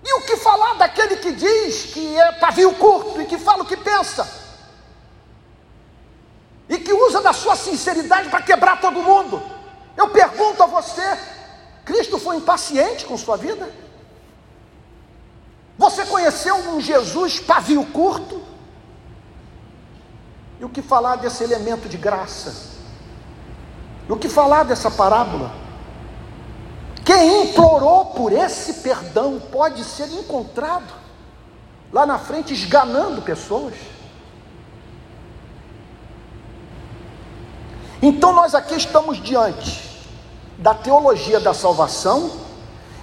E 0.04 0.12
o 0.14 0.20
que 0.22 0.36
falar 0.36 0.74
daquele 0.74 1.16
que 1.16 1.32
diz 1.32 1.86
que 1.86 2.16
é 2.16 2.32
pavio 2.32 2.72
curto 2.74 3.20
e 3.20 3.26
que 3.26 3.38
fala 3.38 3.62
o 3.62 3.66
que 3.66 3.76
pensa? 3.76 4.28
E 6.68 6.78
que 6.78 6.92
usa 6.92 7.20
da 7.20 7.32
sua 7.32 7.56
sinceridade 7.56 8.28
para 8.28 8.42
quebrar 8.42 8.80
todo 8.80 9.02
mundo? 9.02 9.42
Eu 9.96 10.10
pergunto 10.10 10.62
a 10.62 10.66
você, 10.66 11.18
Cristo 11.88 12.18
foi 12.18 12.36
impaciente 12.36 13.06
com 13.06 13.16
sua 13.16 13.38
vida? 13.38 13.66
Você 15.78 16.04
conheceu 16.04 16.54
um 16.54 16.78
Jesus 16.82 17.40
pavio 17.40 17.82
curto? 17.86 18.42
E 20.60 20.64
o 20.66 20.68
que 20.68 20.82
falar 20.82 21.16
desse 21.16 21.42
elemento 21.42 21.88
de 21.88 21.96
graça? 21.96 22.76
E 24.06 24.12
o 24.12 24.18
que 24.18 24.28
falar 24.28 24.64
dessa 24.64 24.90
parábola? 24.90 25.50
Quem 27.06 27.44
implorou 27.44 28.04
por 28.06 28.34
esse 28.34 28.82
perdão 28.82 29.40
pode 29.50 29.82
ser 29.82 30.12
encontrado 30.12 30.92
lá 31.90 32.04
na 32.04 32.18
frente 32.18 32.52
esganando 32.52 33.22
pessoas. 33.22 33.72
Então 38.02 38.34
nós 38.34 38.54
aqui 38.54 38.74
estamos 38.74 39.22
diante 39.22 39.87
da 40.58 40.74
teologia 40.74 41.38
da 41.38 41.54
salvação 41.54 42.32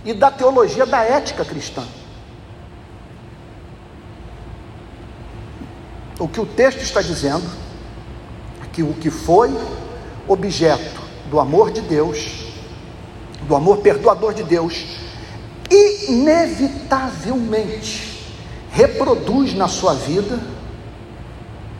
e 0.04 0.14
da 0.14 0.30
teologia 0.30 0.86
da 0.86 1.02
ética 1.04 1.46
cristã. 1.46 1.84
O 6.20 6.28
que 6.28 6.40
o 6.40 6.46
texto 6.46 6.82
está 6.82 7.02
dizendo 7.02 7.50
é 8.64 8.68
que 8.72 8.84
o 8.84 8.94
que 8.94 9.10
foi 9.10 9.52
objeto 10.28 11.02
do 11.30 11.40
amor 11.40 11.72
de 11.72 11.82
Deus, 11.82 12.46
do 13.48 13.56
amor 13.56 13.78
perdoador 13.78 14.34
de 14.34 14.44
Deus, 14.44 14.86
inevitavelmente 16.08 18.14
reproduz 18.72 19.54
na 19.54 19.68
sua 19.68 19.94
vida 19.94 20.40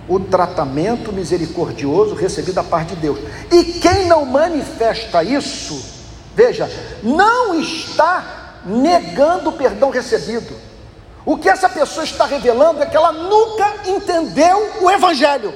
o 0.08 0.20
tratamento 0.20 1.12
misericordioso 1.12 2.14
recebido 2.16 2.56
da 2.56 2.64
parte 2.64 2.96
de 2.96 3.02
Deus. 3.02 3.20
E 3.52 3.80
quem 3.80 4.06
não 4.06 4.26
manifesta 4.26 5.24
isso, 5.24 5.84
veja, 6.36 6.70
não 7.02 7.60
está 7.60 8.62
negando 8.66 9.50
o 9.50 9.54
perdão 9.54 9.90
recebido. 9.90 10.56
O 11.26 11.38
que 11.38 11.50
essa 11.50 11.68
pessoa 11.68 12.04
está 12.04 12.26
revelando 12.26 12.84
é 12.84 12.86
que 12.86 12.96
ela 12.96 13.12
nunca 13.12 13.90
entendeu 13.90 14.82
o 14.82 14.92
Evangelho. 14.92 15.54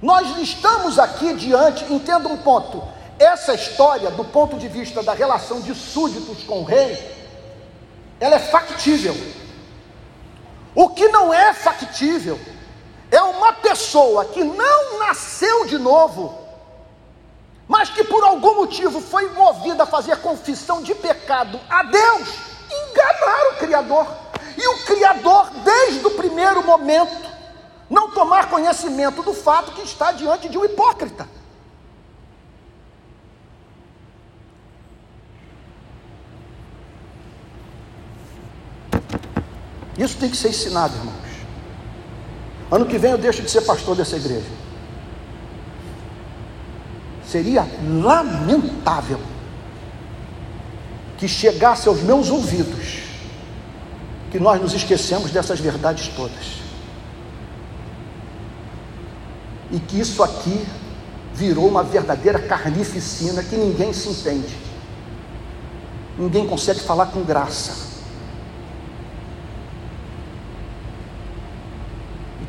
Nós 0.00 0.38
estamos 0.38 0.98
aqui 0.98 1.32
diante, 1.34 1.90
entenda 1.92 2.28
um 2.28 2.36
ponto, 2.36 2.82
essa 3.18 3.54
história, 3.54 4.10
do 4.10 4.24
ponto 4.24 4.56
de 4.56 4.68
vista 4.68 5.02
da 5.02 5.12
relação 5.12 5.60
de 5.60 5.74
súditos 5.74 6.44
com 6.44 6.60
o 6.60 6.64
rei, 6.64 7.16
ela 8.20 8.36
é 8.36 8.38
factível. 8.38 9.16
O 10.74 10.90
que 10.90 11.08
não 11.08 11.32
é 11.34 11.52
factível 11.52 12.38
é 13.10 13.22
uma 13.22 13.52
pessoa 13.52 14.24
que 14.24 14.42
não 14.44 14.98
nasceu 14.98 15.66
de 15.66 15.78
novo, 15.78 16.38
mas 17.66 17.90
que 17.90 18.04
por 18.04 18.22
algum 18.22 18.56
motivo 18.56 19.00
foi 19.00 19.30
movida 19.30 19.82
a 19.82 19.86
fazer 19.86 20.16
confissão 20.18 20.82
de 20.82 20.94
pecado 20.94 21.60
a 21.68 21.82
Deus, 21.82 22.28
enganar 22.70 23.52
o 23.52 23.56
Criador. 23.58 24.06
E 24.56 24.68
o 24.68 24.84
Criador, 24.84 25.50
desde 25.64 26.06
o 26.06 26.10
primeiro 26.12 26.64
momento, 26.64 27.28
não 27.88 28.10
tomar 28.10 28.50
conhecimento 28.50 29.22
do 29.22 29.32
fato 29.32 29.72
que 29.72 29.82
está 29.82 30.12
diante 30.12 30.48
de 30.48 30.58
um 30.58 30.64
hipócrita. 30.64 31.28
Isso 39.96 40.16
tem 40.16 40.30
que 40.30 40.36
ser 40.36 40.50
ensinado, 40.50 40.94
irmãos. 40.96 41.17
Ano 42.70 42.86
que 42.86 42.98
vem 42.98 43.12
eu 43.12 43.18
deixo 43.18 43.42
de 43.42 43.50
ser 43.50 43.62
pastor 43.62 43.96
dessa 43.96 44.16
igreja. 44.16 44.46
Seria 47.26 47.66
lamentável 48.02 49.20
que 51.16 51.26
chegasse 51.26 51.88
aos 51.88 52.02
meus 52.02 52.30
ouvidos 52.30 53.02
que 54.30 54.38
nós 54.38 54.60
nos 54.60 54.74
esquecemos 54.74 55.30
dessas 55.30 55.58
verdades 55.58 56.08
todas. 56.08 56.58
E 59.70 59.78
que 59.80 59.98
isso 60.00 60.22
aqui 60.22 60.66
virou 61.34 61.68
uma 61.68 61.82
verdadeira 61.82 62.38
carnificina 62.38 63.42
que 63.42 63.56
ninguém 63.56 63.92
se 63.92 64.08
entende. 64.08 64.56
ninguém 66.18 66.46
consegue 66.46 66.80
falar 66.80 67.06
com 67.06 67.22
graça. 67.22 67.97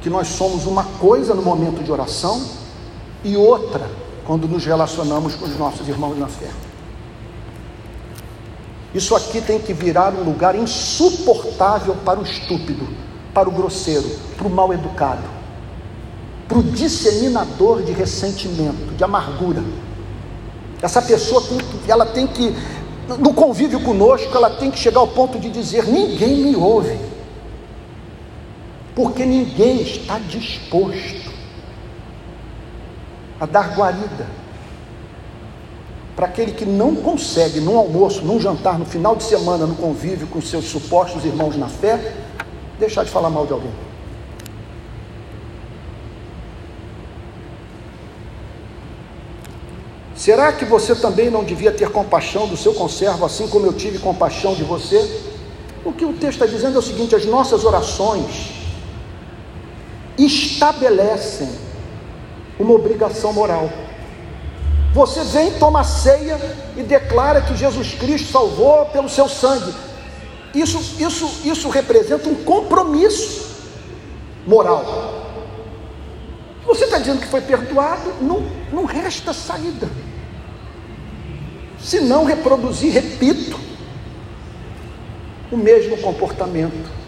Que 0.02 0.10
nós 0.10 0.28
somos 0.28 0.66
uma 0.66 0.84
coisa 0.84 1.34
no 1.34 1.42
momento 1.42 1.84
de 1.84 1.92
oração 1.92 2.42
e 3.24 3.36
outra 3.36 3.90
quando 4.26 4.48
nos 4.48 4.64
relacionamos 4.64 5.36
com 5.36 5.46
os 5.46 5.58
nossos 5.58 5.88
irmãos 5.88 6.18
na 6.18 6.28
fé. 6.28 6.50
Isso 8.94 9.16
aqui 9.16 9.42
tem 9.42 9.60
que 9.60 9.74
virar 9.74 10.14
um 10.14 10.24
lugar 10.24 10.56
insuportável 10.56 11.96
para 12.06 12.20
o 12.20 12.24
estúpido, 12.24 12.88
para 13.34 13.48
o 13.48 13.52
grosseiro, 13.52 14.10
para 14.38 14.48
o 14.48 14.50
mal 14.50 14.74
educado, 14.74 15.24
para 16.48 16.58
o 16.58 16.64
disseminador 16.64 17.84
de 17.84 17.92
ressentimento, 17.92 18.96
de 18.96 19.04
amargura. 19.04 19.64
Essa 20.82 21.02
pessoa 21.02 21.42
tem 21.42 21.58
que, 21.58 21.92
ela 21.92 22.06
tem 22.06 22.26
que, 22.26 22.56
no 23.20 23.34
convívio 23.34 23.82
conosco, 23.82 24.36
ela 24.36 24.50
tem 24.50 24.72
que 24.72 24.80
chegar 24.80 25.00
ao 25.00 25.08
ponto 25.08 25.38
de 25.38 25.50
dizer: 25.50 25.86
ninguém 25.86 26.38
me 26.38 26.56
ouve, 26.56 26.98
porque 29.00 29.26
ninguém 29.26 29.82
está 29.82 30.20
disposto 30.20 31.32
a 33.40 33.46
dar 33.46 33.74
guarida 33.74 34.28
para 36.18 36.26
aquele 36.26 36.52
que 36.52 36.66
não 36.66 36.94
consegue, 36.98 37.62
num 37.62 37.78
almoço, 37.78 38.26
num 38.26 38.42
jantar, 38.42 38.78
no 38.78 38.84
final 38.84 39.16
de 39.16 39.24
semana, 39.24 39.66
no 39.66 39.76
convívio 39.76 40.28
com 40.28 40.42
seus 40.42 40.66
supostos 40.66 41.24
irmãos 41.24 41.56
na 41.56 41.70
fé, 41.70 42.14
deixar 42.78 43.06
de 43.06 43.10
falar 43.10 43.30
mal 43.30 43.46
de 43.46 43.54
alguém. 43.54 43.72
Será 50.14 50.52
que 50.52 50.66
você 50.66 50.94
também 50.94 51.30
não 51.30 51.46
devia 51.46 51.72
ter 51.72 51.90
compaixão 51.90 52.50
do 52.50 52.58
seu 52.58 52.74
conservo, 52.74 53.24
assim 53.24 53.48
como 53.48 53.66
eu 53.66 53.72
tive 53.72 53.98
compaixão 53.98 54.54
de 54.56 54.66
você? 54.66 55.24
O 55.86 55.94
que 55.94 56.04
o 56.04 56.12
texto 56.12 56.44
está 56.44 56.46
dizendo 56.46 56.76
é 56.76 56.80
o 56.80 56.82
seguinte: 56.82 57.16
as 57.16 57.24
nossas 57.24 57.64
orações 57.64 58.59
estabelecem 60.26 61.50
uma 62.60 62.74
obrigação 62.74 63.32
moral. 63.32 63.70
Você 64.94 65.24
vem, 65.24 65.52
toma 65.54 65.84
ceia 65.84 66.38
e 66.76 66.84
declara 66.84 67.42
que 67.42 67.56
Jesus 67.56 67.94
Cristo 67.94 68.32
salvou 68.32 68.86
pelo 68.88 69.08
seu 69.08 69.30
sangue. 69.30 69.74
Isso, 70.54 70.80
isso, 71.00 71.30
isso 71.46 71.70
representa 71.70 72.28
um 72.28 72.36
compromisso 72.44 73.48
moral. 74.48 75.20
Você 76.66 76.86
está 76.86 76.98
dizendo 76.98 77.22
que 77.22 77.28
foi 77.28 77.42
perdoado, 77.42 78.16
não, 78.22 78.44
não 78.74 78.86
resta 78.86 79.32
saída. 79.32 79.88
Se 81.80 82.02
não 82.02 82.26
reproduzir, 82.26 82.92
repito, 82.92 83.60
o 85.52 85.58
mesmo 85.58 85.98
comportamento 85.98 86.99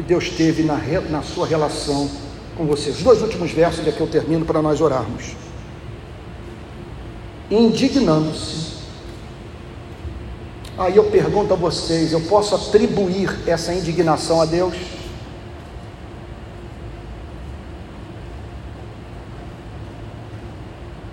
que 0.00 0.02
Deus 0.02 0.30
teve 0.30 0.62
na, 0.62 0.78
na 1.10 1.22
sua 1.22 1.46
relação 1.46 2.10
com 2.56 2.64
vocês. 2.64 2.96
Os 2.96 3.02
dois 3.02 3.20
últimos 3.20 3.52
versos, 3.52 3.86
é 3.86 3.92
que 3.92 4.00
eu 4.00 4.06
termino 4.06 4.46
para 4.46 4.62
nós 4.62 4.80
orarmos. 4.80 5.36
Indignando-se. 7.50 8.80
Aí 10.78 10.96
eu 10.96 11.04
pergunto 11.04 11.52
a 11.52 11.56
vocês: 11.56 12.12
eu 12.12 12.20
posso 12.22 12.54
atribuir 12.54 13.28
essa 13.46 13.74
indignação 13.74 14.40
a 14.40 14.46
Deus? 14.46 14.74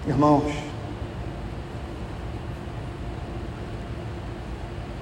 Irmãos, 0.07 0.53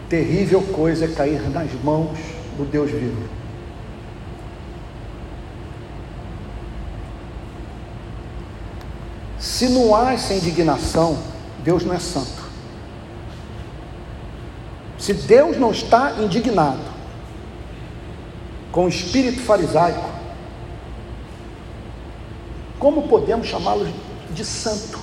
terrível 0.10 0.64
coisa 0.74 1.06
é 1.06 1.08
cair 1.10 1.48
nas 1.52 1.72
mãos 1.84 2.18
do 2.58 2.66
Deus 2.66 2.90
vivo. 2.90 3.45
Se 9.56 9.70
não 9.70 9.96
há 9.96 10.12
essa 10.12 10.34
indignação, 10.34 11.18
Deus 11.64 11.86
não 11.86 11.94
é 11.94 12.00
santo. 12.00 12.44
Se 15.00 15.14
Deus 15.14 15.58
não 15.58 15.72
está 15.72 16.12
indignado 16.20 16.84
com 18.70 18.84
o 18.84 18.90
espírito 18.90 19.40
farisaico, 19.40 20.10
como 22.78 23.08
podemos 23.08 23.48
chamá-lo 23.48 23.88
de 24.30 24.44
santo? 24.44 25.00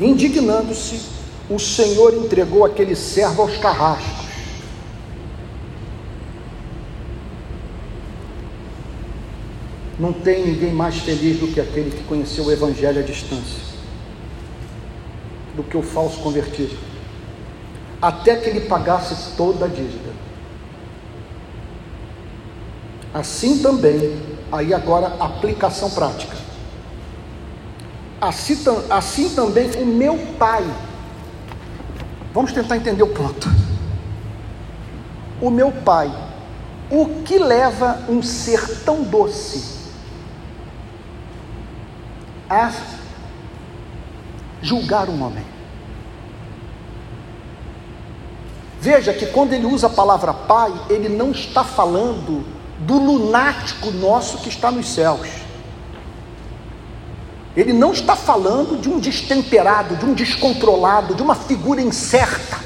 Indignando-se, 0.00 1.02
o 1.50 1.58
Senhor 1.58 2.14
entregou 2.14 2.64
aquele 2.64 2.96
servo 2.96 3.42
aos 3.42 3.58
carrascos 3.58 4.21
Não 10.02 10.12
tem 10.12 10.44
ninguém 10.44 10.72
mais 10.72 10.98
feliz 10.98 11.38
do 11.38 11.46
que 11.46 11.60
aquele 11.60 11.92
que 11.92 12.02
conheceu 12.02 12.46
o 12.46 12.50
Evangelho 12.50 12.98
à 12.98 13.04
distância, 13.04 13.60
do 15.54 15.62
que 15.62 15.76
o 15.76 15.82
falso 15.82 16.18
convertido, 16.18 16.76
até 18.00 18.34
que 18.34 18.50
ele 18.50 18.62
pagasse 18.62 19.36
toda 19.36 19.66
a 19.66 19.68
dívida. 19.68 20.10
Assim 23.14 23.62
também, 23.62 24.20
aí 24.50 24.74
agora 24.74 25.06
aplicação 25.20 25.88
prática. 25.88 26.36
Assim, 28.20 28.58
assim 28.90 29.28
também 29.28 29.70
o 29.80 29.86
meu 29.86 30.18
pai. 30.36 30.68
Vamos 32.34 32.50
tentar 32.50 32.76
entender 32.76 33.04
o 33.04 33.14
ponto. 33.14 33.48
O 35.40 35.48
meu 35.48 35.70
pai, 35.70 36.12
o 36.90 37.22
que 37.22 37.38
leva 37.38 38.02
um 38.08 38.20
ser 38.20 38.80
tão 38.80 39.04
doce 39.04 39.80
a 42.52 42.72
julgar 44.60 45.08
um 45.08 45.22
homem. 45.22 45.44
Veja 48.80 49.14
que 49.14 49.26
quando 49.26 49.52
ele 49.52 49.64
usa 49.64 49.86
a 49.86 49.90
palavra 49.90 50.34
pai, 50.34 50.72
ele 50.90 51.08
não 51.08 51.30
está 51.30 51.64
falando 51.64 52.44
do 52.80 52.98
lunático 52.98 53.90
nosso 53.92 54.38
que 54.38 54.48
está 54.48 54.70
nos 54.70 54.88
céus. 54.88 55.28
Ele 57.56 57.72
não 57.72 57.92
está 57.92 58.16
falando 58.16 58.80
de 58.80 58.88
um 58.88 58.98
destemperado, 58.98 59.96
de 59.96 60.04
um 60.04 60.14
descontrolado, 60.14 61.14
de 61.14 61.22
uma 61.22 61.34
figura 61.34 61.80
incerta, 61.80 62.58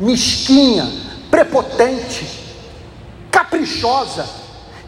mesquinha, 0.00 0.90
prepotente, 1.30 2.26
caprichosa 3.30 4.37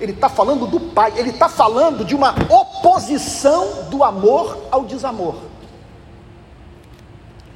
ele 0.01 0.13
está 0.13 0.31
falando 0.31 0.67
do 0.67 0.81
pai, 0.81 1.13
ele 1.17 1.31
está 1.31 1.49
falando 1.49 2.05
de 2.05 2.15
uma 2.15 2.35
oposição 2.49 3.85
do 3.91 4.03
amor 4.03 4.67
ao 4.71 4.85
desamor. 4.85 5.37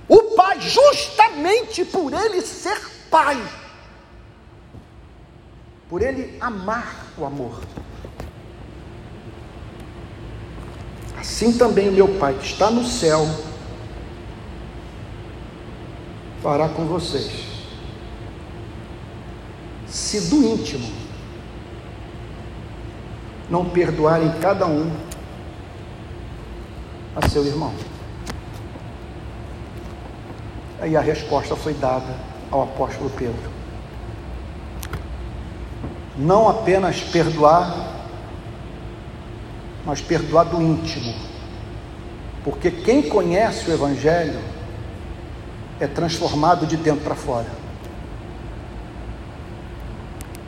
O 0.07 0.35
pai, 0.37 0.61
justamente 0.61 1.85
por 1.87 2.13
ele 2.13 2.43
ser 2.43 2.79
pai, 3.11 3.43
por 5.89 6.03
ele 6.03 6.37
amar 6.39 7.07
o 7.17 7.25
amor. 7.25 7.61
Assim 11.17 11.57
também 11.57 11.89
o 11.89 11.93
meu 11.93 12.19
pai 12.19 12.35
que 12.35 12.45
está 12.45 12.71
no 12.71 12.85
céu 12.85 13.27
fará 16.43 16.69
com 16.69 16.85
vocês. 16.85 17.33
Se 19.89 20.29
do 20.29 20.37
íntimo 20.45 21.04
não 23.51 23.65
perdoarem 23.65 24.33
cada 24.41 24.67
um 24.67 24.91
a 27.15 27.29
seu 27.29 27.45
irmão. 27.45 27.73
Aí 30.81 30.97
a 30.97 31.01
resposta 31.01 31.55
foi 31.55 31.75
dada 31.75 32.15
ao 32.51 32.63
apóstolo 32.63 33.11
Pedro. 33.11 33.53
Não 36.17 36.49
apenas 36.49 37.01
perdoar, 37.01 38.07
mas 39.85 40.01
perdoar 40.01 40.45
do 40.45 40.61
íntimo. 40.61 41.15
Porque 42.45 42.71
quem 42.71 43.09
conhece 43.09 43.71
o 43.71 43.73
Evangelho 43.73 44.39
é 45.81 45.87
transformado 45.87 46.67
de 46.67 46.77
dentro 46.77 47.03
para 47.03 47.15
fora. 47.15 47.49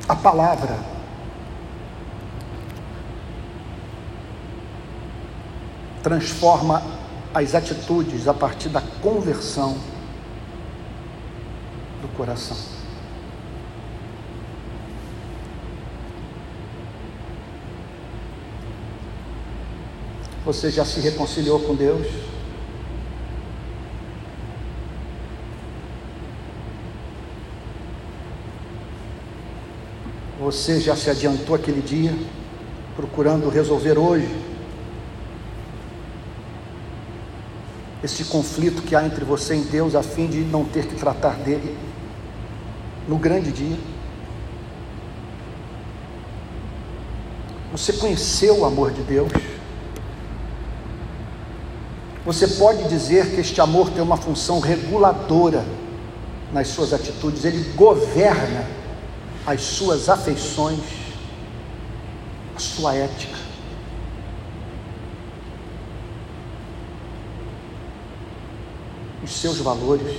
A 0.08 0.14
palavra 0.14 0.95
transforma 6.06 6.80
as 7.34 7.52
atitudes 7.52 8.28
a 8.28 8.32
partir 8.32 8.68
da 8.68 8.80
conversão 8.80 9.76
do 12.00 12.06
coração. 12.16 12.56
Você 20.44 20.70
já 20.70 20.84
se 20.84 21.00
reconciliou 21.00 21.58
com 21.58 21.74
Deus? 21.74 22.06
Você 30.38 30.78
já 30.78 30.94
se 30.94 31.10
adiantou 31.10 31.56
aquele 31.56 31.82
dia, 31.82 32.14
procurando 32.94 33.48
resolver 33.48 33.98
hoje 33.98 34.55
esse 38.06 38.24
conflito 38.24 38.82
que 38.82 38.94
há 38.94 39.04
entre 39.04 39.24
você 39.24 39.56
e 39.56 39.62
Deus, 39.62 39.94
a 39.94 40.02
fim 40.02 40.26
de 40.26 40.38
não 40.38 40.64
ter 40.64 40.86
que 40.86 40.94
tratar 40.94 41.34
dele 41.34 41.76
no 43.06 43.18
grande 43.18 43.52
dia? 43.52 43.76
Você 47.72 47.92
conheceu 47.92 48.60
o 48.60 48.64
amor 48.64 48.92
de 48.92 49.02
Deus? 49.02 49.30
Você 52.24 52.46
pode 52.48 52.88
dizer 52.88 53.34
que 53.34 53.40
este 53.40 53.60
amor 53.60 53.90
tem 53.90 54.02
uma 54.02 54.16
função 54.16 54.60
reguladora 54.60 55.64
nas 56.52 56.68
suas 56.68 56.92
atitudes, 56.92 57.44
ele 57.44 57.72
governa 57.74 58.66
as 59.44 59.62
suas 59.62 60.08
afeições, 60.08 60.80
a 62.54 62.58
sua 62.58 62.94
ética. 62.94 63.35
Os 69.26 69.40
seus 69.40 69.58
valores. 69.58 70.16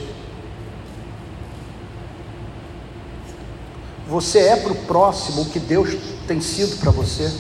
Você 4.10 4.40
é 4.40 4.56
para 4.58 4.74
o 4.74 4.76
próximo 4.86 5.44
o 5.44 5.46
que 5.46 5.60
Deus 5.60 5.96
tem 6.28 6.42
sido 6.42 6.78
para 6.78 6.92
você? 6.92 7.34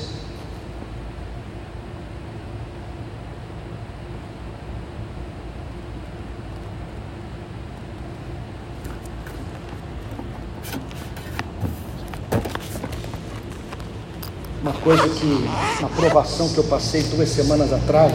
Uma 14.61 14.73
coisa 14.73 15.07
que, 15.09 15.81
na 15.81 15.89
provação 15.89 16.47
que 16.47 16.57
eu 16.57 16.63
passei 16.63 17.03
duas 17.03 17.27
semanas 17.27 17.73
atrás, 17.73 18.13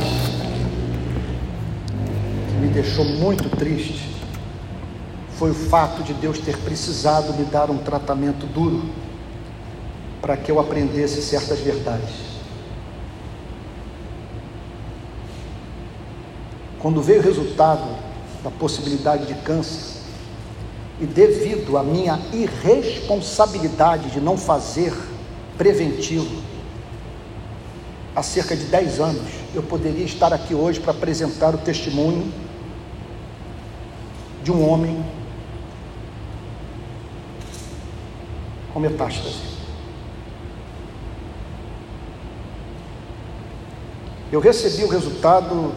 deixou 2.72 3.04
muito 3.04 3.48
triste, 3.56 4.10
foi 5.38 5.50
o 5.50 5.54
fato 5.54 6.02
de 6.02 6.14
Deus 6.14 6.38
ter 6.38 6.56
precisado 6.58 7.32
me 7.34 7.44
dar 7.44 7.70
um 7.70 7.78
tratamento 7.78 8.46
duro 8.46 8.82
para 10.20 10.36
que 10.36 10.50
eu 10.50 10.58
aprendesse 10.58 11.20
certas 11.20 11.60
verdades. 11.60 12.32
Quando 16.78 17.02
veio 17.02 17.20
o 17.20 17.22
resultado 17.22 17.84
da 18.42 18.50
possibilidade 18.50 19.26
de 19.26 19.34
câncer, 19.34 20.00
e 21.00 21.06
devido 21.06 21.76
à 21.76 21.82
minha 21.82 22.20
irresponsabilidade 22.32 24.10
de 24.10 24.20
não 24.20 24.36
fazer 24.36 24.92
preventivo, 25.58 26.42
há 28.14 28.22
cerca 28.22 28.54
de 28.54 28.64
10 28.66 29.00
anos, 29.00 29.32
eu 29.52 29.62
poderia 29.62 30.04
estar 30.04 30.32
aqui 30.32 30.54
hoje 30.54 30.78
para 30.78 30.92
apresentar 30.92 31.54
o 31.54 31.58
testemunho 31.58 32.32
de 34.42 34.50
um 34.50 34.68
homem 34.68 35.04
com 38.72 38.80
metástase. 38.80 39.52
Eu 44.30 44.40
recebi 44.40 44.82
o 44.84 44.88
resultado 44.88 45.74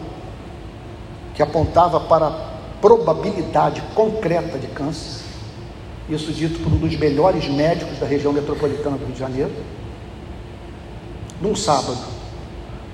que 1.34 1.42
apontava 1.42 2.00
para 2.00 2.26
a 2.26 2.30
probabilidade 2.80 3.82
concreta 3.94 4.58
de 4.58 4.66
câncer, 4.68 5.24
isso 6.08 6.32
dito 6.32 6.60
por 6.60 6.72
um 6.72 6.78
dos 6.78 6.96
melhores 6.96 7.46
médicos 7.48 7.98
da 7.98 8.06
região 8.06 8.32
metropolitana 8.32 8.96
do 8.96 9.04
Rio 9.04 9.12
de 9.12 9.18
Janeiro, 9.18 9.52
num 11.40 11.54
sábado. 11.54 11.98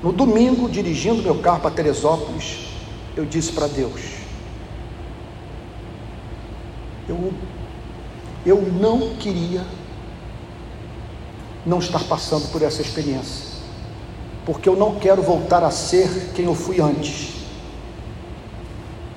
No 0.02 0.12
domingo, 0.12 0.68
dirigindo 0.68 1.22
meu 1.22 1.38
carro 1.38 1.60
para 1.60 1.70
Teresópolis, 1.70 2.72
eu 3.16 3.24
disse 3.24 3.52
para 3.52 3.68
Deus: 3.68 4.21
eu, 7.08 7.32
eu 8.44 8.62
não 8.62 9.16
queria 9.16 9.64
não 11.64 11.78
estar 11.78 12.02
passando 12.04 12.50
por 12.50 12.62
essa 12.62 12.82
experiência 12.82 13.52
porque 14.44 14.68
eu 14.68 14.76
não 14.76 14.96
quero 14.96 15.22
voltar 15.22 15.62
a 15.62 15.70
ser 15.70 16.32
quem 16.34 16.46
eu 16.46 16.54
fui 16.54 16.80
antes. 16.80 17.34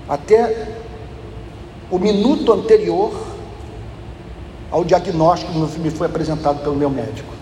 Até 0.07 0.77
o 1.89 1.97
minuto 1.97 2.51
anterior 2.51 3.11
ao 4.69 4.83
diagnóstico 4.83 5.51
que 5.67 5.79
me 5.79 5.89
foi 5.89 6.07
apresentado 6.07 6.61
pelo 6.61 6.75
meu 6.75 6.89
médico. 6.89 7.33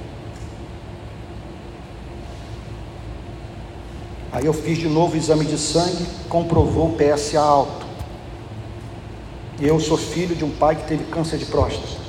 Aí 4.31 4.45
eu 4.45 4.53
fiz 4.53 4.77
de 4.77 4.87
novo 4.87 5.13
o 5.13 5.17
exame 5.17 5.45
de 5.45 5.57
sangue, 5.57 6.05
comprovou 6.29 6.87
o 6.87 6.95
PSA 6.95 7.39
alto. 7.39 7.82
Eu 9.65 9.79
sou 9.79 9.97
filho 9.97 10.35
de 10.35 10.43
um 10.43 10.51
pai 10.51 10.75
que 10.75 10.85
teve 10.85 11.05
câncer 11.05 11.37
de 11.37 11.45
próstata. 11.45 12.03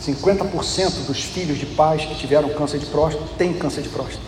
50% 0.00 1.06
dos 1.06 1.24
filhos 1.24 1.58
de 1.58 1.66
pais 1.66 2.04
que 2.04 2.14
tiveram 2.14 2.50
câncer 2.50 2.78
de 2.78 2.86
próstata 2.86 3.26
têm 3.36 3.52
câncer 3.52 3.82
de 3.82 3.88
próstata. 3.88 4.24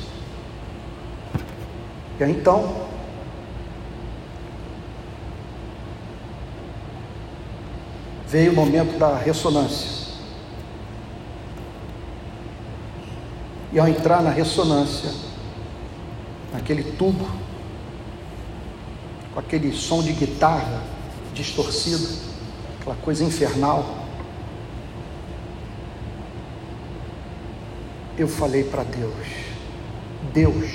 E 2.19 2.25
aí 2.25 2.33
então, 2.33 2.89
veio 8.27 8.51
o 8.51 8.57
momento 8.57 8.99
da 8.99 9.17
ressonância. 9.17 10.03
E 13.73 13.79
ao 13.79 13.87
entrar 13.87 14.25
na 14.25 14.31
ressonância, 14.31 15.13
naquele 16.53 16.83
tubo, 16.83 17.42
com 19.33 19.41
aquele 19.41 19.73
som 19.73 20.03
de 20.03 20.13
guitarra 20.13 20.83
distorcido, 21.35 22.07
aquela 22.81 22.97
coisa 22.97 23.25
infernal, 23.25 24.03
eu 28.19 28.29
falei 28.29 28.65
para 28.65 28.83
Deus: 28.83 29.27
Deus, 30.33 30.71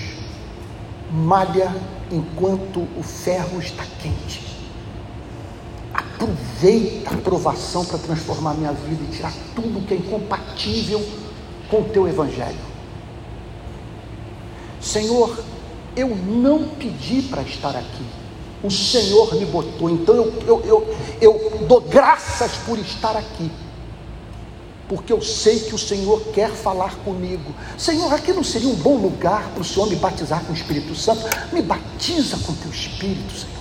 malha 1.12 1.74
enquanto 2.12 2.88
o 2.98 3.04
ferro 3.04 3.60
está 3.60 3.84
quente. 4.02 4.46
Aproveita 5.94 7.14
a 7.14 7.18
provação 7.18 7.86
para 7.86 8.00
transformar 8.00 8.56
minha 8.56 8.72
vida 8.72 9.04
e 9.04 9.16
tirar 9.16 9.34
tudo 9.56 9.86
que 9.86 9.94
é 9.94 9.98
incompatível 9.98 11.06
com 11.70 11.82
o 11.82 11.86
teu 11.86 12.08
evangelho. 12.08 12.58
Senhor, 14.82 15.44
eu 15.96 16.16
não 16.16 16.70
pedi 16.70 17.22
para 17.24 17.42
estar 17.42 17.76
aqui. 17.76 18.06
O 18.64 18.72
Senhor 18.72 19.36
me 19.36 19.46
botou, 19.46 19.90
então 19.90 20.16
eu, 20.16 20.34
eu, 20.48 20.64
eu, 20.66 20.92
eu 21.22 21.66
dou 21.68 21.82
graças 21.82 22.52
por 22.66 22.78
estar 22.80 23.16
aqui 23.16 23.52
porque 24.88 25.12
eu 25.12 25.22
sei 25.22 25.60
que 25.60 25.76
o 25.76 25.78
Senhor 25.78 26.22
quer 26.34 26.50
falar 26.50 26.96
comigo. 27.00 27.54
Senhor, 27.78 28.12
aqui 28.14 28.32
não 28.32 28.44
seria 28.44 28.70
um 28.70 28.76
bom 28.76 28.96
lugar 28.96 29.50
para 29.50 29.62
o 29.62 29.66
Senhor 29.66 29.88
me 29.88 29.96
batizar 29.98 30.44
com 30.46 30.54
o 30.54 30.56
Espírito 30.56 30.96
Santo? 30.96 31.26
Me 31.52 31.62
batiza 31.62 32.38
com 32.38 32.54
teu 32.54 32.72
Espírito, 32.72 33.34
Senhor. 33.34 33.58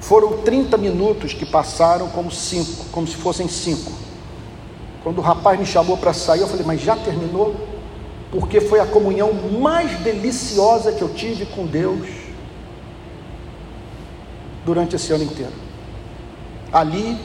Foram 0.00 0.38
30 0.42 0.76
minutos 0.76 1.32
que 1.32 1.46
passaram 1.46 2.08
como 2.08 2.30
cinco, 2.32 2.86
como 2.90 3.06
se 3.06 3.16
fossem 3.16 3.48
cinco. 3.48 3.92
Quando 5.04 5.18
o 5.18 5.20
rapaz 5.22 5.58
me 5.58 5.66
chamou 5.66 5.96
para 5.96 6.12
sair, 6.12 6.40
eu 6.40 6.48
falei, 6.48 6.66
mas 6.66 6.80
já 6.80 6.96
terminou? 6.96 7.54
Porque 8.30 8.60
foi 8.60 8.80
a 8.80 8.86
comunhão 8.86 9.32
mais 9.32 9.98
deliciosa 10.00 10.92
que 10.92 11.02
eu 11.02 11.08
tive 11.14 11.46
com 11.46 11.66
Deus 11.66 12.06
durante 14.64 14.96
esse 14.96 15.12
ano 15.12 15.24
inteiro. 15.24 15.52
Ali 16.72 17.18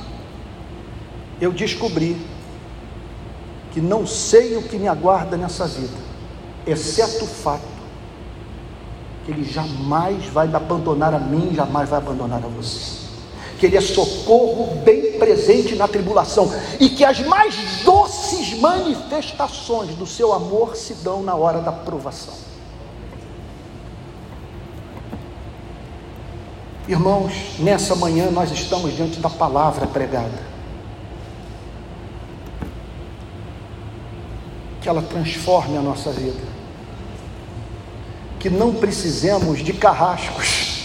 eu 1.41 1.51
descobri 1.51 2.15
que 3.71 3.81
não 3.81 4.05
sei 4.05 4.55
o 4.55 4.63
que 4.63 4.77
me 4.77 4.87
aguarda 4.87 5.35
nessa 5.35 5.65
vida, 5.65 5.97
exceto 6.67 7.23
o 7.23 7.27
fato 7.27 7.71
que 9.25 9.31
Ele 9.31 9.43
jamais 9.43 10.25
vai 10.25 10.47
me 10.47 10.55
abandonar 10.55 11.13
a 11.13 11.19
mim, 11.19 11.53
jamais 11.53 11.89
vai 11.89 11.99
abandonar 11.99 12.43
a 12.43 12.47
você. 12.47 13.00
Que 13.61 13.67
Ele 13.67 13.77
é 13.77 13.81
socorro 13.81 14.75
bem 14.83 15.17
presente 15.17 15.75
na 15.75 15.87
tribulação 15.87 16.51
e 16.81 16.89
que 16.89 17.05
as 17.05 17.21
mais 17.21 17.55
doces 17.85 18.59
manifestações 18.59 19.95
do 19.95 20.05
seu 20.05 20.33
amor 20.33 20.75
se 20.75 20.95
dão 20.95 21.23
na 21.23 21.35
hora 21.35 21.61
da 21.61 21.71
provação. 21.71 22.33
Irmãos, 26.89 27.31
nessa 27.59 27.95
manhã 27.95 28.29
nós 28.29 28.51
estamos 28.51 28.93
diante 28.93 29.21
da 29.21 29.29
palavra 29.29 29.87
pregada. 29.87 30.51
que 34.81 34.89
ela 34.89 35.01
transforme 35.01 35.77
a 35.77 35.81
nossa 35.81 36.11
vida. 36.11 36.41
Que 38.39 38.49
não 38.49 38.73
precisemos 38.73 39.63
de 39.63 39.71
carrascos. 39.71 40.80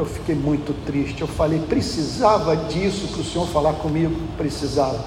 Eu 0.00 0.06
fiquei 0.06 0.34
muito 0.34 0.72
triste. 0.86 1.20
Eu 1.20 1.28
falei, 1.28 1.60
precisava 1.60 2.56
disso 2.56 3.08
que 3.08 3.20
o 3.20 3.24
Senhor 3.24 3.46
falar 3.48 3.74
comigo? 3.74 4.18
Precisava. 4.34 5.04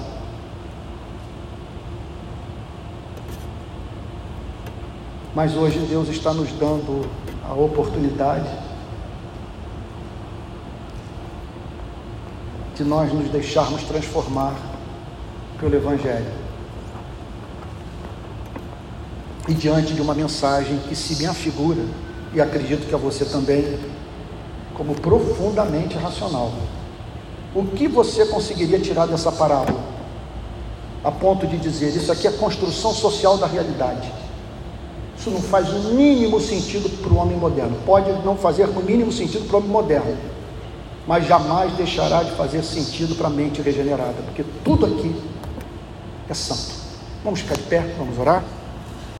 Mas 5.34 5.56
hoje 5.56 5.80
Deus 5.80 6.08
está 6.08 6.32
nos 6.32 6.48
dando 6.52 7.04
a 7.44 7.54
oportunidade 7.54 8.48
de 12.76 12.84
nós 12.84 13.12
nos 13.12 13.28
deixarmos 13.30 13.82
transformar 13.82 14.54
pelo 15.58 15.74
Evangelho. 15.74 16.32
E 19.48 19.54
diante 19.54 19.92
de 19.92 20.00
uma 20.00 20.14
mensagem 20.14 20.78
que 20.88 20.94
se 20.94 21.16
me 21.16 21.26
afigura, 21.26 21.84
e 22.32 22.40
acredito 22.40 22.86
que 22.86 22.94
a 22.94 22.98
você 22.98 23.24
também, 23.24 23.76
como 24.74 24.94
profundamente 24.94 25.96
racional. 25.96 26.52
O 27.54 27.64
que 27.64 27.88
você 27.88 28.26
conseguiria 28.26 28.78
tirar 28.78 29.06
dessa 29.06 29.30
parábola? 29.32 29.80
A 31.02 31.10
ponto 31.10 31.46
de 31.46 31.56
dizer, 31.56 31.94
isso 31.96 32.10
aqui 32.10 32.26
é 32.26 32.32
construção 32.32 32.92
social 32.92 33.38
da 33.38 33.46
realidade. 33.46 34.12
Isso 35.16 35.30
não 35.30 35.40
faz 35.40 35.68
o 35.72 35.94
mínimo 35.94 36.40
sentido 36.40 36.88
para 37.02 37.12
o 37.12 37.16
homem 37.16 37.36
moderno. 37.36 37.76
Pode 37.86 38.10
não 38.24 38.36
fazer 38.36 38.68
o 38.68 38.82
mínimo 38.82 39.12
sentido 39.12 39.46
para 39.46 39.56
o 39.56 39.58
homem 39.58 39.70
moderno 39.70 40.34
mas 41.06 41.26
jamais 41.26 41.72
deixará 41.74 42.22
de 42.22 42.30
fazer 42.32 42.62
sentido 42.62 43.14
para 43.14 43.26
a 43.26 43.30
mente 43.30 43.60
regenerada, 43.60 44.14
porque 44.24 44.44
tudo 44.64 44.86
aqui 44.86 45.14
é 46.28 46.34
santo. 46.34 46.74
Vamos 47.22 47.40
ficar 47.40 47.56
de 47.56 47.62
pé, 47.64 47.94
vamos 47.98 48.18
orar? 48.18 48.42